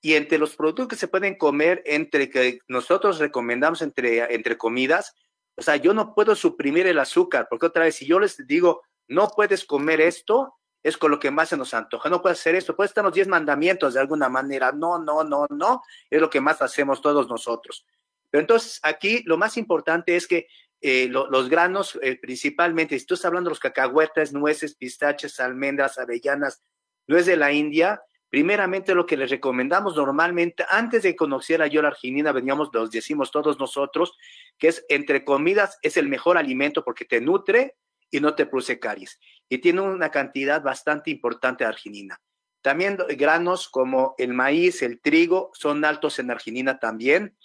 [0.00, 5.14] y entre los productos que se pueden comer, entre que nosotros recomendamos entre, entre comidas,
[5.56, 8.82] o sea, yo no puedo suprimir el azúcar, porque otra vez, si yo les digo,
[9.08, 12.54] no puedes comer esto, es con lo que más se nos antoja, no puedes hacer
[12.54, 16.30] esto, puedes estar los diez mandamientos de alguna manera, no, no, no, no, es lo
[16.30, 17.86] que más hacemos todos nosotros.
[18.30, 20.46] Pero entonces aquí lo más importante es que
[20.80, 25.98] eh, los granos, eh, principalmente, si tú estás hablando de los cacahuetes, nueces, pistaches, almendras,
[25.98, 26.62] avellanas,
[27.06, 28.00] nuez de la India,
[28.30, 33.30] Primeramente, lo que les recomendamos normalmente, antes de conocer yo la arginina, veníamos, los decimos
[33.30, 34.18] todos nosotros,
[34.58, 37.76] que es entre comidas, es el mejor alimento porque te nutre
[38.10, 39.18] y no te produce caries.
[39.48, 42.20] Y tiene una cantidad bastante importante de arginina.
[42.62, 47.36] También granos como el maíz, el trigo, son altos en arginina también.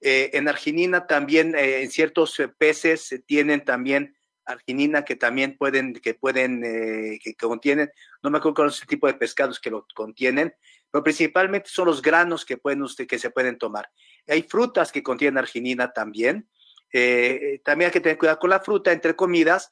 [0.00, 4.14] Eh, en arginina también, eh, en ciertos peces tienen también
[4.50, 7.90] arginina que también pueden, que pueden, eh, que, contienen,
[8.22, 10.54] no me acuerdo con ese tipo de pescados que lo contienen,
[10.90, 13.90] pero principalmente son los granos que pueden usted, que se pueden tomar.
[14.26, 16.48] Hay frutas que contienen arginina también.
[16.92, 19.70] Eh, también hay que tener cuidado con la fruta entre comidas,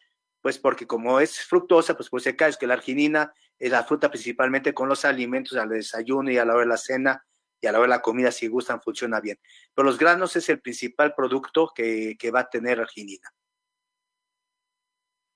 [0.48, 4.08] pues porque como es fructosa, pues por si es que la arginina es la fruta
[4.08, 7.22] principalmente con los alimentos al desayuno y a la hora de la cena
[7.60, 9.38] y a la hora de la comida, si gustan, funciona bien.
[9.74, 13.28] Pero los granos es el principal producto que, que va a tener arginina.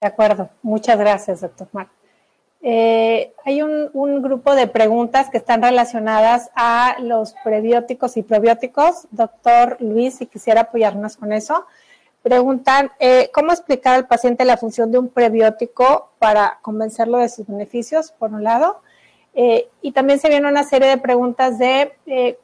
[0.00, 1.90] De acuerdo, muchas gracias, doctor Mar.
[2.64, 9.08] Eh, hay un, grupo de preguntas que están relacionadas a los prebióticos y probióticos.
[9.10, 11.66] Doctor Luis, si quisiera apoyarnos con eso.
[12.22, 17.46] Preguntan, eh, ¿cómo explicar al paciente la función de un prebiótico para convencerlo de sus
[17.46, 18.80] beneficios, por un lado?
[19.34, 21.92] Eh, y también se viene una serie de preguntas de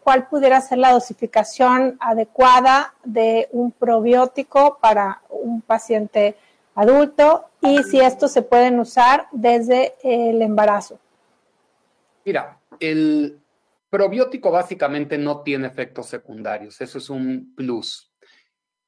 [0.02, 6.34] cuál pudiera ser la dosificación adecuada de un probiótico para un paciente
[6.74, 10.98] adulto y si estos se pueden usar desde el embarazo.
[12.24, 13.40] Mira, el
[13.90, 18.12] probiótico básicamente no tiene efectos secundarios, eso es un plus.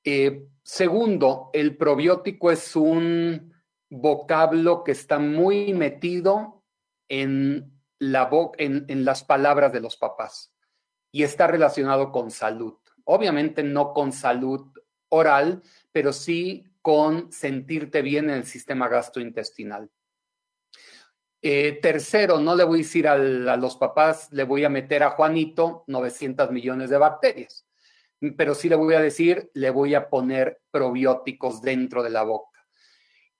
[0.04, 3.52] Eh, segundo, el probiótico es un
[3.88, 6.62] vocablo que está muy metido
[7.08, 10.54] en, la en las palabras de los papás
[11.10, 12.74] y está relacionado con salud.
[13.04, 14.70] obviamente no con salud
[15.08, 15.60] oral,
[15.90, 19.90] pero sí con sentirte bien en el sistema gastrointestinal.
[21.42, 25.10] Eh, tercero, no le voy a decir a los papás, le voy a meter a
[25.10, 27.66] Juanito 900 millones de bacterias,
[28.36, 32.66] pero sí le voy a decir, le voy a poner probióticos dentro de la boca.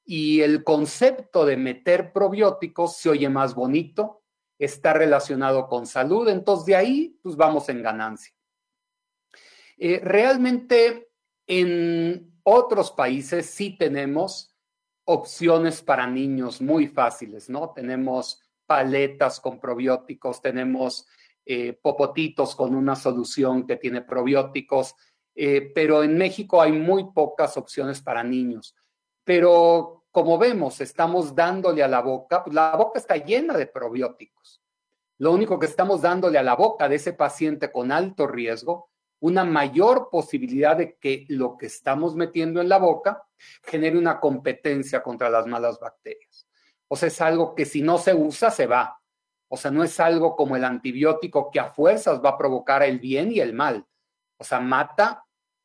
[0.05, 4.23] Y el concepto de meter probióticos se oye más bonito,
[4.59, 8.35] está relacionado con salud, entonces de ahí pues vamos en ganancia.
[9.79, 11.11] Eh, realmente
[11.47, 14.55] en otros países sí tenemos
[15.05, 17.73] opciones para niños muy fáciles, ¿no?
[17.75, 21.07] Tenemos paletas con probióticos, tenemos
[21.53, 24.95] eh, popotitos con una solución que tiene probióticos,
[25.35, 28.77] eh, pero en México hay muy pocas opciones para niños.
[29.25, 34.63] Pero como vemos, estamos dándole a la boca, pues la boca está llena de probióticos.
[35.19, 39.45] Lo único que estamos dándole a la boca de ese paciente con alto riesgo una
[39.45, 43.25] mayor posibilidad de que lo que estamos metiendo en la boca
[43.65, 46.47] genere una competencia contra las malas bacterias.
[46.87, 49.00] O sea, es algo que si no se usa, se va.
[49.53, 53.01] O sea, no es algo como el antibiótico que a fuerzas va a provocar el
[53.01, 53.85] bien y el mal.
[54.37, 55.25] O sea, mata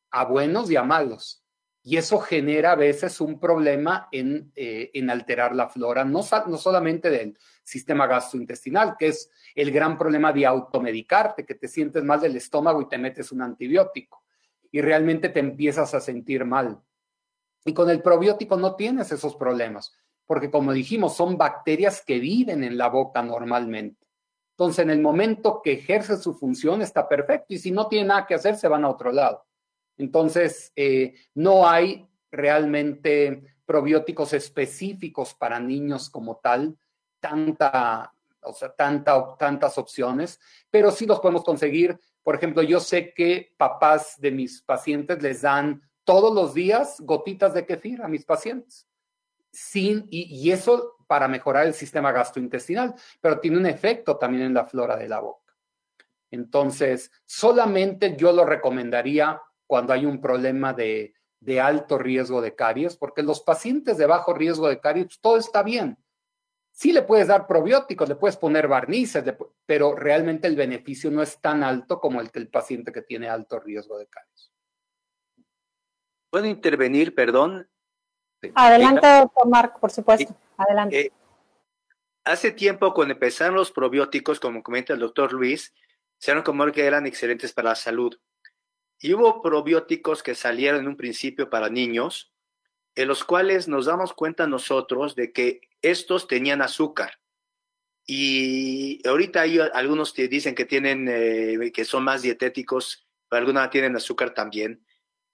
[0.09, 1.43] a buenos y a malos.
[1.83, 7.11] Y eso genera a veces un problema en, eh, alterar la flora, no, no solamente
[7.11, 12.35] del sistema gastrointestinal, que es el gran problema de automedicarte, que te sientes mal del
[12.35, 14.23] estómago y te metes un antibiótico
[14.71, 16.81] y realmente te empiezas a sentir mal.
[17.63, 19.95] Y con el probiótico no tienes esos problemas,
[20.25, 24.05] porque como dijimos, son bacterias que viven en la boca normalmente.
[24.51, 27.53] Entonces, en el momento que ejerce su función, está perfecto.
[27.53, 29.45] Y si no tiene nada que hacer, se van a otro lado.
[29.97, 36.77] Entonces, eh, no hay realmente probióticos específicos para niños como tal,
[37.19, 40.39] tanta, o sea, tanta, tantas opciones,
[40.69, 41.99] pero sí los podemos conseguir.
[42.23, 47.53] Por ejemplo, yo sé que papás de mis pacientes les dan todos los días gotitas
[47.53, 48.87] de kefir a mis pacientes.
[49.55, 54.65] Sin, y, eso para mejorar el sistema gastrointestinal, pero tiene un efecto también en la
[54.65, 55.53] flora de la boca.
[56.31, 62.97] Entonces, solamente yo lo recomendaría cuando hay un problema de, de alto riesgo de caries,
[62.97, 65.97] porque los pacientes de bajo riesgo de caries, pues, todo está bien
[66.75, 69.23] Sí le puedes dar probióticos, le puedes poner barnices,
[69.65, 73.29] pero realmente el beneficio no es tan alto como el que el paciente que tiene
[73.29, 74.51] alto riesgo de caries.
[76.29, 77.69] ¿Puedo intervenir, perdón?
[78.53, 80.35] Adelante, doctor Marco, por supuesto.
[80.57, 80.99] Adelante.
[80.99, 81.11] Eh,
[82.23, 85.73] hace tiempo, cuando empezaron los probióticos, como comenta el doctor Luis,
[86.17, 88.17] se dieron como que eran excelentes para la salud.
[88.99, 92.31] Y hubo probióticos que salieron en un principio para niños,
[92.95, 97.19] en los cuales nos damos cuenta nosotros de que estos tenían azúcar.
[98.07, 103.69] Y ahorita hay algunos que dicen que tienen, eh, que son más dietéticos, pero algunos
[103.69, 104.84] tienen azúcar también.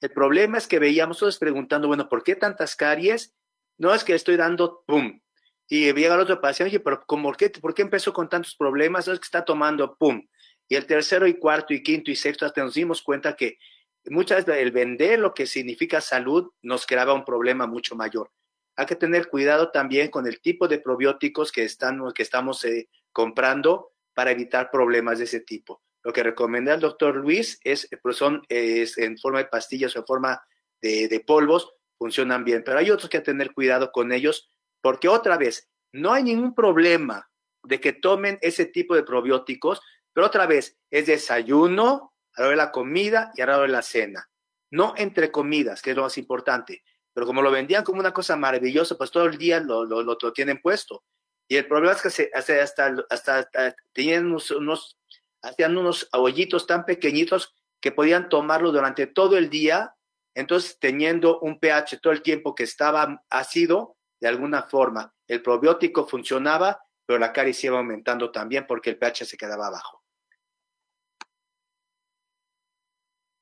[0.02, 3.36] El problema es que veíamos todos preguntando, bueno, ¿por qué tantas caries?
[3.78, 5.22] No es que estoy dando, ¡pum!
[5.68, 9.07] Y llega el otro paciente, oye, pero ¿por qué, ¿por qué empezó con tantos problemas?
[9.07, 10.28] No es que está tomando, ¡pum!
[10.68, 13.57] Y el tercero y cuarto y quinto y sexto, hasta nos dimos cuenta que
[14.06, 18.32] muchas veces el vender lo que significa salud nos creaba un problema mucho mayor.
[18.76, 22.90] Hay que tener cuidado también con el tipo de probióticos que, están, que estamos eh,
[23.11, 25.84] comprando para evitar problemas de ese tipo.
[26.03, 29.99] Lo que recomienda el doctor Luis es, pues son es en forma de pastillas o
[29.99, 30.44] en forma
[30.82, 34.49] de, de polvos, funcionan bien, pero hay otros que tener cuidado con ellos
[34.82, 37.30] porque otra vez, no hay ningún problema
[37.64, 39.82] de que tomen ese tipo de probióticos,
[40.14, 43.68] pero otra vez, es desayuno, a la hora de la comida y a la hora
[43.68, 44.30] de la cena.
[44.72, 46.84] No entre comidas, que es lo más importante.
[47.14, 50.18] Pero como lo vendían como una cosa maravillosa, pues todo el día lo, lo, lo,
[50.34, 51.03] tienen puesto.
[51.48, 52.64] Y el problema es que se, hasta,
[53.10, 54.98] hasta, hasta, tenían unos, unos,
[55.42, 59.96] hacían unos hoyitos tan pequeñitos que podían tomarlo durante todo el día.
[60.36, 66.08] Entonces, teniendo un pH todo el tiempo que estaba ácido, de alguna forma, el probiótico
[66.08, 70.02] funcionaba, pero la caries iba aumentando también porque el pH se quedaba abajo.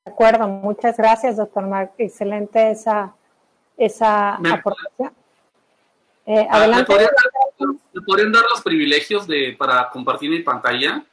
[0.05, 1.91] De acuerdo, muchas gracias, doctor Mark.
[1.97, 3.13] Excelente esa,
[3.77, 5.13] esa aportación.
[6.25, 6.93] Eh, ah, adelante.
[7.93, 11.03] ¿Me podrían, dar los privilegios de, para compartir mi pantalla,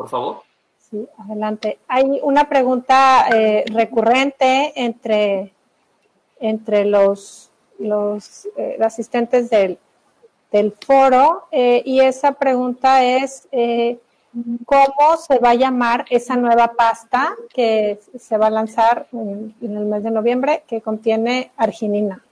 [0.00, 0.42] por favor?
[0.78, 1.78] Sí, adelante.
[1.86, 5.52] Hay una pregunta eh, recurrente entre,
[6.40, 9.78] entre los, los eh, asistentes del,
[10.50, 13.46] del foro y esa pregunta es
[14.64, 19.84] cómo se va a llamar esa nueva pasta que se va a lanzar en, el
[19.84, 22.24] mes de noviembre que contiene arginina.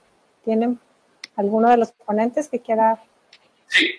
[0.43, 0.79] ¿Tienen
[1.35, 2.99] alguno de los ponentes que quiera?
[3.67, 3.91] Sí,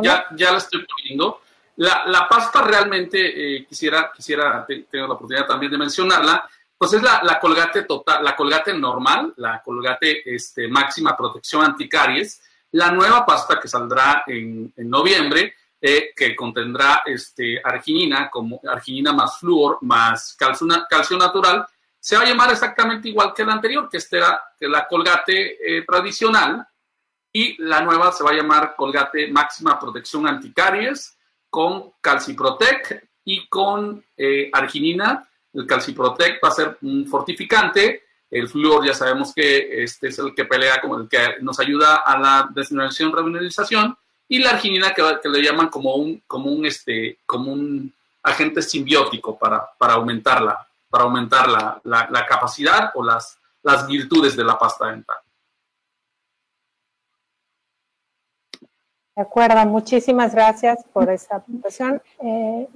[0.00, 1.42] ya, ya la estoy poniendo.
[1.78, 7.02] La, la pasta realmente, eh, quisiera, quisiera tener la oportunidad también de mencionarla, pues es
[7.02, 12.42] la, la, colgate total, la colgate normal, la colgate este, máxima protección anticaries,
[12.72, 19.12] la nueva pasta que saldrá en, en noviembre, eh, que contendrá este, arginina, como arginina
[19.12, 21.64] más flúor, más calcio, calcio, natural,
[22.00, 25.84] se va a llamar exactamente igual que la anterior, que, este era, la colgate eh,
[25.86, 26.66] tradicional,
[27.32, 31.17] y la nueva se va a llamar colgate máxima protección anticaries
[31.50, 38.04] con calciprotec y con eh, arginina el calciprotec va a ser un fortificante.
[38.30, 41.96] El flúor ya sabemos que este es el que pelea como el que nos ayuda
[41.96, 43.96] a la desmineralización, remineralización.
[44.28, 47.92] Y la arginina que, que, le llaman como un, como un, este, como un
[48.22, 50.42] agente simbiótico para, para aumentar,
[50.90, 55.16] para aumentar la, la, la capacidad o las, las virtudes de la pasta dental.
[59.18, 62.00] De acuerdo, muchísimas gracias por esa presentación.
[62.22, 62.68] Eh,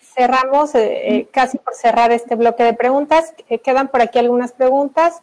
[0.00, 3.34] cerramos, eh, eh, casi por cerrar este bloque de preguntas.
[3.48, 5.22] Eh, quedan por aquí algunas preguntas.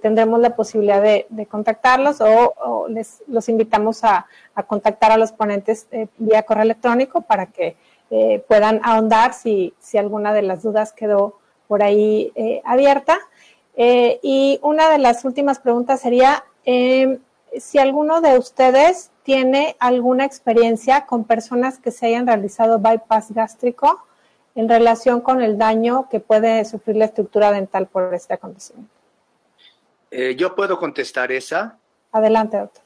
[0.00, 4.26] tendremos la posibilidad de, contactarlos o, les los invitamos a,
[4.66, 5.88] contactar a los ponentes
[6.18, 7.76] vía correo electrónico para que
[8.46, 12.32] puedan ahondar si, si, alguna de las dudas quedó por ahí
[12.64, 13.18] abierta.
[13.76, 16.44] y una de las últimas preguntas sería
[17.58, 24.06] si alguno de ustedes tiene alguna experiencia con personas que se hayan realizado bypass gástrico
[24.54, 28.92] en relación con el daño que puede sufrir la estructura dental por este acontecimiento.
[30.10, 31.78] Eh, yo puedo contestar esa.
[32.10, 32.82] Adelante, doctor.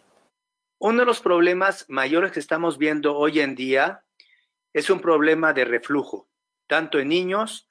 [0.79, 4.05] Uno de los problemas mayores que estamos viendo hoy en día
[4.73, 6.29] es un problema de reflujo,
[6.67, 7.67] tanto en niños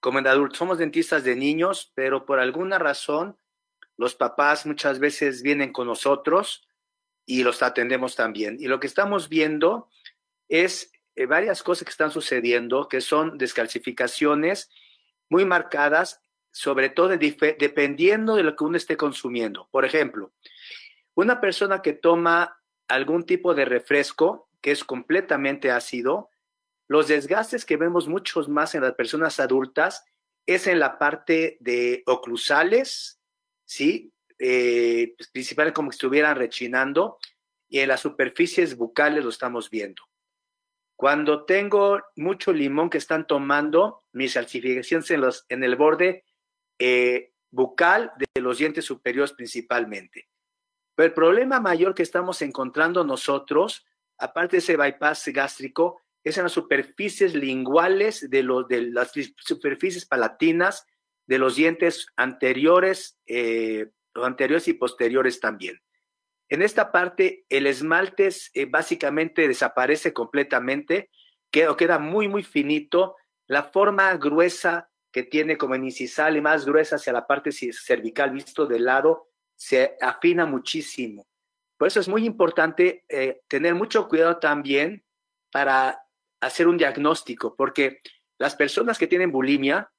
[0.00, 0.58] como en adultos.
[0.58, 3.38] Somos dentistas de niños, pero por alguna razón
[3.96, 6.66] los papás muchas veces vienen con nosotros
[7.26, 8.56] y los atendemos también.
[8.60, 9.88] Y lo que estamos viendo
[10.48, 14.70] es eh, varias cosas que están sucediendo, que son descalcificaciones
[15.28, 16.20] muy marcadas,
[16.50, 19.68] sobre todo dependiendo de lo que uno esté consumiendo.
[19.70, 20.32] Por ejemplo,
[21.14, 22.58] una persona que toma
[22.88, 26.30] algún tipo de refresco que es completamente ácido,
[26.88, 30.04] los desgastes que vemos muchos más en las personas adultas
[30.46, 33.20] es en la parte de oclusales,
[33.64, 34.12] ¿sí?
[34.44, 37.18] Eh, pues, principalmente como que estuvieran rechinando,
[37.68, 40.02] y en las superficies bucales lo estamos viendo.
[40.96, 46.24] Cuando tengo mucho limón que están tomando, mis calcificaciones en, los, en el borde
[46.76, 50.28] eh, bucal de los dientes superiores principalmente.
[50.96, 53.86] Pero el problema mayor que estamos encontrando nosotros,
[54.18, 60.04] aparte de ese bypass gástrico, es en las superficies linguales de, los, de las superficies
[60.04, 60.84] palatinas
[61.26, 65.80] de los dientes anteriores, eh, anteriores y posteriores también.
[66.48, 71.10] En esta parte, el esmalte eh, básicamente desaparece completamente,
[71.50, 73.16] queda, queda muy, muy finito.
[73.46, 78.66] La forma gruesa que tiene como incisal y más gruesa hacia la parte cervical visto
[78.66, 81.26] de lado, se afina muchísimo.
[81.76, 85.04] Por eso es muy importante eh, tener mucho cuidado también
[85.52, 86.02] para
[86.40, 88.00] hacer un diagnóstico, porque
[88.38, 89.92] las personas que tienen bulimia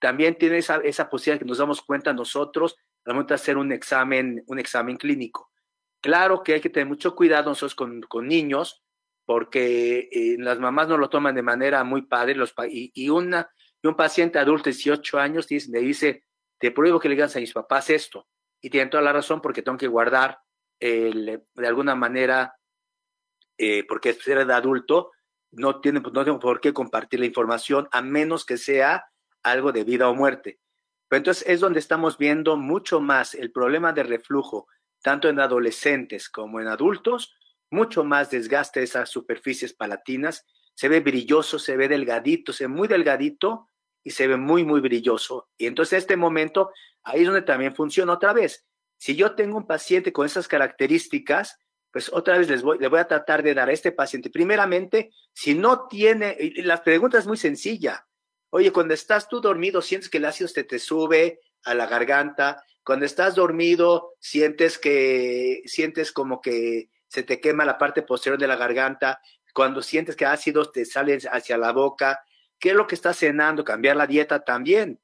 [0.00, 2.76] también tienen esa, esa posibilidad que nos damos cuenta nosotros
[3.08, 5.50] al momento hacer un examen, un examen clínico.
[6.02, 8.82] Claro que hay que tener mucho cuidado nosotros con, niños,
[9.24, 13.50] porque eh, las mamás no lo toman de manera muy padre, los, y, una,
[13.82, 16.24] y un paciente adulto de 18 años dice, le dice,
[16.58, 18.28] te prohíbo que le digas a mis papás esto,
[18.60, 20.40] y tienen toda la razón porque tengo que guardar
[20.78, 22.56] el, de alguna manera,
[23.56, 25.12] eh, porque ser de adulto,
[25.52, 29.06] no, tiene, no tengo por qué compartir la información a menos que sea
[29.42, 30.58] algo de vida o muerte.
[31.08, 34.68] Pero entonces es donde estamos viendo mucho más el problema de reflujo,
[35.02, 37.34] tanto en adolescentes como en adultos,
[37.70, 40.44] mucho más desgaste de esas superficies palatinas,
[40.74, 43.68] se ve brilloso, se ve delgadito, se ve muy delgadito
[44.02, 45.50] y se ve muy, muy brilloso.
[45.56, 46.70] Y entonces en este momento,
[47.02, 48.66] ahí es donde también funciona otra vez.
[48.96, 51.58] Si yo tengo un paciente con esas características,
[51.90, 54.30] pues otra vez les voy, le voy a tratar de dar a este paciente.
[54.30, 58.06] Primeramente, si no tiene, la pregunta es muy sencilla.
[58.50, 62.64] Oye, cuando estás tú dormido, sientes que el ácido te, te sube a la garganta.
[62.82, 68.46] Cuando estás dormido, sientes que, sientes como que se te quema la parte posterior de
[68.46, 69.20] la garganta.
[69.52, 72.24] Cuando sientes que ácidos te salen hacia la boca.
[72.58, 73.64] ¿Qué es lo que estás cenando?
[73.64, 75.00] Cambiar la dieta también.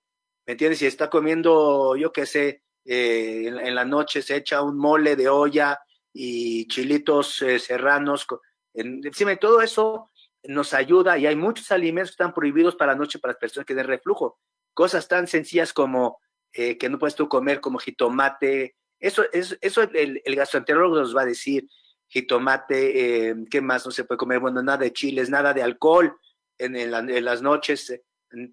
[0.47, 0.79] ¿Me entiendes?
[0.79, 5.29] Si está comiendo, yo qué sé, eh, en, la noche se echa un mole de
[5.29, 5.81] olla
[6.13, 8.27] y chilitos eh, serranos.
[8.75, 10.11] encima todo eso
[10.45, 13.67] nos ayuda y hay muchos alimentos que están prohibidos para la noche para las personas
[13.67, 14.39] que den reflujo.
[14.73, 16.19] Cosas tan sencillas como
[16.53, 18.77] eh, que no puedes tú comer como jitomate.
[18.99, 21.69] Eso, es, eso el, gastroenterólogo nos va a decir.
[22.09, 24.39] Jitomate, eh, ¿qué más no se puede comer?
[24.39, 26.17] Bueno, nada de chiles, nada de alcohol
[26.59, 26.91] en,
[27.25, 28.01] las noches.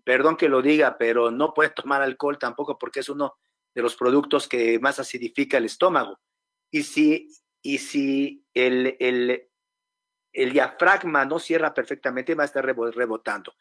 [0.04, 3.36] perdón que lo diga, pero no puede tomar alcohol tampoco porque es uno
[3.76, 6.20] de los productos que más acidifica el estómago.
[6.72, 7.30] Y si,
[7.62, 9.50] y si el,
[10.34, 13.54] el diafragma no cierra perfectamente, va a estar rebotando.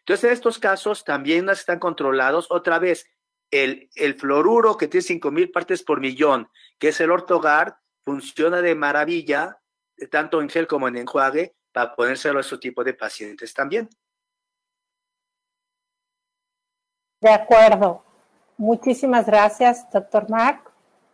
[0.00, 2.50] Entonces, en estos casos también están controlados.
[2.50, 3.06] Otra vez,
[3.50, 6.48] el, el fluoruro que tiene 5.000 partes por millón,
[6.78, 7.74] que es el ortogard,
[8.04, 9.58] funciona de maravilla,
[10.10, 13.88] tanto en gel como en enjuague, para ponérselo a este tipo de pacientes también.
[17.20, 18.04] De acuerdo.
[18.56, 20.62] Muchísimas gracias, doctor Mark,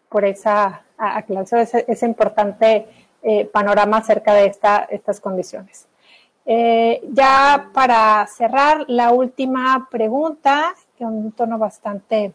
[0.09, 2.86] por esa aclaración, ese, importante
[3.27, 5.87] eh, panorama acerca de esta, estas condiciones.
[6.45, 12.35] Eh, ya para cerrar, la última pregunta, que un tono bastante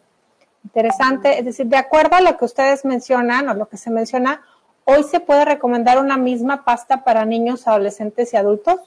[0.64, 4.42] interesante, es decir, de acuerdo a lo que ustedes mencionan o lo que se menciona,
[4.84, 8.80] ¿hoy se puede recomendar una misma pasta para niños, adolescentes y adultos?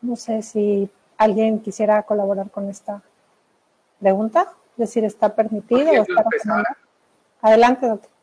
[0.00, 0.88] No sé si
[1.18, 3.02] alguien quisiera colaborar con esta
[4.00, 5.90] pregunta, es decir, ¿está permitido?
[5.90, 6.24] O está
[7.42, 8.17] Adelante, doctor.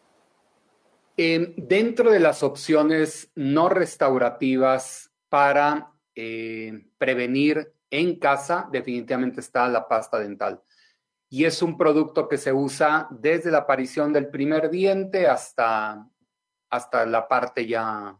[1.15, 10.19] Dentro de las opciones no restaurativas para eh, prevenir en casa, definitivamente está la pasta
[10.19, 10.61] dental.
[11.29, 16.07] Y es un producto que se usa desde la aparición del primer diente hasta,
[16.69, 18.17] hasta la parte ya,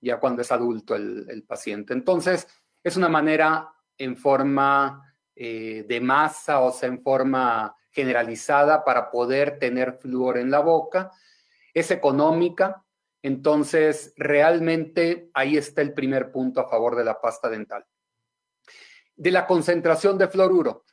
[0.00, 1.92] ya cuando es adulto el, paciente.
[1.92, 2.46] Entonces,
[2.82, 9.58] es una manera en forma eh, de masa, o sea, en forma generalizada para poder
[9.58, 11.10] tener flúor en la boca.
[11.78, 12.84] Es económica,
[13.22, 17.84] entonces realmente ahí está el primer punto a favor de la pasta dental.
[19.16, 20.84] De la concentración de fluoruro.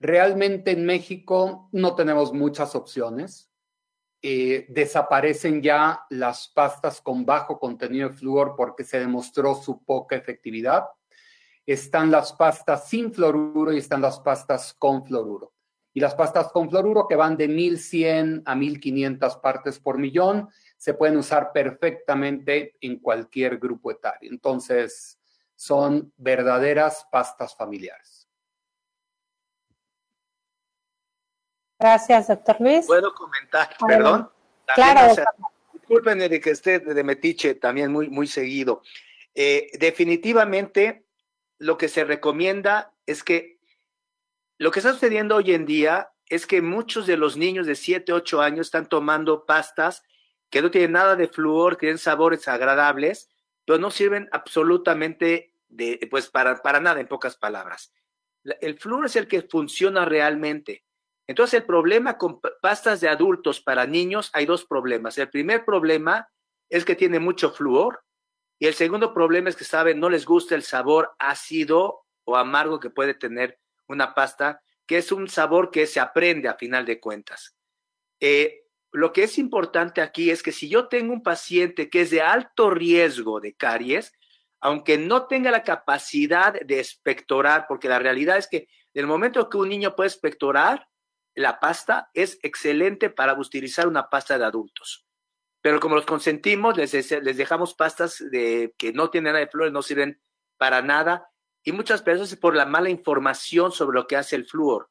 [0.00, 3.50] Realmente en México no tenemos muchas opciones.
[4.22, 10.16] Eh, desaparecen ya las pastas con bajo contenido de flúor porque se demostró su poca
[10.16, 10.84] efectividad
[11.66, 15.53] están las pastas sin fluoruro y están las pastas con fluoruro.
[15.94, 20.92] Y las pastas con fluoruro que van de 1100 a 1500 partes por millón se
[20.92, 24.30] pueden usar perfectamente en cualquier grupo etario.
[24.30, 25.18] Entonces,
[25.54, 28.28] son verdaderas pastas familiares.
[31.78, 32.86] Gracias, doctor Luis.
[32.86, 33.70] ¿Puedo comentar?
[33.86, 34.30] Perdón.
[34.74, 35.14] claro.
[35.72, 38.82] disculpen de que esté de metiche también muy, muy seguido.
[39.34, 41.06] Eh, definitivamente
[41.58, 43.53] lo que se recomienda es que
[44.58, 48.12] lo que está sucediendo hoy en día es que muchos de los niños de 7,
[48.12, 50.02] 8 años están tomando pastas
[50.50, 53.28] que no tienen nada de flúor, tienen sabores agradables,
[53.64, 57.92] pero no sirven absolutamente de, pues para, para nada, en pocas palabras.
[58.60, 60.84] El flúor es el que funciona realmente.
[61.26, 65.16] Entonces, el problema con pastas de adultos para niños, hay dos problemas.
[65.18, 66.28] El primer problema
[66.68, 68.04] es que tiene mucho flúor
[68.58, 72.80] y el segundo problema es que, saben, no les gusta el sabor ácido o amargo
[72.80, 73.58] que puede tener
[73.88, 77.56] una pasta, que es un sabor que se aprende a final de cuentas.
[78.20, 78.62] Eh,
[78.92, 82.22] lo que es importante aquí es que si yo tengo un paciente que es de
[82.22, 84.12] alto riesgo de caries,
[84.60, 89.56] aunque no tenga la capacidad de espectorar, porque la realidad es que del momento que
[89.56, 90.88] un niño puede espectorar,
[91.34, 95.04] la pasta es excelente para utilizar una pasta de adultos
[95.64, 99.72] pero como los consentimos, les, les dejamos pastas de, que no tienen nada de flúor,
[99.72, 100.20] no sirven
[100.58, 101.26] para nada,
[101.64, 104.90] y muchas veces por la mala información sobre lo que hace el flúor.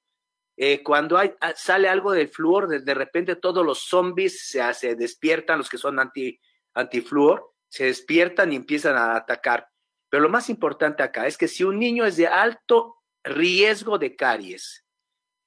[0.58, 5.60] Eh, cuando ah, sale algo del flúor, de, repente todos los zombies se, se despiertan,
[5.60, 6.40] los que son anti,
[6.74, 9.68] antiflúor, se despiertan y empiezan a atacar.
[10.10, 14.16] Pero lo más importante acá es que si un niño es de alto riesgo de
[14.16, 14.86] caries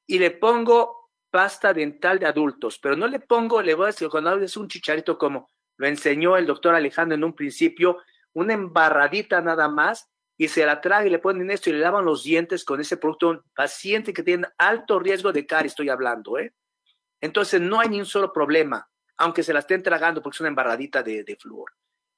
[0.07, 4.09] y le pongo pasta dental de adultos, pero no le pongo, le voy a decir,
[4.09, 7.99] cuando es un chicharito como lo enseñó el doctor Alejandro en un principio,
[8.33, 12.05] una embarradita nada más, y se la traga y le ponen esto y le lavan
[12.05, 13.31] los dientes con ese producto.
[13.31, 16.55] Un paciente que tiene alto riesgo de caries, estoy hablando, ¿eh?
[17.21, 20.51] Entonces no hay ni un solo problema, aunque se la estén tragando porque es una
[20.51, 21.73] embarradita de, de flúor.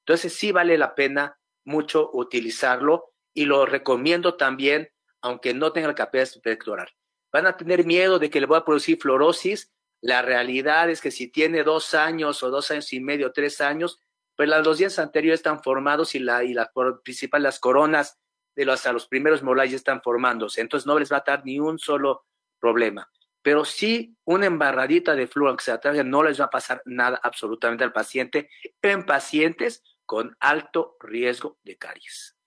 [0.05, 4.89] Entonces sí vale la pena mucho utilizarlo y lo recomiendo también,
[5.21, 6.89] aunque no tenga la capacidad explorar
[7.31, 9.71] van a tener miedo de que le voy a producir fluorosis.
[10.01, 13.99] La realidad es que si tiene dos años o dos años y medio, tres años,
[14.39, 16.71] pues los dientes anteriores están formados y la, y la
[17.03, 18.17] principal, las coronas
[18.55, 20.61] de los, hasta los primeros molares están formándose.
[20.61, 22.23] Entonces no les va a dar ni un solo
[22.57, 23.11] problema.
[23.41, 27.19] Pero sí, una embarradita de flúor que se atrae no les va a pasar nada
[27.21, 28.49] absolutamente al paciente
[28.81, 32.37] en pacientes con alto riesgo de caries.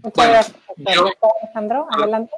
[0.00, 0.56] Muchas gracias,
[1.42, 1.86] Alejandro.
[1.90, 2.32] Adelante.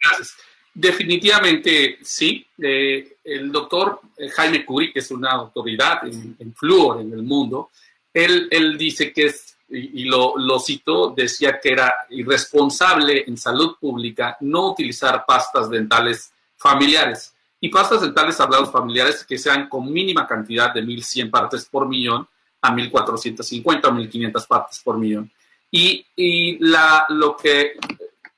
[0.00, 0.38] Gracias.
[0.72, 2.46] Definitivamente sí.
[2.58, 6.54] Eh, el doctor eh, Jaime Curie, que es una autoridad en, en
[7.00, 7.70] en el mundo,
[8.12, 13.76] él, él, dice que es y, lo, lo citó, decía que era irresponsable en salud
[13.80, 17.34] pública no utilizar pastas dentales familiares.
[17.60, 22.26] Y pastas dentales hablados familiares que sean con mínima cantidad de 1.100 partes por millón
[22.62, 25.30] a 1.450 o 1.500 partes por millón.
[25.70, 27.74] Y, y la, lo que,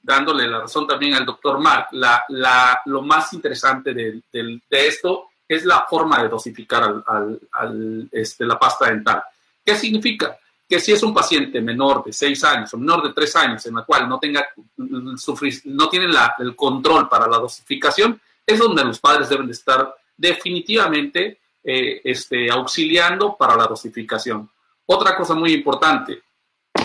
[0.02, 4.86] dándole la razón también al doctor Mark, la, la, lo más interesante de, de, de,
[4.86, 9.22] esto es la forma de dosificar al, al, este, la pasta dental.
[9.64, 10.36] ¿Qué significa?
[10.68, 13.76] Que si es un paciente menor de 6 años o menor de 3 años en
[13.76, 14.44] la cual no, tenga,
[14.76, 19.94] no tiene la, el control para la dosificación, es donde los padres deben de estar
[20.16, 24.50] definitivamente eh, este, auxiliando para la dosificación.
[24.86, 26.22] Otra cosa muy importante,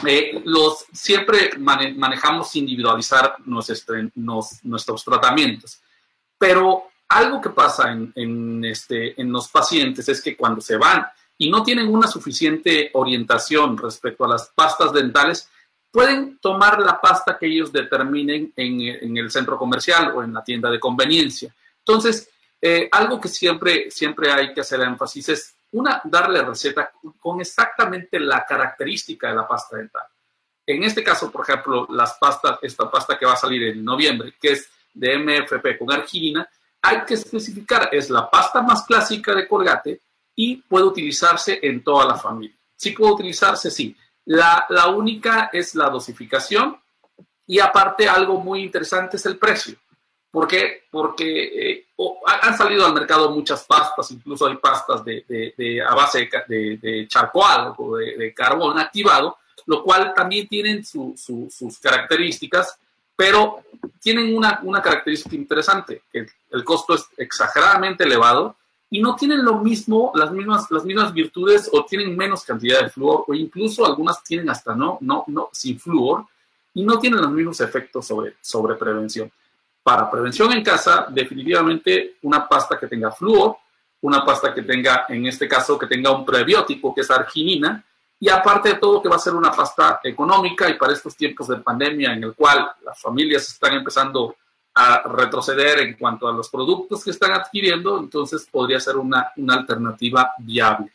[0.05, 5.81] eh, los, siempre manejamos individualizar nuestros tratamientos,
[6.37, 11.05] pero algo que pasa en, en, este, en los pacientes es que cuando se van
[11.37, 15.49] y no tienen una suficiente orientación respecto a las pastas dentales,
[15.91, 20.43] pueden tomar la pasta que ellos determinen en, en el centro comercial o en la
[20.43, 21.53] tienda de conveniencia.
[21.79, 22.29] Entonces,
[22.61, 28.19] eh, algo que siempre, siempre hay que hacer énfasis es, una, darle receta con exactamente
[28.19, 30.03] la característica de la pasta dental.
[30.65, 34.35] En este caso, por ejemplo, las pastas, esta pasta que va a salir en noviembre,
[34.39, 36.47] que es de MFP con arginina,
[36.81, 40.01] hay que especificar, es la pasta más clásica de Colgate
[40.35, 42.55] y puede utilizarse en toda la familia.
[42.75, 43.95] Sí puede utilizarse, sí.
[44.25, 46.77] La, la única es la dosificación
[47.45, 49.77] y aparte algo muy interesante es el precio.
[50.31, 50.83] ¿Por qué?
[50.91, 51.87] Porque eh,
[52.25, 56.77] han salido al mercado muchas pastas, incluso hay pastas de, de, de a base de,
[56.77, 62.77] de charcoal o de, carbón activado, lo cual también tienen su, su, sus características,
[63.15, 63.63] pero
[63.99, 68.55] tienen una, una característica interesante, que el costo es exageradamente elevado
[68.89, 72.89] y no tienen lo mismo, las mismas, las mismas virtudes o tienen menos cantidad de
[72.89, 76.25] flúor o incluso algunas tienen hasta no, no, no, sin flúor
[76.73, 79.31] y no tienen los mismos efectos sobre, sobre prevención.
[79.87, 83.55] Para prevención en casa, definitivamente una pasta que tenga flúor,
[84.01, 87.81] una pasta que tenga, en este caso, que tenga un prebiótico, que es arginina,
[88.19, 91.47] y aparte de todo, que va a ser una pasta económica y para estos tiempos
[91.47, 94.35] de pandemia en el cual las familias están empezando
[94.73, 99.53] a retroceder en cuanto a los productos que están adquiriendo, entonces podría ser una, una
[99.53, 100.91] alternativa viable.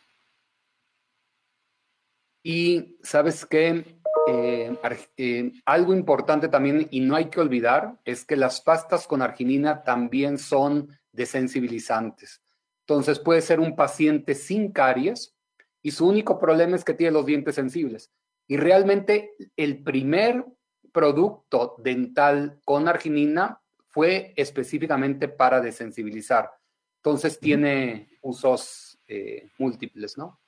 [2.43, 4.75] Y sabes qué, eh,
[5.17, 9.83] eh, algo importante también, y no hay que olvidar, es que las pastas con arginina
[9.83, 12.41] también son desensibilizantes.
[12.81, 15.35] Entonces puede ser un paciente sin caries
[15.81, 18.11] y su único problema es que tiene los dientes sensibles.
[18.47, 20.45] Y realmente el primer
[20.91, 26.51] producto dental con arginina fue específicamente para desensibilizar.
[26.97, 30.39] Entonces tiene usos eh, múltiples, ¿no?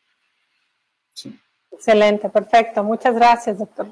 [1.14, 1.38] Sí.
[1.76, 2.84] Excelente, perfecto.
[2.84, 3.88] Muchas gracias, doctor.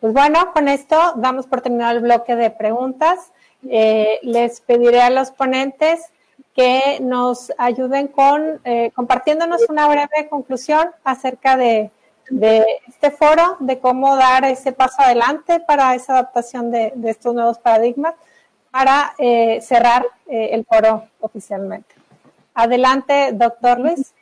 [0.00, 3.32] Pues bueno, con esto damos por terminado el bloque de preguntas.
[3.68, 6.12] Eh, les pediré a los ponentes
[6.54, 11.90] que nos ayuden con eh, compartiéndonos una breve conclusión acerca de,
[12.86, 17.58] este foro, de cómo dar ese paso adelante para esa adaptación de, de estos nuevos
[17.58, 18.14] paradigmas
[18.70, 21.94] para eh, cerrar eh, el foro oficialmente.
[22.54, 24.14] Adelante, doctor Luis.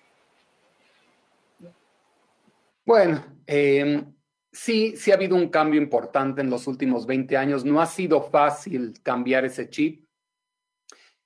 [2.87, 4.05] Bueno, eh,
[4.53, 7.65] sí, sí ha habido un cambio importante en los últimos 20 años.
[7.65, 10.07] No ha sido fácil cambiar ese chip.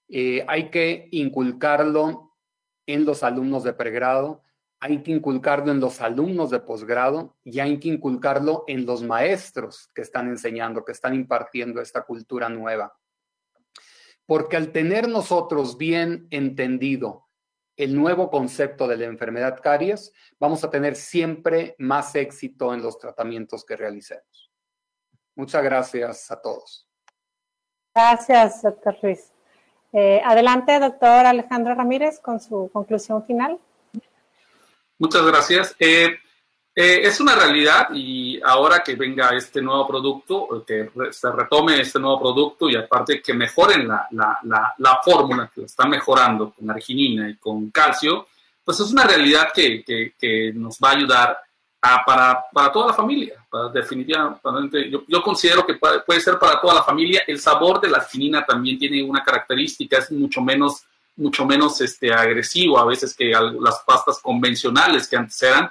[0.09, 2.35] Eh, hay que inculcarlo
[2.87, 4.43] en los alumnos de pregrado,
[4.81, 9.91] hay que inculcarlo en los alumnos de posgrado y hay que inculcarlo en los maestros
[9.95, 12.99] que están enseñando, que están impartiendo esta cultura nueva.
[14.25, 17.30] Porque al tener nosotros bien entendido
[17.83, 22.99] el nuevo concepto de la enfermedad caries, vamos a tener siempre más éxito en los
[22.99, 24.51] tratamientos que realicemos.
[25.35, 26.87] Muchas gracias a todos.
[27.95, 29.33] Gracias, doctor Ruiz.
[29.93, 33.59] Eh, adelante, doctor Alejandro Ramírez, con su conclusión final.
[34.99, 35.75] Muchas gracias.
[35.79, 36.19] Eh,
[36.81, 41.99] eh, es una realidad y ahora que venga este nuevo producto, que se retome este
[41.99, 46.53] nuevo producto y aparte que mejoren la, la, la, la fórmula, que lo están mejorando
[46.53, 48.29] con arginina y con calcio,
[48.65, 51.39] pues es una realidad que, que, que nos va a ayudar
[51.83, 53.35] a, para, para, toda la familia.
[53.75, 57.25] definitivamente, yo, yo, considero que puede, ser para toda la familia.
[57.27, 60.85] El sabor de la arginina también tiene una característica, es mucho menos,
[61.17, 65.71] mucho menos este, agresivo a veces que las pastas convencionales que antes eran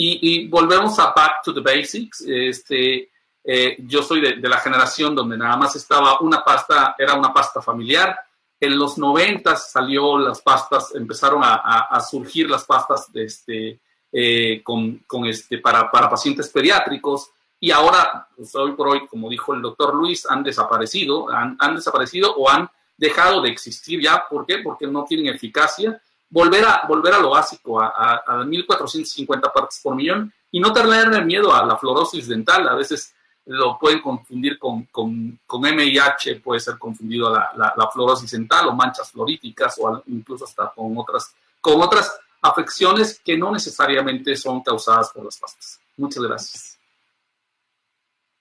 [0.00, 2.20] y, y, volvemos a back to the basics.
[2.20, 3.10] Este,
[3.42, 7.60] eh, yo soy de, la generación donde nada más estaba una pasta, era una pasta
[7.60, 8.16] familiar.
[8.60, 13.80] En los 90 salió las pastas, empezaron a, surgir las pastas de este,
[14.12, 19.28] eh, con, con, este, para, para pacientes pediátricos y ahora, pues, hoy por hoy, como
[19.28, 24.24] dijo el doctor Luis, han desaparecido, han, han desaparecido o han dejado de existir ya.
[24.30, 24.58] ¿Por qué?
[24.58, 26.00] Porque no tienen eficacia.
[26.30, 30.72] Volver a, volver a lo básico, a, a, a 1.450 partes por millón y no
[30.72, 32.68] tenerle miedo a la fluorosis dental.
[32.68, 33.14] A veces
[33.46, 38.68] lo pueden confundir con, con, con MIH, puede ser confundido la, la, la, fluorosis dental
[38.68, 44.62] o manchas floríticas o incluso hasta con otras, con otras afecciones que no necesariamente son
[44.62, 45.80] causadas por las pastas.
[45.96, 46.78] Muchas gracias.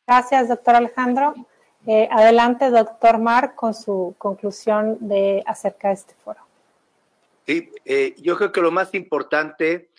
[0.05, 1.35] Gracias, doctor Alejandro.
[1.85, 6.46] Eh, adelante, doctor Marc, con su conclusión de acerca de este foro.
[7.47, 9.89] Sí, eh, yo creo que lo más importante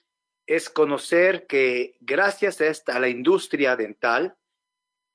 [0.46, 4.36] es conocer que gracias a, esta, la industria dental,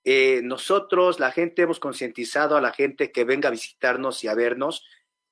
[0.04, 4.34] eh, nosotros, la gente, hemos concientizado a la gente que venga a visitarnos y a
[4.34, 4.84] vernos.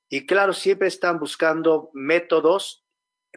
[0.09, 2.85] Y claro, siempre están buscando métodos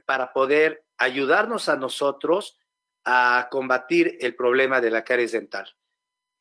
[0.04, 2.58] para poder ayudarnos a nosotros
[3.04, 5.74] a combatir el problema de la caries dental.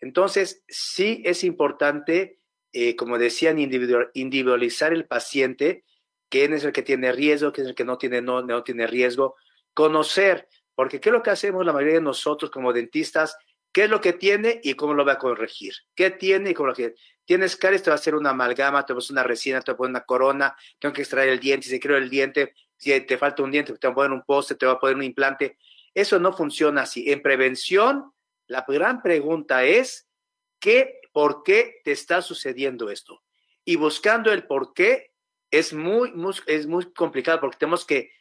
[0.01, 2.41] Entonces, sí es importante,
[2.73, 5.85] eh, como decían, individualizar el paciente,
[6.33, 8.87] quién es el que tiene riesgo, quién es el que no tiene, no, no tiene
[8.87, 9.35] riesgo,
[9.75, 13.37] conocer, porque ¿qué es lo que hacemos la mayoría de nosotros como dentistas?
[13.71, 15.75] ¿Qué es lo que tiene y cómo lo va a corregir?
[15.93, 18.93] ¿Qué tiene y cómo lo que Tienes caries, te va a hacer una amalgama, te
[18.93, 21.39] va a hacer una resina, te va a poner una corona, tengo que extraer el
[21.39, 24.11] diente, si se quiero el diente, si te falta un diente, te va a poner
[24.11, 25.59] un poste, te va a poner un implante.
[25.93, 27.11] Eso no funciona así.
[27.11, 28.11] En prevención,
[28.47, 30.09] la gran pregunta es,
[30.59, 33.21] ¿qué, ¿por qué te está sucediendo esto?
[33.63, 35.12] Y buscando el por qué
[35.53, 36.11] es muy,
[36.47, 38.11] es muy complicado porque tenemos que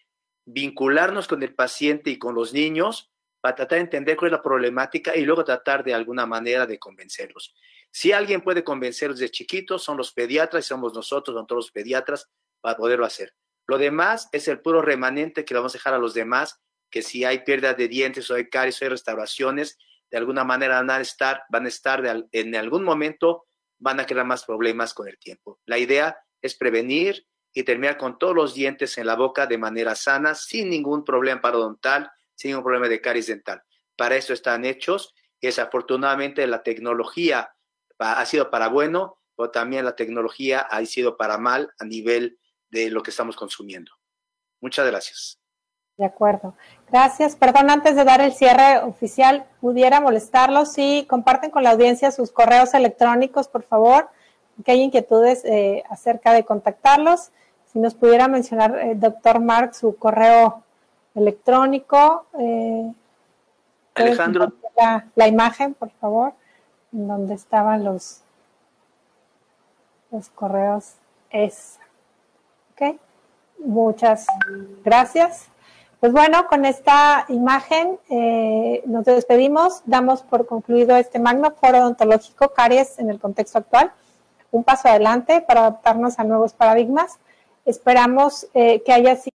[0.45, 3.11] vincularnos con el paciente y con los niños
[3.41, 6.79] para tratar de entender cuál es la problemática y luego tratar de alguna manera de
[6.79, 7.55] convencerlos.
[7.91, 11.73] Si alguien puede convencerlos de chiquitos, son los pediatras y somos nosotros, son todos los
[11.73, 12.29] pediatras,
[12.61, 13.35] para poderlo hacer.
[13.67, 16.61] Lo demás es el puro remanente que vamos a dejar a los demás,
[16.91, 19.79] que si hay pérdida de dientes o hay caries o hay restauraciones,
[20.11, 23.47] de alguna manera van a estar, van a estar en algún momento,
[23.79, 25.59] van a crear más problemas con el tiempo.
[25.65, 29.95] La idea es prevenir y terminar con todos los dientes en la boca de manera
[29.95, 33.63] sana, sin ningún problema parodontal, sin ningún problema de caries dental.
[33.97, 35.15] Para eso están hechos.
[35.41, 37.55] Y desafortunadamente la tecnología
[37.99, 42.39] ha sido para bueno, pero también la tecnología ha sido para mal a nivel
[42.71, 43.93] de lo que estamos consumiendo.
[44.61, 45.39] Muchas gracias.
[45.97, 46.57] De acuerdo.
[46.91, 47.37] Gracias.
[47.37, 52.33] Perdón, antes de dar el cierre oficial, pudiera molestarlos si comparten con la audiencia sus
[52.33, 54.09] correos electrónicos, por favor,
[54.63, 57.31] que hay inquietudes eh, acerca de contactarlos.
[57.73, 60.63] Si nos pudiera mencionar, eh, doctor Mark, su correo
[61.15, 62.27] electrónico.
[62.39, 62.93] Eh,
[63.95, 64.53] Alejandro.
[64.77, 66.33] La, la, imagen, por favor,
[66.93, 68.23] en donde estaban los,
[70.11, 70.95] los correos.
[71.31, 71.79] Es.
[72.73, 72.97] Ok.
[73.59, 74.27] Muchas
[74.85, 75.49] gracias.
[76.03, 82.53] Pues bueno, con esta imagen eh, nos despedimos, damos por concluido este magno foro odontológico
[82.53, 83.93] Caries en el contexto actual,
[84.53, 87.19] un paso adelante para adaptarnos a nuevos paradigmas.
[87.65, 89.32] Esperamos eh, que haya sido